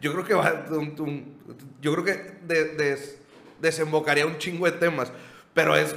[0.00, 0.66] Yo creo que va.
[1.80, 3.18] yo creo que de- des-
[3.60, 5.12] desembocaría un chingo de temas.
[5.54, 5.94] Pero es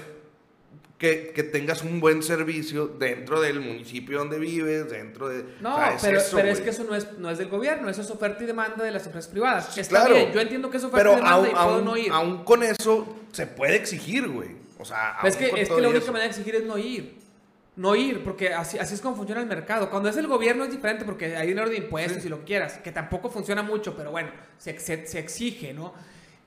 [0.97, 5.43] que, que tengas un buen servicio dentro del municipio donde vives, dentro de.
[5.59, 7.49] No, o sea, es pero, eso, pero es que eso no es, no es del
[7.49, 9.69] gobierno, eso es oferta y demanda de las empresas privadas.
[9.73, 10.15] Sí, Está claro.
[10.15, 12.11] bien, yo entiendo que es oferta y Pero demanda aún, y puedo aún- no ir.
[12.11, 14.51] aún con eso se puede exigir, güey.
[14.79, 16.11] O sea, es que, es que la y única eso.
[16.13, 17.17] manera de exigir es no ir.
[17.77, 19.89] No ir, porque así, así es como funciona el mercado.
[19.89, 22.93] Cuando es el gobierno es diferente porque hay dinero de impuestos y lo quieras, que
[22.93, 25.93] tampoco funciona mucho, pero bueno, se, se- se exige, ¿no?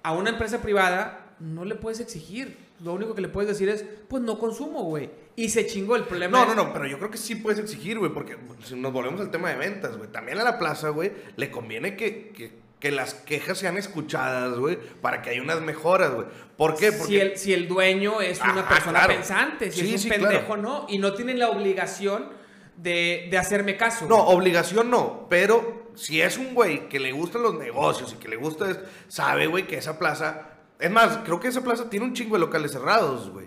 [0.03, 2.57] A una empresa privada no le puedes exigir.
[2.81, 5.11] Lo único que le puedes decir es, pues no consumo, güey.
[5.35, 6.39] Y se chingó el problema.
[6.45, 9.21] No, no, no, pero yo creo que sí puedes exigir, güey, porque si nos volvemos
[9.21, 12.91] al tema de ventas, güey, también a la plaza, güey, le conviene que, que, que
[12.93, 16.27] las quejas sean escuchadas, güey, para que haya unas mejoras, güey.
[16.57, 16.93] ¿Por qué?
[16.93, 19.15] Porque Si el, si el dueño es una Ajá, persona claro.
[19.15, 20.63] pensante, si Sí, es un sí, pendejo, claro.
[20.63, 20.87] ¿no?
[20.89, 22.29] Y no tiene la obligación
[22.77, 24.07] de, de hacerme caso.
[24.09, 24.37] No, güey.
[24.37, 28.37] obligación no, pero si es un güey que le gustan los negocios y que le
[28.37, 30.55] gusta, sabe, güey, que esa plaza...
[30.79, 33.47] Es más, creo que esa plaza tiene un chingo de locales cerrados, güey.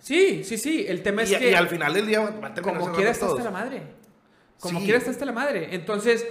[0.00, 0.84] Sí, sí, sí.
[0.88, 1.50] El tema es Y, que...
[1.50, 3.82] y al final del día va va a terminar Como quiera está hasta la madre.
[4.58, 4.84] Como Sí.
[4.84, 5.68] quiera está hasta la madre.
[5.74, 6.26] Entonces,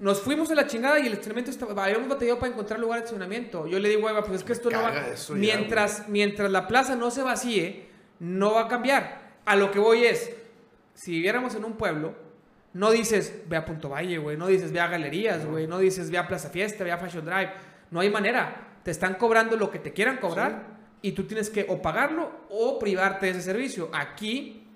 [0.00, 1.84] nos fuimos a la chingada y el estacionamiento estaba.
[1.84, 3.66] Habíamos batallado para encontrar lugar de estacionamiento.
[3.68, 5.06] Yo le digo, Eva, pues es que esto no va.
[5.08, 7.86] eso ya, mientras, mientras la plaza no se vacíe,
[8.18, 9.20] no va a cambiar.
[9.44, 10.30] A lo que voy es,
[10.94, 12.14] si viviéramos en un pueblo,
[12.72, 14.36] no dices ve a Punto Valle, güey.
[14.36, 15.68] No dices ve a Galerías, güey.
[15.68, 17.52] No dices ve a Plaza Fiesta, ve a Fashion Drive.
[17.92, 18.68] No hay manera.
[18.82, 20.66] Te están cobrando lo que te quieran cobrar
[21.02, 23.90] y tú tienes que o pagarlo o privarte de ese servicio.
[23.92, 24.66] Aquí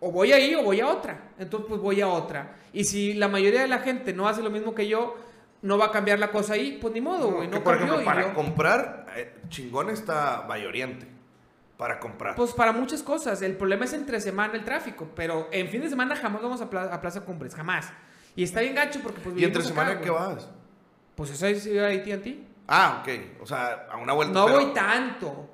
[0.00, 1.30] o voy ahí o voy a otra.
[1.38, 2.56] Entonces, pues voy a otra.
[2.72, 5.16] Y si la mayoría de la gente no hace lo mismo que yo,
[5.62, 7.48] no va a cambiar la cosa ahí, pues ni modo, güey.
[7.48, 11.06] No, por ejemplo, para yo- comprar, eh, chingón está Valle Oriente.
[11.76, 12.34] Para comprar.
[12.36, 13.40] Pues para muchas cosas.
[13.42, 15.08] El problema es entre semana el tráfico.
[15.14, 17.54] Pero en fin de semana jamás vamos a, Pla- a Plaza Cumbres.
[17.54, 17.92] Jamás.
[18.34, 20.48] Y está bien gacho porque pues ¿Y entre vivimos acá, semana qué vas?
[21.14, 22.47] Pues eso es ir a AT&T.
[22.68, 23.40] Ah, ok.
[23.42, 24.34] O sea, a una vuelta.
[24.38, 25.50] No pero- voy tanto.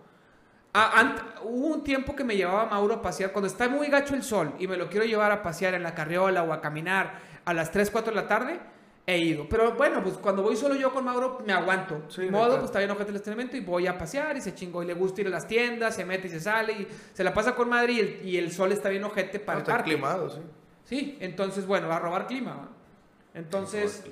[0.72, 3.30] Ant- hubo un tiempo que me llevaba Mauro a pasear.
[3.30, 5.94] Cuando está muy gacho el sol y me lo quiero llevar a pasear en la
[5.94, 7.14] carriola o a caminar
[7.44, 8.58] a las 3, 4 de la tarde,
[9.06, 9.48] he ido.
[9.48, 12.02] Pero bueno, pues cuando voy solo yo con Mauro, me aguanto.
[12.08, 14.52] Sí, no, modo, pues está bien ojete el estrenamiento y voy a pasear y se
[14.56, 14.82] chingó.
[14.82, 17.32] Y le gusta ir a las tiendas, se mete y se sale y se la
[17.32, 19.74] pasa con madre y el, y el sol está bien ojete para No, el está
[19.74, 19.90] parque.
[19.92, 20.40] climado, sí.
[20.82, 22.68] Sí, entonces, bueno, va a robar clima.
[23.32, 24.04] Entonces,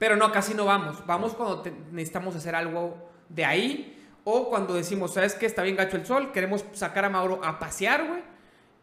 [0.00, 1.06] pero no, casi no vamos.
[1.06, 3.96] Vamos cuando te- necesitamos hacer algo de ahí.
[4.24, 5.46] O cuando decimos, ¿sabes qué?
[5.46, 6.32] Está bien gacho el sol.
[6.32, 8.22] Queremos sacar a Mauro a pasear, güey.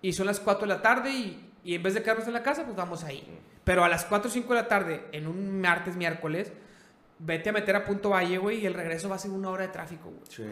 [0.02, 2.42] Y son las 4 de la tarde y, Y en vez de quedarnos en la
[2.44, 3.40] casa, pues vamos ahí.
[3.66, 6.54] Pero a las 4 o 5 de la tarde, en un martes, miércoles,
[7.20, 9.64] vete a meter a Punto Valle, güey, y el regreso va a ser una hora
[9.64, 10.22] de tráfico, güey.
[10.30, 10.46] Sí.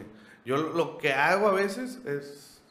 [0.43, 2.61] Yo lo que hago a veces es.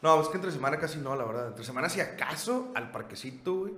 [0.00, 1.48] No, es que entre semana casi no, la verdad.
[1.48, 3.74] Entre semana, si acaso, al parquecito, güey.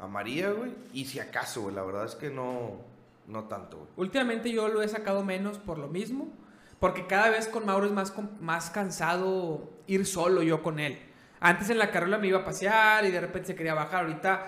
[0.00, 0.72] A María, güey.
[0.92, 1.74] Y si acaso, güey.
[1.74, 2.88] La verdad es que no.
[3.26, 3.88] No tanto, güey.
[3.96, 6.32] Últimamente yo lo he sacado menos por lo mismo.
[6.78, 10.98] Porque cada vez con Mauro es más, más cansado ir solo yo con él.
[11.38, 14.04] Antes en la carrola me iba a pasear y de repente se quería bajar.
[14.04, 14.46] Ahorita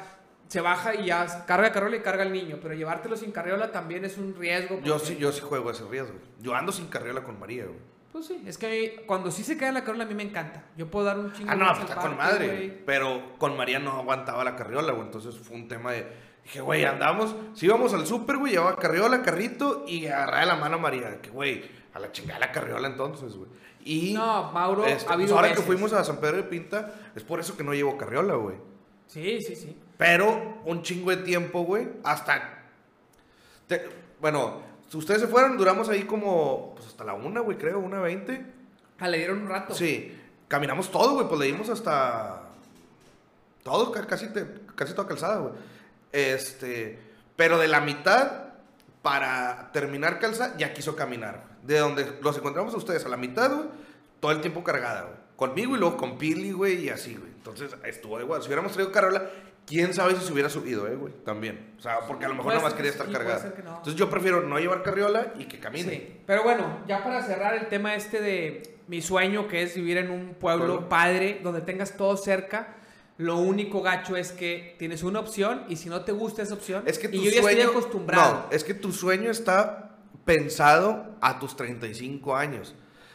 [0.48, 2.58] se baja y ya carga carrola y carga el niño.
[2.62, 4.80] Pero llevártelo sin carriola también es un riesgo.
[4.82, 6.14] Yo sí, yo sí juego ese riesgo.
[6.40, 7.91] Yo ando sin carriola con María, güey.
[8.12, 10.62] Pues sí, es que cuando sí se queda en la carrola a mí me encanta.
[10.76, 12.82] Yo puedo dar un chingo Ah, de no, pues está con madre.
[12.84, 15.06] Pero con María no aguantaba la carriola, güey.
[15.06, 16.06] Entonces fue un tema de.
[16.44, 17.34] Dije, güey, andamos.
[17.54, 21.20] Si íbamos al súper, güey, llevaba carriola, carrito y agarraba de la mano a María.
[21.22, 21.64] Que, güey,
[21.94, 23.48] a la chingada la carriola entonces, güey.
[23.84, 24.12] Y.
[24.12, 25.60] No, Mauro, este, ha pues ahora veces.
[25.60, 28.56] que fuimos a San Pedro de Pinta, es por eso que no llevo carriola, güey.
[29.06, 29.76] Sí, sí, sí.
[29.96, 31.88] Pero un chingo de tiempo, güey.
[32.04, 32.62] Hasta.
[33.66, 33.88] te-
[34.20, 34.60] bueno,
[34.94, 36.74] ustedes se fueron, duramos ahí como.
[36.74, 38.44] Pues hasta la una, güey, creo, una veinte.
[38.98, 39.74] Ah, le dieron un rato.
[39.74, 40.16] Sí,
[40.48, 42.42] caminamos todo, güey, pues le dimos hasta
[43.62, 45.54] todo, ca- casi, te- casi toda calzada, güey.
[46.12, 46.98] Este,
[47.36, 48.42] pero de la mitad
[49.02, 51.44] para terminar calzada ya quiso caminar.
[51.62, 53.68] De donde los encontramos a ustedes a la mitad, güey,
[54.20, 55.14] todo el tiempo cargada, güey.
[55.36, 57.30] Conmigo y luego con Pili, güey, y así, güey.
[57.32, 58.42] Entonces estuvo de igual.
[58.42, 59.28] Si hubiéramos traído Carola,
[59.66, 61.74] quién sabe si se hubiera subido, eh, güey, también.
[61.78, 63.54] O sea, porque a lo mejor nada más quería que estar sí, cargada.
[63.64, 63.70] no.
[63.76, 65.90] Entonces yo prefiero no llevar carriola y que camine.
[65.90, 69.98] Sí, pero bueno, ya para cerrar el tema este de mi sueño, que es vivir
[69.98, 70.88] en un pueblo Pueblo.
[70.88, 72.76] padre, donde tengas todo cerca,
[73.18, 76.82] lo único gacho es que tienes una opción y si no te gusta esa opción,
[76.86, 78.34] Es que tu y yo ya sueño, estoy acostumbrado.
[78.34, 82.74] No, es que tu sueño está pensado a tus 35 años.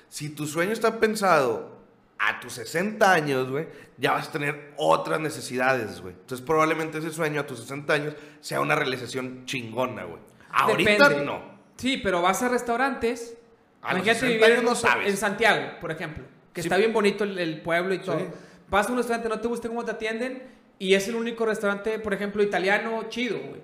[0.10, 1.77] Si tu sueño está pensado
[2.20, 3.68] a tus 60 años, güey,
[3.98, 6.14] ya vas a tener otras necesidades, güey.
[6.20, 10.20] Entonces probablemente ese sueño a tus 60 años sea una realización chingona, güey.
[10.52, 11.26] Ahorita Depende.
[11.26, 11.42] no.
[11.78, 13.38] Sí, pero vas a restaurantes.
[13.82, 15.08] A los imagínate 60 vivir en, años no sabes.
[15.10, 16.24] en Santiago, por ejemplo,
[16.54, 16.68] que Sí.
[16.68, 18.18] está bien bonito el, el pueblo y todo.
[18.20, 18.26] Sí.
[18.70, 20.44] Vas a un restaurante, no te gusta cómo te atienden
[20.80, 23.62] y es el único restaurante, por ejemplo, italiano chido, güey.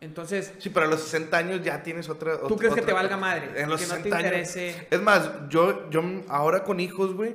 [0.00, 2.40] Entonces, Sí, pero a los 60 años ya tienes otra...
[2.48, 3.50] ¿Tú crees que te valga madre?
[3.60, 4.86] En los Que no te 60 años- interese.
[4.90, 7.34] Es más, yo, yo ahora con hijos, güey,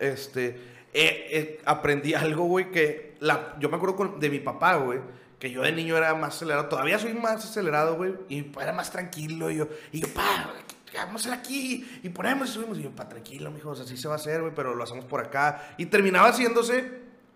[0.00, 0.48] este,
[0.92, 4.98] eh, eh, aprendí algo, güey, que la, yo me acuerdo con- de mi papá, güey,
[5.38, 6.66] que yo de niño era más acelerado.
[6.68, 9.50] Todavía soy más acelerado, güey, y era más tranquilo.
[9.50, 10.52] Y yo, y yo pa,
[10.94, 12.78] vamos aquí, y ponemos y subimos.
[12.78, 15.04] Y yo, pa, tranquilo, mijo, o así se va a hacer, güey, pero lo hacemos
[15.04, 15.74] por acá.
[15.78, 16.84] Y terminaba haciéndose,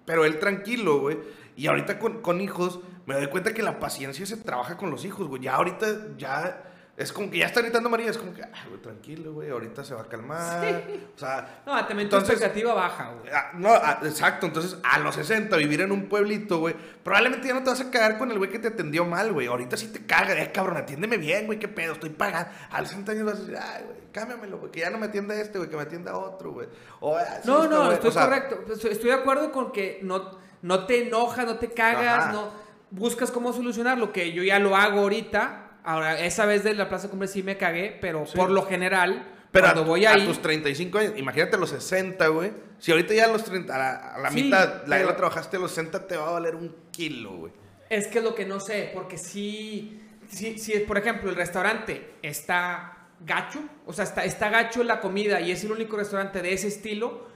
[0.04, 1.18] pero él tranquilo, güey.
[1.56, 5.04] Y ahorita con, con hijos, me doy cuenta que la paciencia se trabaja con los
[5.04, 5.42] hijos, güey.
[5.42, 5.86] Ya ahorita,
[6.18, 6.70] ya...
[6.96, 9.82] Es como que ya está gritando María, es como que, ah, güey, tranquilo, güey, ahorita
[9.82, 10.84] se va a calmar.
[11.16, 13.32] O sea, no, también tu Entonces- expectativa baja, güey.
[13.34, 14.46] Ah, No, ah, exacto.
[14.46, 16.76] Entonces, a los 60, vivir en un pueblito, güey.
[17.02, 19.48] Probablemente ya no te vas a cagar con el güey que te atendió mal, güey.
[19.48, 20.40] Ahorita sí te caga.
[20.40, 21.58] Eh, cabrón, atiéndeme bien, güey.
[21.58, 21.94] ¿Qué pedo?
[21.94, 22.50] Estoy pagando.
[22.70, 24.70] A los 60 años vas a decir, ay, güey, cámbiamelo, güey.
[24.70, 25.68] Que ya no me atienda este, güey.
[25.68, 26.68] Que me atienda otro, güey.
[27.00, 27.92] O, ah, sí, No, está no, bueno.
[27.94, 28.72] estoy O sea, correcto.
[28.72, 32.32] Estoy estoy de acuerdo con que no, no te enojas, no te cagas, Ajá.
[32.32, 32.50] no
[32.92, 35.63] buscas cómo solucionar lo que yo ya lo hago ahorita.
[35.84, 38.36] Ahora, esa vez de la Plaza Cumbre sí me cagué, pero Sí.
[38.36, 40.26] por lo general, Pero cuando a, voy a ahí...
[40.26, 42.52] tus 35 años, imagínate a los 60, güey.
[42.78, 45.16] Si ahorita ya a los 30, a la, a la Sí, mitad, la, pero- la
[45.16, 47.52] trabajaste a los 60, te va a valer un kilo, güey.
[47.90, 52.14] Es que es lo que no sé, porque si, si, si, por ejemplo, el restaurante
[52.22, 56.52] está gacho, o sea, está, está gacho la comida y es el único restaurante de
[56.54, 57.26] ese estilo,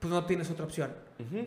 [0.00, 0.92] pues no tienes otra opción.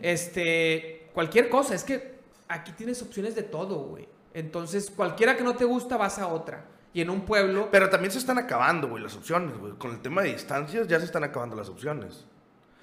[0.02, 2.18] Este, cualquier cosa, es que
[2.48, 4.08] aquí tienes opciones de todo, güey.
[4.34, 6.64] Entonces, cualquiera que no te gusta, vas a otra.
[6.92, 9.72] Y en un pueblo, Pero también se están acabando, güey, las opciones, güey.
[9.74, 12.26] Con el tema de distancias ya se están acabando las opciones.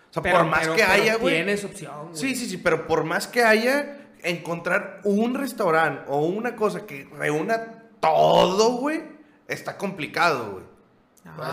[0.10, 1.36] O sea, pero, por más pero- que pero haya, güey.
[1.36, 2.16] Tienes opción, güey.
[2.16, 7.10] Sí, sí, sí, pero por más que haya, encontrar un restaurante o una cosa que
[7.18, 9.04] reúna todo, güey,
[9.48, 10.66] está complicado, güey.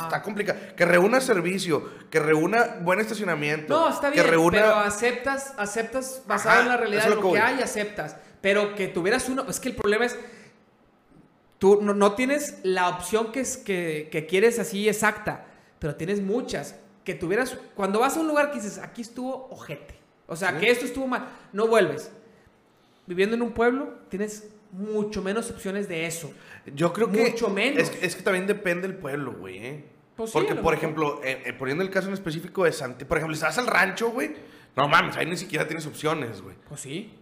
[0.02, 0.59] Está complicado.
[0.77, 3.73] Que reúna servicio, que reúna buen estacionamiento.
[3.73, 4.59] No, está bien, Que reúna...
[4.60, 8.16] pero aceptas, aceptas basado Ajá, en la realidad de lo que que hay, aceptas.
[8.43, 10.19] Pero que tuvieras uno, es que el problema es,
[11.59, 15.47] tú no, no tienes la opción que, es, que, que quieres así exacta,
[15.78, 16.77] pero tienes muchas.
[17.05, 19.94] Que tuvieras, cuando vas a un lugar que dices, aquí estuvo ojete,
[20.27, 20.56] o sea, Sí.
[20.59, 22.12] que esto estuvo mal, no vuelves.
[23.06, 26.32] Viviendo en un pueblo, tienes mucho menos opciones de eso.
[26.74, 27.31] Yo creo que...
[27.31, 27.82] Mucho menos.
[27.82, 29.85] Es, que- es que también depende del pueblo, güey, ¿eh?
[30.16, 33.36] Pues Porque, por ejemplo, eh, eh, poniendo el caso en específico de Santi, por ejemplo,
[33.36, 34.31] si vas al rancho, güey,
[34.77, 36.55] no mames, ahí ni siquiera tienes opciones, güey.
[36.69, 37.12] Pues sí.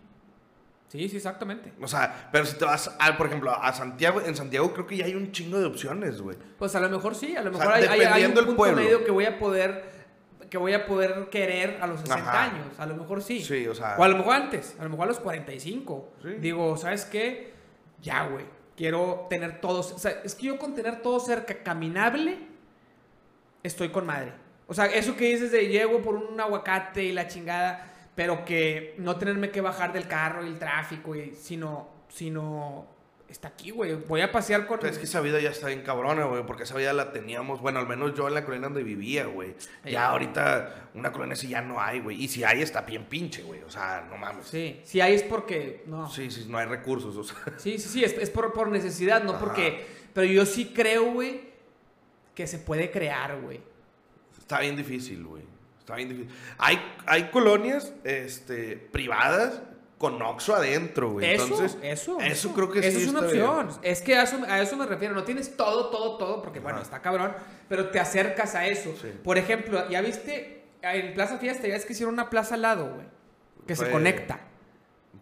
[0.90, 1.72] Sí, sí, exactamente.
[1.80, 4.96] O sea, pero si te vas, a, por ejemplo, a Santiago, en Santiago creo que
[4.96, 6.36] ya hay un chingo de opciones, güey.
[6.58, 8.56] Pues a lo mejor sí, a lo O mejor sea, hay, hay- hay un punto
[8.56, 8.82] pueblo.
[8.82, 10.00] medio que voy a poder
[10.50, 12.42] que voy a poder querer a los 60 Ajá.
[12.42, 12.66] años.
[12.76, 13.40] A lo mejor sí.
[13.40, 14.74] Sí, o sea- O a lo mejor antes.
[14.80, 16.12] A lo mejor a los 45.
[16.24, 16.28] Sí.
[16.40, 17.52] Digo, ¿sabes qué?
[18.02, 18.46] Ya, güey.
[18.76, 19.92] Quiero tener todos.
[19.92, 22.38] O sea, es que yo con tener todo cerca, caminable,
[23.62, 24.32] estoy con madre.
[24.66, 28.94] O sea, eso que dices de llego por un aguacate y la chingada, pero que
[28.98, 32.86] no tenerme que bajar del carro y el tráfico, y, sino, sino,
[33.28, 33.94] está aquí, güey.
[33.94, 34.84] Voy a pasear con...
[34.84, 37.78] Es que esa vida ya está bien cabrona, güey, porque esa vida la teníamos, bueno,
[37.78, 39.54] al menos yo en la colonia donde vivía, güey.
[39.84, 42.22] Ya ahorita una colonia así ya no hay, güey.
[42.22, 43.62] Y si hay, está bien pinche, güey.
[43.62, 44.46] O sea, no mames.
[44.46, 45.84] Sí, si hay es porque...
[45.86, 46.10] No.
[46.10, 47.36] Sí, sí, no hay recursos, o sea.
[47.56, 49.40] Sí, sí, sí, es, es por, por necesidad, no Ajá.
[49.40, 49.86] porque...
[50.12, 51.50] Pero yo sí creo, güey,
[52.34, 53.60] que se puede crear, güey.
[54.36, 55.44] Está bien difícil, güey.
[55.90, 56.30] Está bien difícil.
[56.58, 59.60] Hay, hay colonias este, privadas
[59.98, 61.34] con Oxxo adentro, güey.
[61.34, 63.42] Eso, Entonces, eso, eso creo que eso sí es una bien.
[63.42, 63.80] opción.
[63.82, 65.14] Es que a eso, a eso me refiero.
[65.14, 67.32] No tienes todo, todo, todo, porque bueno, está cabrón,
[67.68, 68.94] pero te acercas a eso.
[69.00, 69.08] Sí.
[69.22, 72.94] Por ejemplo, ya viste en Plaza Fiesta, ya es que hicieron una plaza al lado,
[72.94, 73.06] güey,
[73.66, 74.40] que se conecta.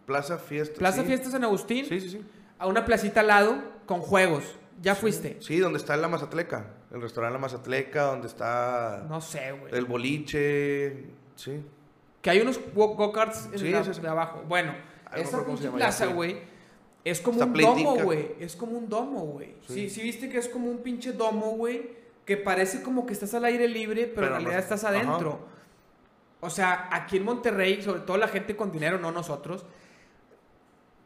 [0.05, 0.77] Plaza Fiesta.
[0.79, 1.07] Plaza sí.
[1.07, 2.21] Fiesta San Agustín, Sí, sí, sí.
[2.57, 4.43] a una placita al lado con juegos.
[4.81, 5.37] ¿Ya fuiste?
[5.41, 6.67] Sí, donde está la Mazatleca.
[6.93, 9.73] El restaurante La Mazatleca, donde está No sé, güey.
[9.75, 11.05] el boliche.
[11.35, 11.61] Sí.
[12.21, 14.01] Que hay unos go- go-karts en Sí, es ese.
[14.01, 14.43] de abajo.
[14.47, 14.73] Bueno,
[15.11, 15.43] no esa
[15.73, 16.37] plaza, güey,
[17.03, 18.31] es como un domo, güey.
[18.39, 19.55] Es como un domo, güey.
[19.67, 19.73] Sí.
[19.73, 19.89] Sí.
[19.89, 23.45] sí, viste que es como un pinche domo, güey, que parece como que estás al
[23.45, 24.95] aire libre, pero, Pero en no- realidad estás ajá.
[24.97, 25.39] adentro.
[26.41, 29.65] O sea, aquí en Monterrey, sobre todo la gente con dinero, no nosotros,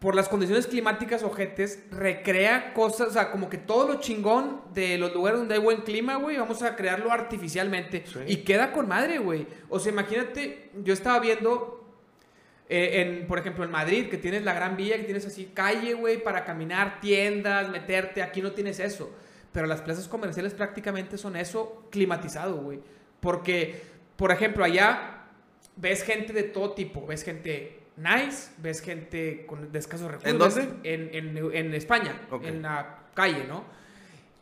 [0.03, 4.97] por las condiciones climáticas ojetes, recrea cosas, o sea, como que todo lo chingón de
[4.97, 8.03] los lugares donde hay buen clima, güey, vamos a crearlo artificialmente.
[8.05, 8.19] Sí.
[8.27, 9.47] Y queda con madre, güey.
[9.69, 11.89] O sea, imagínate, yo estaba viendo,
[12.67, 15.93] eh, en, por ejemplo, en Madrid, que tienes la Gran Vía, que tienes así calle,
[15.93, 19.09] güey, para caminar, tiendas, meterte, aquí no tienes eso.
[19.53, 22.81] Pero las plazas comerciales prácticamente son eso climatizado, güey.
[23.21, 23.81] Porque,
[24.17, 25.27] por ejemplo, allá
[25.77, 30.31] ves gente de todo tipo, ves gente nice, ves gente con de escasos recursos.
[30.31, 30.69] ¿En dónde?
[30.83, 32.45] En, en- en España, Ok.
[32.45, 33.63] en la calle, ¿no?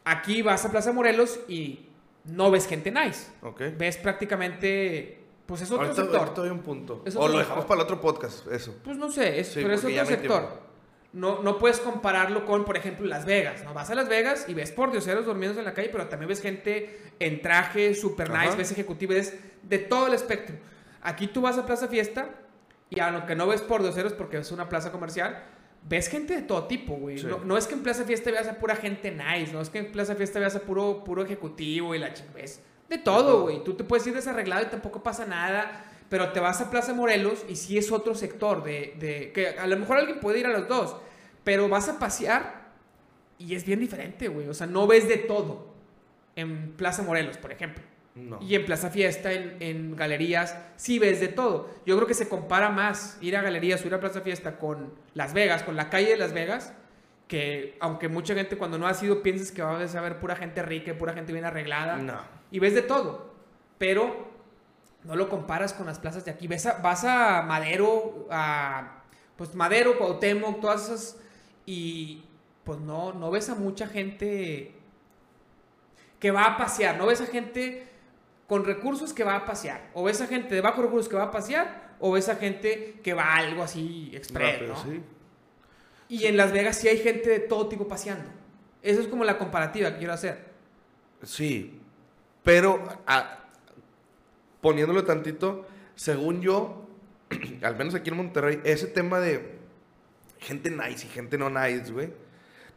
[0.06, 1.88] Aquí vas a Plaza Morelos y
[2.26, 3.28] no ves gente nice.
[3.42, 3.62] Ok.
[3.78, 6.20] Ves prácticamente, pues es otro Ahorita, sector.
[6.20, 7.04] ahorita doy un punto.
[7.06, 7.40] Es o lo sector.
[7.42, 8.76] dejamos para el otro podcast, eso.
[8.84, 10.72] Pues no sé, es, Sí, pero es otro sector.
[11.14, 13.74] No, no puedes compararlo con, por ejemplo, Las Vegas, ¿no?
[13.74, 16.42] Vas a Las Vegas y ves por dioseros durmiendo en la calle, pero también ves
[16.42, 18.46] gente en traje, super Ajá.
[18.46, 20.56] nice, ves ejecutivo, ves de todo el espectro.
[21.02, 22.30] Aquí tú vas a Plaza Fiesta
[22.92, 25.44] y aunque no ves por dioseros porque es una plaza comercial,
[25.90, 27.18] ves gente de todo tipo, güey.
[27.18, 27.26] Sí.
[27.26, 29.80] No, no es que en Plaza Fiesta veas a pura gente nice, no es que
[29.80, 33.42] en Plaza Fiesta veas a puro, puro ejecutivo y la ves de todo, todo.
[33.44, 33.64] güey.
[33.64, 35.86] Tú te puedes ir desarreglado y tampoco pasa nada.
[36.10, 39.66] Pero te vas a Plaza Morelos y sí es otro sector de, de- que a
[39.66, 40.98] lo mejor alguien puede ir a los dos,
[41.46, 42.70] pero vas a pasear
[43.38, 44.50] y es bien diferente, güey.
[44.50, 45.74] O sea, no ves de todo
[46.36, 47.82] en Plaza Morelos, por ejemplo.
[48.14, 48.40] No.
[48.42, 51.70] Y en Plaza Fiesta, en, en galerías, sí ves de todo.
[51.86, 54.94] Yo creo que se compara más ir a galerías o ir a Plaza Fiesta con
[55.14, 56.74] Las Vegas, con la calle de Las Vegas,
[57.30, 60.62] que aunque mucha gente cuando no ha sido piensas que vas a ver pura gente
[60.62, 62.20] rica, pura gente bien arreglada No.
[62.52, 63.34] y ves de todo,
[63.78, 64.30] pero
[65.06, 66.48] no lo comparas con las plazas de aquí.
[66.48, 69.04] Ves a- vas a Madero, a
[69.38, 71.18] pues Madero, Cuauhtémoc, todas esas
[71.66, 72.26] y
[72.66, 74.74] pues no no ves a mucha gente
[76.20, 77.88] que va a pasear, no ves a gente
[78.52, 81.24] con recursos que va a pasear, o ves a gente de bajos recursos que va
[81.24, 84.76] a pasear, o ves a gente que va a algo así express, ¿no?
[84.84, 85.02] sí.
[86.10, 88.30] Y en Las Vegas sí hay gente de todo tipo paseando.
[88.82, 90.48] Eso es como la comparativa que quiero hacer.
[91.24, 91.80] Sí,
[92.44, 93.40] pero ah,
[94.60, 95.66] poniéndolo tantito,
[95.96, 96.90] según yo,
[97.62, 99.60] al menos aquí en Monterrey, ese tema de
[100.40, 102.12] gente nice y gente no nice, güey,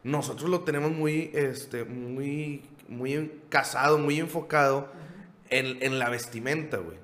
[0.03, 5.03] nosotros lo tenemos muy, este, muy, muy casado, muy enfocado
[5.49, 6.97] en, en la vestimenta, güey.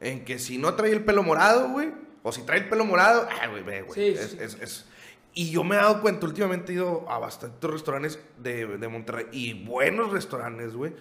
[0.00, 1.92] En que si no trae el pelo morado, güey,
[2.22, 3.94] o si trae el pelo morado, ah, güey, ve, güey.
[3.94, 4.38] Sí, es- sí.
[4.40, 4.86] es- es-
[5.34, 9.26] Y yo me he dado cuenta, últimamente he ido a bastantes restaurantes de, de Monterrey
[9.30, 10.92] y buenos restaurantes, güey.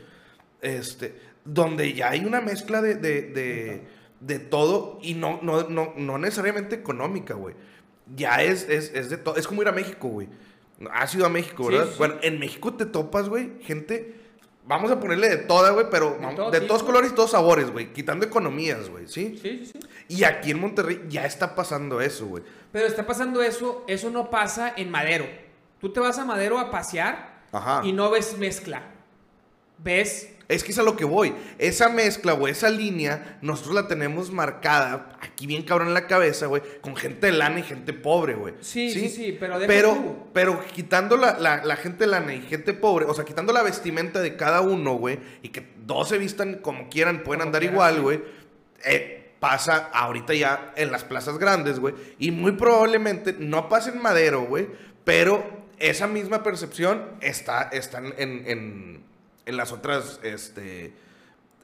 [0.61, 3.81] Este, donde ya hay una mezcla de, de, de,
[4.19, 7.55] de todo y no, no, no, no necesariamente económica, güey.
[8.15, 9.35] Ya es, es, es de todo.
[9.37, 10.27] Es como ir a México, güey.
[10.91, 11.87] Has ido a México, Sí, ¿verdad?
[11.91, 11.95] sí.
[11.97, 14.15] Bueno, en México te topas, güey, gente.
[14.69, 17.91] Vamos a ponerle de toda, güey, pero De todo todos colores y todos sabores, güey.
[17.91, 19.35] Quitando economías, güey, ¿sí?
[19.41, 19.79] Sí, sí, sí.
[20.07, 22.43] Y aquí en Monterrey ya está pasando eso, güey.
[22.71, 25.25] Pero está pasando eso, eso no pasa en Madero.
[25.81, 27.81] Tú te vas a Madero a pasear Ajá.
[27.83, 28.83] y no ves mezcla.
[29.79, 31.33] Ves, Es que es a lo que voy.
[31.59, 36.47] Esa mezcla, güey, esa línea, nosotros la tenemos marcada aquí bien cabrón en la cabeza,
[36.47, 38.55] güey, con gente de lana y gente pobre, güey.
[38.59, 40.15] Sí, sí, sí, pero deja pero, tú.
[40.33, 43.61] pero quitando la, la- la gente de lana y gente pobre, o sea, quitando la
[43.63, 47.61] vestimenta de cada uno, güey, y que dos se vistan como quieran, pueden Como andar
[47.61, 48.01] quieran, igual, sí.
[48.01, 48.21] güey.
[48.85, 51.93] eh, pasa ahorita ya en las plazas grandes, güey.
[52.17, 54.67] Y muy probablemente no pase en Madero, güey.
[55.05, 55.47] Pero
[55.77, 58.13] esa misma percepción está, está en,
[58.47, 59.03] en,
[59.49, 60.93] en las otras, este,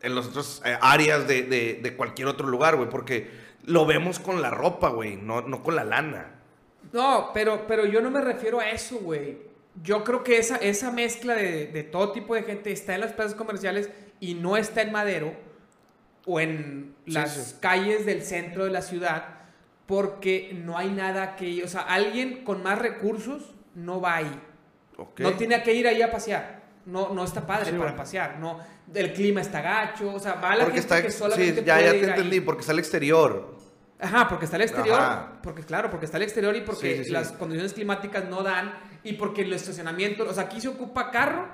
[0.02, 2.90] en las otras eh, áreas de, de, de cualquier otro lugar, güey.
[2.90, 3.30] Porque
[3.64, 6.32] lo vemos con la ropa, güey, no, no con la lana.
[6.92, 9.38] No, pero, pero yo no me refiero a eso, güey.
[9.84, 13.14] Yo creo que esa, esa mezcla de, de todo tipo de gente está en las
[13.14, 13.90] plazas comerciales
[14.20, 15.34] y no está en Madero
[16.26, 17.56] o en Sí, las sí.
[17.60, 19.30] calles del centro de la ciudad
[19.86, 21.64] porque no hay nada que...
[21.64, 24.42] O sea, alguien con más recursos no va ahí.
[24.98, 25.20] Ok.
[25.20, 26.64] No tiene que ir ahí a pasear.
[26.86, 27.98] No, no está padre Sí, para bueno.
[27.98, 28.38] pasear.
[28.40, 28.60] No,
[28.94, 30.14] el clima está gacho.
[30.14, 32.04] O sea, va la Porque gente está, que sí, solamente ya, ya puede te ir
[32.06, 32.10] ahí.
[32.12, 33.56] entendí, porque está al exterior.
[34.00, 35.00] Ajá, porque está al exterior.
[35.00, 35.32] Ajá.
[35.42, 37.12] Porque, claro, porque está al exterior y porque Sí, sí, sí.
[37.12, 38.74] las condiciones climáticas no dan.
[39.04, 40.26] Y porque el estacionamiento.
[40.30, 41.48] O sea, aquí se ocupa carro.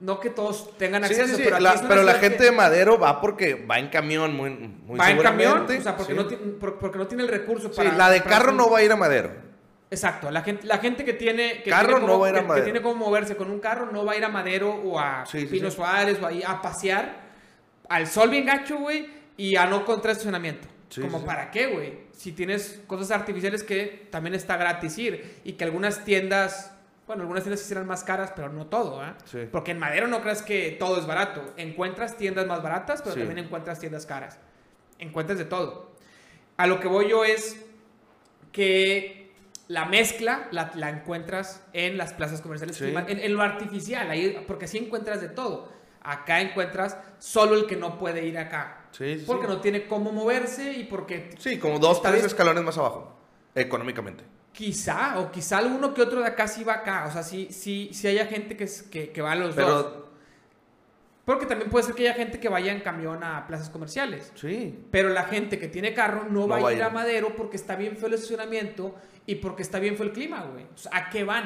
[0.00, 2.12] No que todos tengan Sí, acceso, sí, sí, pero, aquí la, es una pero la
[2.12, 5.66] ciudad gente que de Madero va porque va en camión, muy, muy va en camión.
[5.68, 6.18] O sea, porque, Sí.
[6.18, 7.92] no porque no tiene el recurso Sí, para.
[7.94, 9.47] la de para carro hacer- no va a ir a Madero.
[9.90, 12.46] Exacto, la gente, la gente que tiene que, Carro tiene no va a ir a
[12.46, 14.98] que- que tiene cómo moverse con un carro no va a ir a Madero o
[14.98, 15.76] a Sí, Pino sí.
[15.76, 17.28] Suárez o ahí a pasear
[17.88, 19.08] al sol bien gacho, güey,
[19.38, 20.68] y a no encontrar estacionamiento.
[20.90, 25.52] Sí, Como para qué, güey, si tienes cosas artificiales que también está gratis ir y
[25.52, 26.74] que algunas tiendas,
[27.06, 29.46] bueno, algunas tiendas sí serán más caras, pero no todo, ¿eh?
[29.50, 31.42] Porque en Madero no creas que todo es barato.
[31.56, 34.38] Encuentras tiendas más baratas, pero también encuentras tiendas caras.
[34.98, 35.92] Encuentras de todo.
[36.58, 37.64] A lo que voy yo es
[38.52, 39.17] que
[39.68, 42.86] la mezcla la, la encuentras en las plazas comerciales, Sí.
[42.86, 45.70] en, en lo artificial, ahí, porque así encuentras de todo.
[46.00, 48.86] Acá encuentras solo el que no puede ir acá.
[48.92, 52.64] Sí, sí, Porque no tiene cómo moverse y porque Sí, como dos, tres vez- escalones
[52.64, 53.14] más abajo,
[53.54, 54.24] económicamente.
[54.52, 57.04] quizá, o quizá alguno que otro de acá sí va acá.
[57.06, 59.84] O sea, sí, sí, sí haya gente que, que, que va a los dos.
[59.84, 60.08] Pero,
[61.26, 64.32] Porque también puede ser que haya gente que vaya en camión a plazas comerciales.
[64.34, 64.78] sí.
[64.90, 66.88] Pero la gente que tiene carro no, No va, a ir a.
[66.88, 68.94] Madero porque está bien feo el estacionamiento
[69.28, 70.64] y porque está bien feo el clima, güey.
[70.64, 71.44] O sea, ¿A qué van?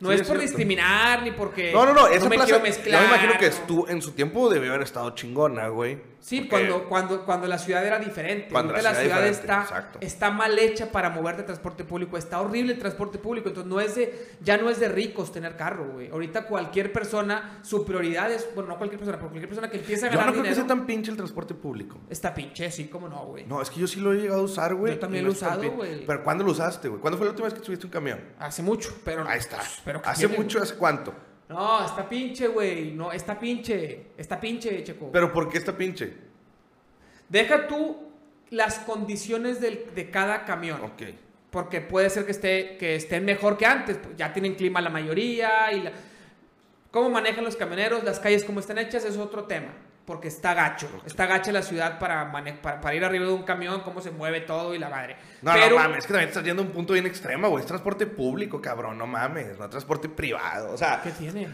[0.00, 0.56] No Sí, es es por cierto.
[0.56, 3.02] discriminar ni porque No, no, no, esa me plaza, quiero mezclar.
[3.02, 5.98] yo me imagino que estuvo, en su tiempo debió haber estado chingona, güey.
[6.20, 8.48] Sí, cuando, cuando, cuando la ciudad era diferente.
[8.50, 9.98] Cuando la la ciudad está, exacto.
[10.02, 12.18] está mal hecha para moverte transporte público.
[12.18, 13.48] Está horrible el transporte público.
[13.48, 16.10] Entonces no es de, ya no es de ricos tener carro, güey.
[16.10, 20.06] Ahorita cualquier persona, su prioridad es, bueno, no cualquier persona, pero cualquier persona que empieza
[20.06, 20.68] a Yo ganar no creo que dinero.
[20.68, 21.98] sea tan pinche el transporte público.
[22.10, 23.46] Está pinche, sí, cómo no, güey.
[23.46, 24.94] No, es que yo sí lo he llegado a usar, güey.
[24.94, 26.04] Yo también lo he usado, güey.
[26.06, 27.00] Pero ¿cuándo lo usaste, güey?
[27.00, 28.20] ¿Cuándo fue la última vez que subiste un camión?
[28.38, 29.58] Hace mucho, pero Ahí está.
[29.84, 30.42] Pero ¿qué ¿Hace tiene?
[30.42, 30.62] mucho?
[30.62, 31.14] ¿Hace cuánto?
[31.50, 32.92] No, está pinche, güey.
[32.92, 34.06] No, está pinche.
[34.16, 35.10] Está pinche, Checo.
[35.12, 36.14] ¿Pero por qué está pinche?
[37.28, 37.96] Deja tú
[38.50, 40.80] las condiciones del- de cada camión.
[40.82, 41.02] Ok.
[41.50, 43.96] Porque puede ser que, esté, que estén mejor que antes.
[43.98, 45.72] pues ya tienen clima la mayoría.
[45.72, 45.92] y la-
[46.92, 49.72] Cómo manejan los camioneros, las calles cómo están hechas, es otro tema.
[50.04, 50.88] Porque está gacho.
[51.06, 54.40] Está gacha la ciudad para, para, para ir arriba de un camión, cómo se mueve
[54.40, 55.16] todo y la madre.
[55.42, 57.62] No, Pero, no mames, es que también estás yendo a un punto bien extremo, güey.
[57.62, 60.72] Es transporte público, cabrón, no mames, no transporte privado.
[60.72, 61.48] O sea, ¿Qué tiene?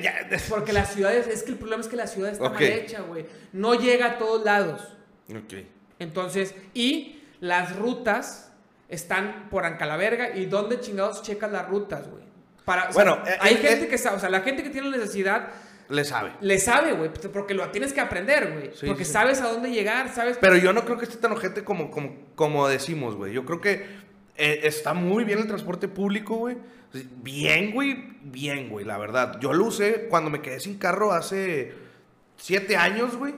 [0.00, 3.00] ya- Porque la ciudad es, que el problema es que la ciudad está mal hecha,
[3.00, 3.26] güey.
[3.52, 4.96] No llega a todos lados.
[5.30, 5.54] Ok.
[5.98, 8.52] Entonces, y las rutas
[8.88, 10.36] están por Ancalaverga.
[10.36, 12.24] ¿Y dónde chingados checas las rutas, güey?
[12.64, 13.88] Para, o sea, Bueno, eh, hay eh, gente eh.
[13.88, 15.48] que sabe, o sea, la gente que tiene necesidad
[15.88, 16.32] Le sabe.
[16.40, 18.70] le sabe, güey, pues, porque lo tienes que aprender, güey.
[18.74, 20.38] Sí, porque sí, sabes a dónde llegar, sabes.
[20.40, 23.32] Pero yo no creo que esté tan ojete como, como, como decimos, güey.
[23.32, 23.86] Yo creo que
[24.36, 26.56] eh, está muy bien el transporte público, güey.
[27.22, 29.38] Bien, güey, bien, güey, la verdad.
[29.40, 31.74] Yo lo usé cuando me quedé sin carro hace
[32.36, 33.34] siete años, güey.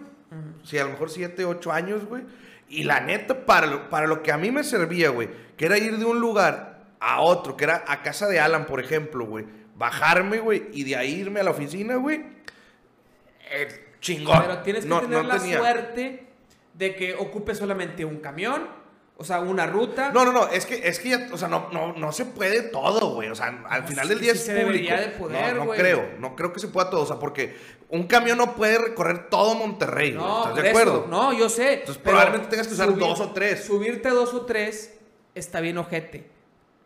[0.62, 2.22] Sí, a lo mejor siete, ocho años, güey.
[2.68, 5.78] Y la neta, para lo, para lo que a mí me servía, güey, que era
[5.78, 9.46] ir de un lugar a otro, que era a casa de Alan, por ejemplo, güey.
[9.78, 12.36] Bajarme, güey, y de ahí irme a la oficina, güey.
[13.50, 14.42] eh, chingón.
[14.42, 16.26] Pero tienes que No- tener no la tenía- suerte
[16.74, 18.68] de que ocupe solamente un camión,
[19.16, 20.10] o sea, una ruta.
[20.12, 22.62] No, no, no, es que, es que ya, o sea, no, no, no se puede
[22.62, 23.30] todo, güey.
[23.30, 25.10] O sea, al final sí del día sí es se debería público.
[25.10, 25.80] de poder, no, no güey.
[25.80, 27.00] creo, no creo que se pueda todo.
[27.02, 27.56] O sea, porque
[27.88, 30.24] un camión no puede recorrer todo Monterrey, güey.
[30.24, 30.78] No, ¿Estás de eso.
[30.78, 31.06] acuerdo?
[31.08, 31.72] No, yo sé.
[31.80, 33.64] Entonces, pero probablemente tengas que usar dos o tres.
[33.64, 34.98] Subirte dos o tres
[35.34, 36.30] está bien ojete.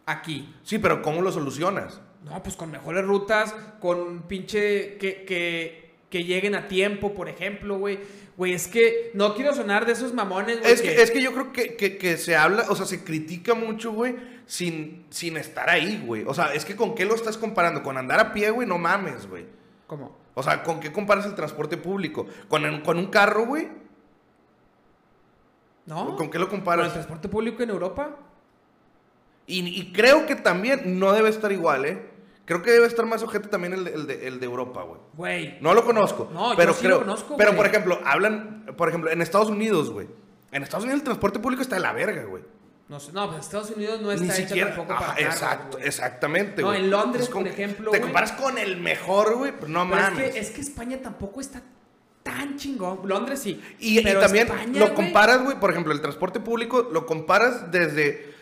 [0.07, 0.55] Aquí.
[0.63, 2.01] Sí, pero ¿cómo lo solucionas?
[2.25, 7.79] No, pues con mejores rutas, con pinche que, que, que lleguen a tiempo, por ejemplo,
[7.79, 7.99] güey.
[8.37, 10.73] Güey, es que no quiero sonar de esos mamones, güey.
[10.73, 13.55] Es que, es que yo creo que, que- que se habla, o sea, se critica
[13.55, 14.17] mucho, güey,
[14.47, 16.25] sin, sin estar ahí, güey.
[16.27, 17.83] O sea, es que ¿con qué lo estás comparando?
[17.83, 19.45] Con andar a pie, güey, no mames, güey.
[19.87, 20.17] ¿Cómo?
[20.35, 22.27] O sea, ¿con qué comparas el transporte público?
[22.49, 23.69] ¿Con, el- con un carro, güey?
[25.87, 26.17] ¿No?
[26.17, 26.87] ¿Con qué lo ¿Con comparas?
[26.87, 28.17] el transporte público en Europa?
[29.47, 32.12] Y, y creo que también no debe estar igual, ¿eh?
[32.45, 35.01] Creo que debe estar más ojete también el, de- el de, el de Europa, güey.
[35.15, 35.59] Güey.
[35.61, 36.29] No lo conozco.
[36.33, 37.57] No, yo pero sí lo creo, conozco, Pero, güey.
[37.59, 40.09] por ejemplo, hablan, por ejemplo, en Estados Unidos, güey.
[40.51, 42.43] En Estados Unidos el transporte público está de la verga, güey.
[42.89, 44.69] No, sé, no, pues Estados Unidos no Ni está hecha siquiera.
[44.75, 45.89] tampoco Ajá, para carros, exacto, güey.
[45.89, 46.81] exactamente, No, güey.
[46.81, 48.01] en Londres, con- por ejemplo, Te güey.
[48.03, 50.31] comparas con el mejor, güey, pues no Pero es mames.
[50.35, 51.63] que, es que España tampoco está
[52.25, 53.01] tan chingón.
[53.05, 53.63] Londres sí.
[53.79, 58.33] Y, también España, lo comparas, güey, por ejemplo, el transporte público lo comparas desde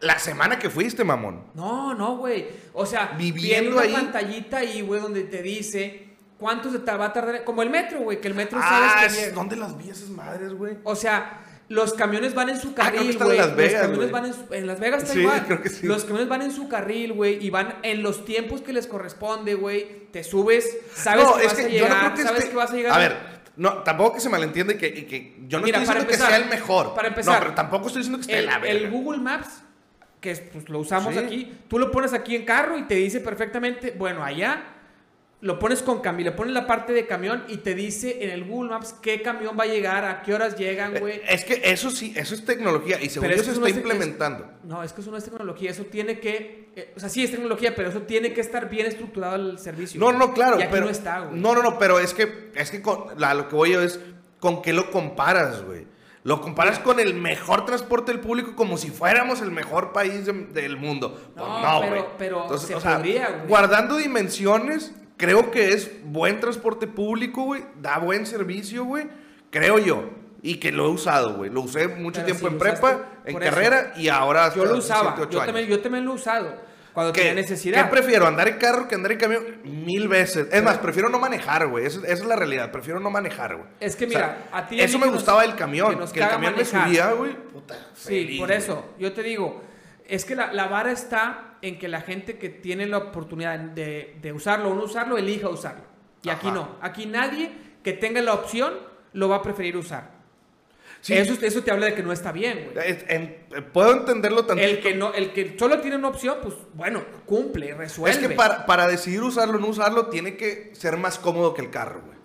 [0.00, 1.44] la semana que fuiste, mamón.
[1.54, 2.46] No, no, güey.
[2.74, 3.92] O sea, Viviendo una ahí.
[3.92, 6.08] pantallita ahí, güey, donde te dice
[6.38, 7.44] cuánto se va a tardar.
[7.44, 9.30] Como el metro, güey, que el metro Ah, sabes que.
[9.32, 10.76] ¿dónde las vi esas madres, güey?
[10.84, 13.38] O sea, los camiones van en su Ah, carril, güey.
[13.38, 14.10] Vegas, los camiones güey.
[14.10, 15.44] van en, su- en Las Vegas está Sí, igual.
[15.46, 15.86] creo que sí.
[15.86, 19.54] Los camiones van en su carril, güey, y van en los tiempos que les corresponde,
[19.54, 20.06] güey.
[20.12, 22.40] Te subes, sabes no, que es vas que a yo no llegar, creo que sabes
[22.44, 22.92] esté- que vas a llegar.
[22.92, 23.16] A ver,
[23.56, 26.28] no, tampoco que se malentiende y que, y que yo no Mira, estoy diciendo empezar,
[26.28, 26.94] que sea el mejor.
[26.94, 28.78] para empezar, no, pero tampoco estoy diciendo que esté el, la verga.
[28.78, 29.48] el Google Maps,
[30.26, 31.20] que es, pues, lo usamos Sí.
[31.20, 34.72] aquí, tú lo pones aquí en carro y te dice perfectamente, bueno, allá
[35.40, 38.44] lo pones con camión, le pones la parte de camión y te dice en el
[38.44, 41.16] Google Maps qué camión va a llegar, a qué horas llegan, güey.
[41.18, 43.68] Eh, Es que eso sí, eso es tecnología y según Pero yo es se está
[43.68, 44.50] es- implementando.
[44.64, 47.30] No, es que eso no es tecnología, eso tiene que, eh, o sea, sí es
[47.30, 50.00] tecnología, pero eso tiene que estar bien estructurado el servicio.
[50.00, 50.18] No, güey.
[50.18, 51.38] no, claro, Y aquí pero no está, güey.
[51.40, 54.00] No, no, no, pero es que es que con, la- lo que voy yo es
[54.40, 55.86] con qué lo comparas, güey.
[56.26, 60.32] Lo comparas con el mejor transporte del público como si fuéramos el mejor país de-
[60.32, 61.14] del mundo.
[61.36, 62.04] Pues No, no, pero- güey.
[62.18, 63.46] pero se podría, güey.
[63.46, 67.64] Guardando dimensiones, creo que es buen transporte público, güey.
[67.80, 69.06] Da buen servicio, güey.
[69.50, 70.02] Creo yo.
[70.42, 71.48] Y que lo he usado, güey.
[71.50, 73.38] Lo usé mucho Pero tiempo si en prepa, en eso.
[73.38, 76.54] carrera y ahora Yo lo usaba, yo también, yo también lo he usado,
[76.96, 77.84] cuando ¿Qué- tenía necesidad.
[77.84, 78.26] ¿Qué prefiero?
[78.26, 79.44] ¿Andar en carro que andar en camión?
[79.64, 80.48] Mil veces.
[80.50, 81.84] Es más, prefiero no manejar, güey.
[81.84, 82.72] Esa, esa es la realidad.
[82.72, 83.68] Prefiero no manejar, güey.
[83.80, 85.94] Es que O sea, mira, a ti Eso me gustaba del camión.
[86.10, 86.80] Que, el camión manejar.
[86.80, 87.34] me subía, güey.
[87.34, 89.62] Puta, Sí, por eso, yo te digo,
[90.08, 94.16] es que la, la vara está en que la gente que tiene la oportunidad de,
[94.22, 95.84] de usarlo o no usarlo, elija usarlo.
[96.22, 96.76] Y aquí no.
[96.80, 97.52] Aquí nadie
[97.84, 98.72] que tenga la opción
[99.12, 100.15] lo va a preferir usar.
[101.06, 101.14] Sí.
[101.14, 102.88] Eso, eso te habla de que no está bien, güey.
[102.90, 104.60] Es- en- eh, puedo entenderlo tanto.
[104.62, 108.10] El que, no, el que solo tiene una opción, pues bueno, cumple, resuelve.
[108.10, 111.62] Es que para, para decidir usarlo o no usarlo, tiene que ser más cómodo que
[111.62, 112.18] el carro, güey.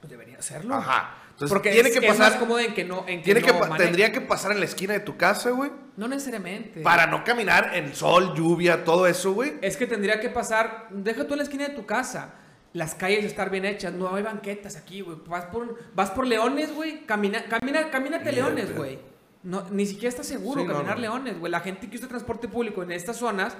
[0.00, 0.74] Pues debería hacerlo.
[0.74, 1.18] Ajá.
[1.30, 2.32] Entonces, Porque tiene es, que es pasar.
[2.32, 4.64] más cómodo en que no, en que tiene que no tendría que pasar en la
[4.64, 5.70] esquina de tu casa, güey.
[5.96, 6.80] No necesariamente.
[6.80, 9.52] Para no caminar en sol, lluvia, todo eso, güey.
[9.62, 12.34] Es que tendría que pasar, deja tú en la esquina de tu casa,
[12.72, 15.18] las calles estar bien hechas, no hay banquetas aquí, güey.
[15.26, 18.50] Vas por, vas por Leones, güey, camina, camina, camínate Mierda.
[18.50, 18.98] Leones, güey.
[19.42, 21.02] No, ni siquiera está seguro Sí, caminar no.
[21.02, 21.50] Leones, güey.
[21.52, 23.56] La gente que usa transporte público en estas zonas,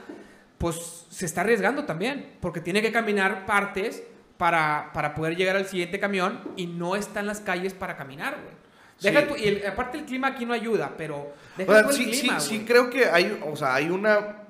[0.58, 4.02] pues se está arriesgando también, porque tiene que caminar partes
[4.36, 8.54] para, para poder llegar al siguiente camión y no están las calles para caminar, güey.
[9.00, 9.26] Deja Sí.
[9.28, 11.94] tú- y el- aparte el clima aquí no ayuda, pero deja O sea, tú el
[11.96, 14.45] sí, clima, sí, sí, creo que hay, o sea, hay una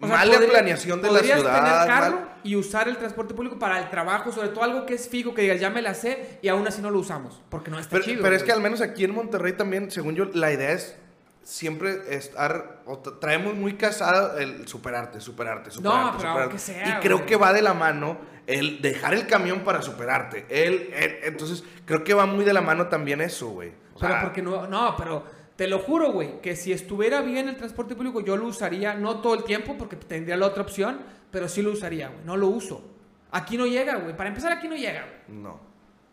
[0.00, 1.36] O sea, mala planeación de la ciudad.
[1.54, 4.94] tener carro mal- y usar el transporte público para el trabajo, sobre todo algo que
[4.94, 7.70] es fijo, que digas, ya me la sé y aún así no lo usamos, porque
[7.70, 8.22] no está Pero, chido.
[8.22, 10.96] pero es que al menos aquí en Monterrey también, según yo, la idea es
[11.42, 16.02] siempre estar, o tra- traemos muy casado el superarte, superarte, superarte.
[16.08, 16.42] pero superarte.
[16.42, 17.28] aunque sea, y creo güey.
[17.28, 20.44] que va de la mano el dejar el camión para superarte.
[20.48, 23.70] El, el- entonces, creo que va muy de la mano también eso, güey.
[23.94, 25.24] O Pero sea, porque no, no, pero
[25.56, 29.20] te lo juro, güey, que si estuviera bien el transporte público, yo lo usaría, no
[29.20, 31.00] todo el tiempo, porque tendría la otra opción,
[31.30, 32.84] pero sí lo usaría, güey, no lo uso.
[33.30, 35.38] Aquí no llega, güey, para empezar aquí no llega, güey.
[35.40, 35.60] No.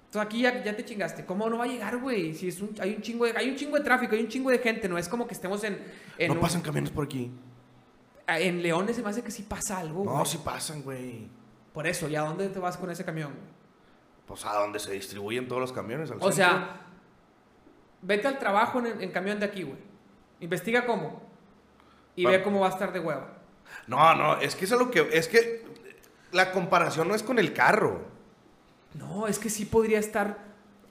[0.05, 1.25] Entonces aquí ya, ya te chingaste.
[1.25, 2.33] ¿Cómo no va a llegar, güey?
[2.35, 4.49] Si es un, hay un chingo de, hay un chingo de tráfico, hay un chingo
[4.51, 5.77] de gente, no es como que estemos en,
[6.17, 7.31] en, no un- pasan camiones por aquí.
[8.27, 10.25] en Leones se me hace que sí pasa algo, No, güey.
[10.25, 11.27] sí pasan, güey.
[11.73, 13.31] Por eso, ¿y a dónde te vas con ese camión?
[14.27, 16.09] Pues a donde se distribuyen todos los camiones.
[16.11, 16.35] Al O centro.
[16.35, 16.81] sea,
[18.03, 19.79] vete al trabajo en, en camión de aquí, güey.
[20.39, 21.21] Investiga cómo.
[22.15, 23.27] Y ve cómo va a estar de hueva.
[23.87, 25.09] No, no, es que eso es lo que.
[25.11, 25.65] Es que
[26.31, 28.05] la comparación no es con el carro.
[28.93, 30.37] No, es que sí podría estar.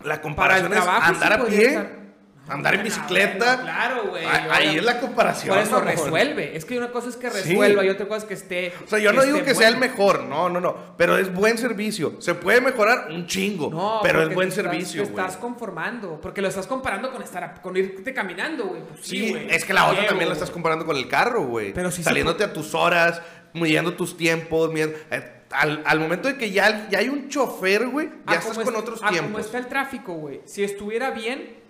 [0.00, 2.01] La Para el comparación es andar sí a pie, estar.
[2.48, 3.56] Andar en No, bicicleta.
[3.56, 4.24] no, claro, güey.
[4.24, 5.54] Ah, Ahí es la comparación.
[5.54, 6.56] Por eso resuelve.
[6.56, 7.50] Es que una cosa es que Sí.
[7.50, 8.72] resuelva y otra cosa es que esté.
[8.84, 10.76] O sea, yo no digo que sea el mejor, no, no, no.
[10.96, 12.20] Pero es buen servicio.
[12.20, 16.20] Se puede mejorar un chingo, No, pero es buen te estás- servicio, Te estás conformando.
[16.20, 18.82] Porque lo estás comparando con estar a- con irte caminando, güey.
[18.82, 21.44] Pues sí, Sí, es que la otra Llevo, también la estás comparando con el carro,
[21.46, 21.72] güey.
[21.72, 23.22] Pero sí Saliéndote a tus horas,
[23.54, 27.86] midiendo tus tiempos, midiendo- eh, al, al momento de que ya, ya hay un chofer,
[27.88, 29.40] güey, ya estás como con es- otros a como tiempos.
[29.46, 30.40] está el tráfico, güey.
[30.46, 31.61] Si estuviera bien,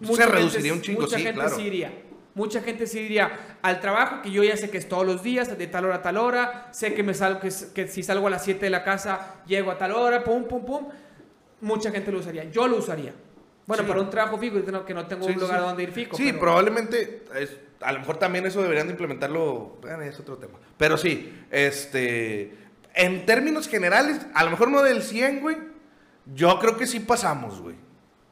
[0.00, 1.56] Se mucha gente- reduciría un chingo, mucha sí, gente claro.
[1.56, 1.92] sí iría.
[2.34, 5.56] Mucha gente sí iría al trabajo, que yo ya sé que es todos los días,
[5.56, 6.68] de tal hora a tal hora.
[6.72, 9.70] Sé que me salgo, que, que si salgo a las 7 de la casa, llego
[9.70, 10.88] a tal hora, pum, pum, pum.
[11.62, 12.44] Mucha gente lo usaría.
[12.50, 13.14] Yo lo usaría.
[13.66, 13.88] Bueno, Sí.
[13.88, 15.64] para un trabajo fijo, que no- tengo Sí, un lugar sí.
[15.64, 16.14] donde ir fijo.
[16.16, 17.24] Sí, pero- probablemente.
[17.36, 19.78] es- a lo mejor también eso deberían de implementarlo.
[19.80, 20.58] Bueno, es otro tema.
[20.76, 22.54] Pero sí, este.
[22.94, 25.56] En términos generales, a lo mejor no del 100, güey.
[26.34, 27.76] Yo creo que sí pasamos, güey.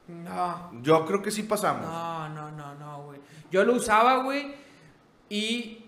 [0.08, 1.82] No, Yo creo que sí pasamos.
[1.86, 3.20] no, no, no, no, güey.
[3.50, 4.54] Yo lo usaba, güey,
[5.28, 5.86] y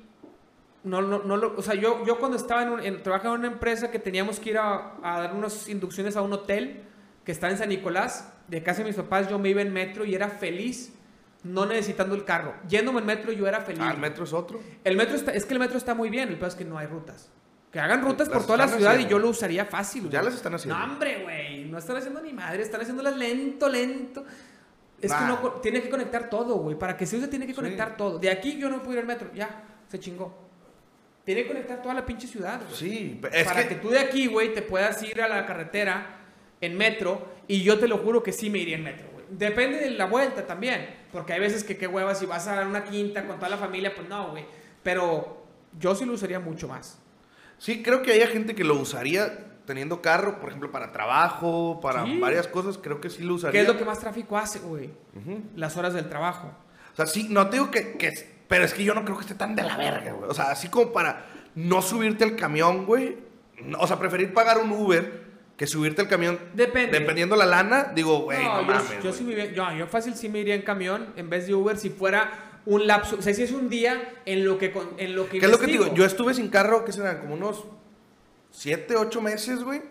[0.84, 3.40] no, no, no lo, o sea, yo, yo cuando estaba en, un- en- trabajaba en
[3.40, 6.82] una empresa que teníamos que ir a, a dar unas inducciones a un hotel
[7.24, 10.04] que está en San Nicolás, de casa de mis papás, yo me iba en metro
[10.04, 10.92] y era feliz
[11.42, 12.54] no necesitando el carro.
[12.68, 13.82] Yéndome en metro yo era feliz.
[13.84, 14.60] Ah, el metro es otro.
[14.84, 16.78] El metro está, es que el metro está muy bien, el peor es que no
[16.78, 17.30] hay rutas.
[17.76, 19.10] Que hagan rutas por Las toda la ciudad y haciendo.
[19.10, 20.08] yo lo usaría fácil.
[20.08, 20.78] Ya las están haciendo.
[20.78, 21.66] No, hombre, güey.
[21.66, 24.24] No están haciendo ni madre, están haciéndolas lento, lento.
[24.98, 25.28] Es que Nah.
[25.28, 26.78] no, tiene que conectar todo, güey.
[26.78, 27.56] Para que se use tiene que Sí.
[27.56, 28.18] conectar todo.
[28.18, 29.28] De aquí yo no puedo ir al metro.
[29.34, 30.34] Ya, se chingó.
[31.26, 32.62] Tiene que conectar toda la pinche ciudad.
[32.64, 32.74] güey.
[32.74, 33.74] Sí, es Para que, que...
[33.74, 36.16] tú de aquí, güey, te puedas ir a la carretera
[36.62, 37.28] en metro.
[37.46, 39.26] Y yo te lo juro que sí me iría en metro, güey.
[39.28, 40.94] Depende de la vuelta también.
[41.12, 43.58] Porque hay veces que qué huevas, si vas a dar una quinta con toda la
[43.58, 44.46] familia, pues no, güey.
[44.82, 45.44] Pero
[45.78, 47.00] yo sí lo usaría mucho más.
[47.58, 52.04] Sí, creo que hay gente que lo usaría teniendo carro, por ejemplo, para trabajo, para
[52.04, 52.18] Sí.
[52.20, 52.78] varias cosas.
[52.78, 53.52] Creo que sí lo usaría.
[53.60, 54.90] ¿Qué es lo que más tráfico hace, güey?
[55.16, 55.40] Ujú.
[55.56, 56.52] Las horas del trabajo.
[56.92, 59.22] O sea, sí, no te digo que, que- Pero es que yo no creo que
[59.22, 60.30] esté tan de la verga, güey.
[60.30, 61.26] O sea, así como para
[61.56, 63.18] no subirte al camión, güey.
[63.64, 65.24] no- o sea, preferir pagar un Uber
[65.56, 66.38] que subirte al camión.
[66.54, 66.98] Depende.
[67.00, 69.02] Dependiendo la lana, digo, güey, no, no, yo, mames.
[69.02, 71.88] yo sí me yo fácil sí me iría en camión en vez de Uber si
[71.88, 73.16] fuera un lapso.
[73.18, 75.58] O sea, si es un día en lo que, en lo que ¿Qué es lo
[75.58, 75.94] que te digo?
[75.94, 77.20] Yo estuve sin carro, ¿qué serán?
[77.20, 77.64] Como unos
[78.50, 79.82] 7, 8 meses, güey.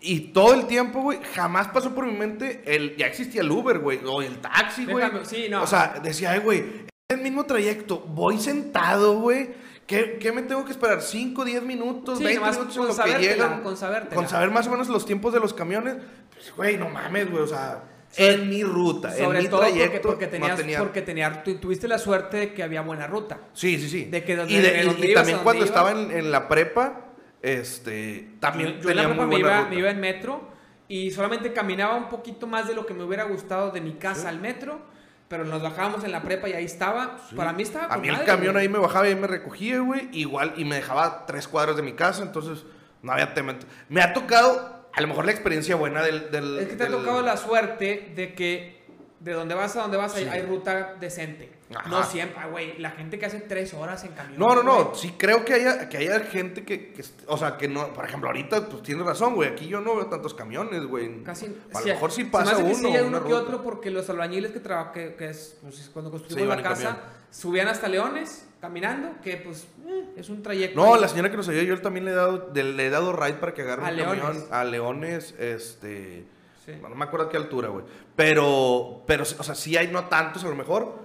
[0.00, 2.96] Y todo el tiempo, güey, jamás pasó por mi mente el...
[2.96, 5.04] Ya existía el Uber, güey, o el taxi, güey.
[5.24, 5.62] Sí, no.
[5.62, 9.54] O sea, decía, ay, güey, el mismo trayecto, voy sentado, güey.
[9.86, 10.98] ¿Qué, qué me tengo que esperar?
[10.98, 13.50] ¿5, 10 minutos, Sí, 20 nomás minutos en con lo que llegan?
[13.62, 13.62] con.
[13.62, 15.96] Con saber más o menos los tiempos de los camiones.
[16.32, 17.82] Pues, güey, no mames, güey, o sea...
[18.16, 21.56] en mi ruta, en Sobre mi todo porque, trayecto, porque tenías, tenía- porque tenía, tu-
[21.56, 23.38] tuviste la suerte de que había buena ruta.
[23.52, 24.04] Sí, sí, sí.
[24.06, 27.02] De que donde- y de- también cuando estaba en, en la prepa,
[27.42, 29.70] este, también yo en la prepa muy me buena iba, ruta.
[29.70, 30.48] me iba en metro
[30.88, 34.28] y solamente caminaba un poquito más de lo que me hubiera gustado de mi casa
[34.28, 34.80] al metro,
[35.28, 37.18] pero nos bajábamos en la prepa y ahí estaba.
[37.28, 37.34] Sí.
[37.36, 38.66] Para mí estaba A mí el camión güey.
[38.66, 41.82] ahí me bajaba y ahí me recogía, güey, igual, y me dejaba tres cuadros de
[41.82, 42.64] mi casa, entonces
[43.02, 43.56] no había tema.
[43.88, 46.30] Me ha tocado, a lo mejor la experiencia buena del...
[46.30, 48.76] del Es que te ha tocado la suerte de que
[49.20, 50.30] de donde vas a donde vas hay, Sí.
[50.30, 51.52] hay ruta decente.
[51.74, 51.88] Ajá.
[51.88, 52.78] No siempre, ah, güey.
[52.78, 54.38] La gente que hace tres horas en camión.
[54.38, 54.96] No, no, no, güey.
[54.96, 56.94] sí creo que haya, que haya gente que,
[57.26, 60.06] o sea, que no, por ejemplo, ahorita, pues tienes razón, güey, aquí yo no veo
[60.06, 61.24] tantos camiones, güey.
[61.24, 63.62] Casi, A lo mejor sí se me pasa que uno, sí hay uno que otro
[63.62, 66.98] porque los albañiles que que, que es, pues, cuando construimos la casa.
[67.30, 70.80] Subían hasta Leones caminando, que pues eh, es un trayecto.
[70.82, 73.34] No, la señora que nos ayudó, yo también le he dado, le he dado ride
[73.34, 74.20] para que agarre A un Leones.
[74.24, 76.24] camión a Leones, este,
[76.64, 76.72] Sí.
[76.82, 77.84] no me acuerdo a qué altura, güey.
[78.16, 81.04] Pero, pero, o sea, sí hay no tantos a lo mejor,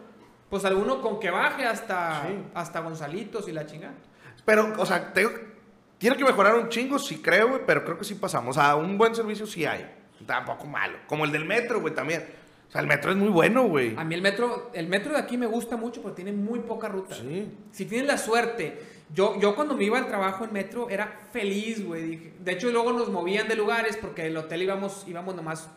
[0.49, 2.43] Pues alguno con que baje hasta, Sí.
[2.53, 3.93] hasta Gonzalitos y la chingada.
[4.43, 5.31] pero, o sea, tengo,
[5.98, 8.57] tiene que mejorar un chingo, sí creo, güey, pero creo que sí pasamos.
[8.57, 9.89] O sea, un buen servicio sí hay,
[10.26, 10.98] tampoco malo.
[11.07, 12.26] Como el del metro, güey, también.
[12.72, 13.95] O sea, el metro es muy bueno, güey.
[13.98, 16.88] A mí el metro, el metro de aquí me gusta mucho porque tiene muy poca
[16.88, 17.15] ruta.
[17.15, 17.52] Sí.
[17.72, 18.81] Si tienes la suerte.
[19.14, 22.31] Yo, yo cuando me iba al trabajo en metro era feliz, güey.
[22.39, 25.68] De hecho, luego nos movían de lugares porque el hotel íbamos, íbamos nomás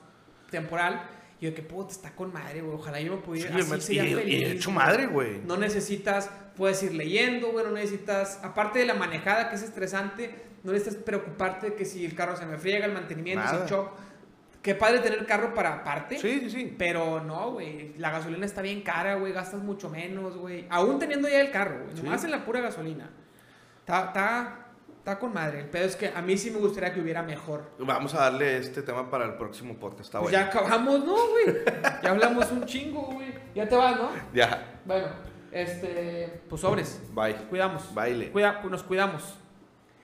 [0.50, 1.02] temporal.
[1.40, 2.76] Y yo, que puta, está con madre, güey.
[2.76, 3.56] Ojalá yo me Sí, pudiera.
[3.56, 4.86] el así sería y, y feliz, hecho güey.
[4.86, 5.40] madre, güey.
[5.44, 10.32] No necesitas, puedes ir leyendo, güey, no necesitas, aparte de la manejada que es estresante,
[10.62, 13.66] no necesitas preocuparte de que si el carro se me friega, el mantenimiento, si Nada.
[13.66, 13.96] choco.
[14.64, 16.18] Qué padre tener carro para aparte.
[16.18, 16.74] Sí, sí, sí.
[16.78, 20.66] Pero no, güey, la gasolina está bien cara, güey, gastas mucho menos, güey.
[20.70, 22.02] Aún teniendo ya el carro, güey, Sí.
[22.02, 23.10] nomás en la pura gasolina.
[23.80, 24.66] Está, está,
[24.96, 25.60] está con madre.
[25.60, 27.72] El pedo es que a mí sí me gustaría que hubiera mejor.
[27.78, 30.46] Vamos a darle este tema para el próximo podcast, está Pues bueno.
[30.46, 31.58] ya acabamos, ¿no, güey?
[32.02, 33.34] Ya hablamos un chingo, güey.
[33.54, 34.08] Ya te vas, ¿no?
[34.32, 35.08] Ya, Bueno,
[35.52, 37.02] este, pues sobres.
[37.12, 37.34] bye.
[37.50, 37.92] Cuidamos.
[37.94, 38.32] Baile.
[38.32, 39.38] Cuida, nos cuidamos.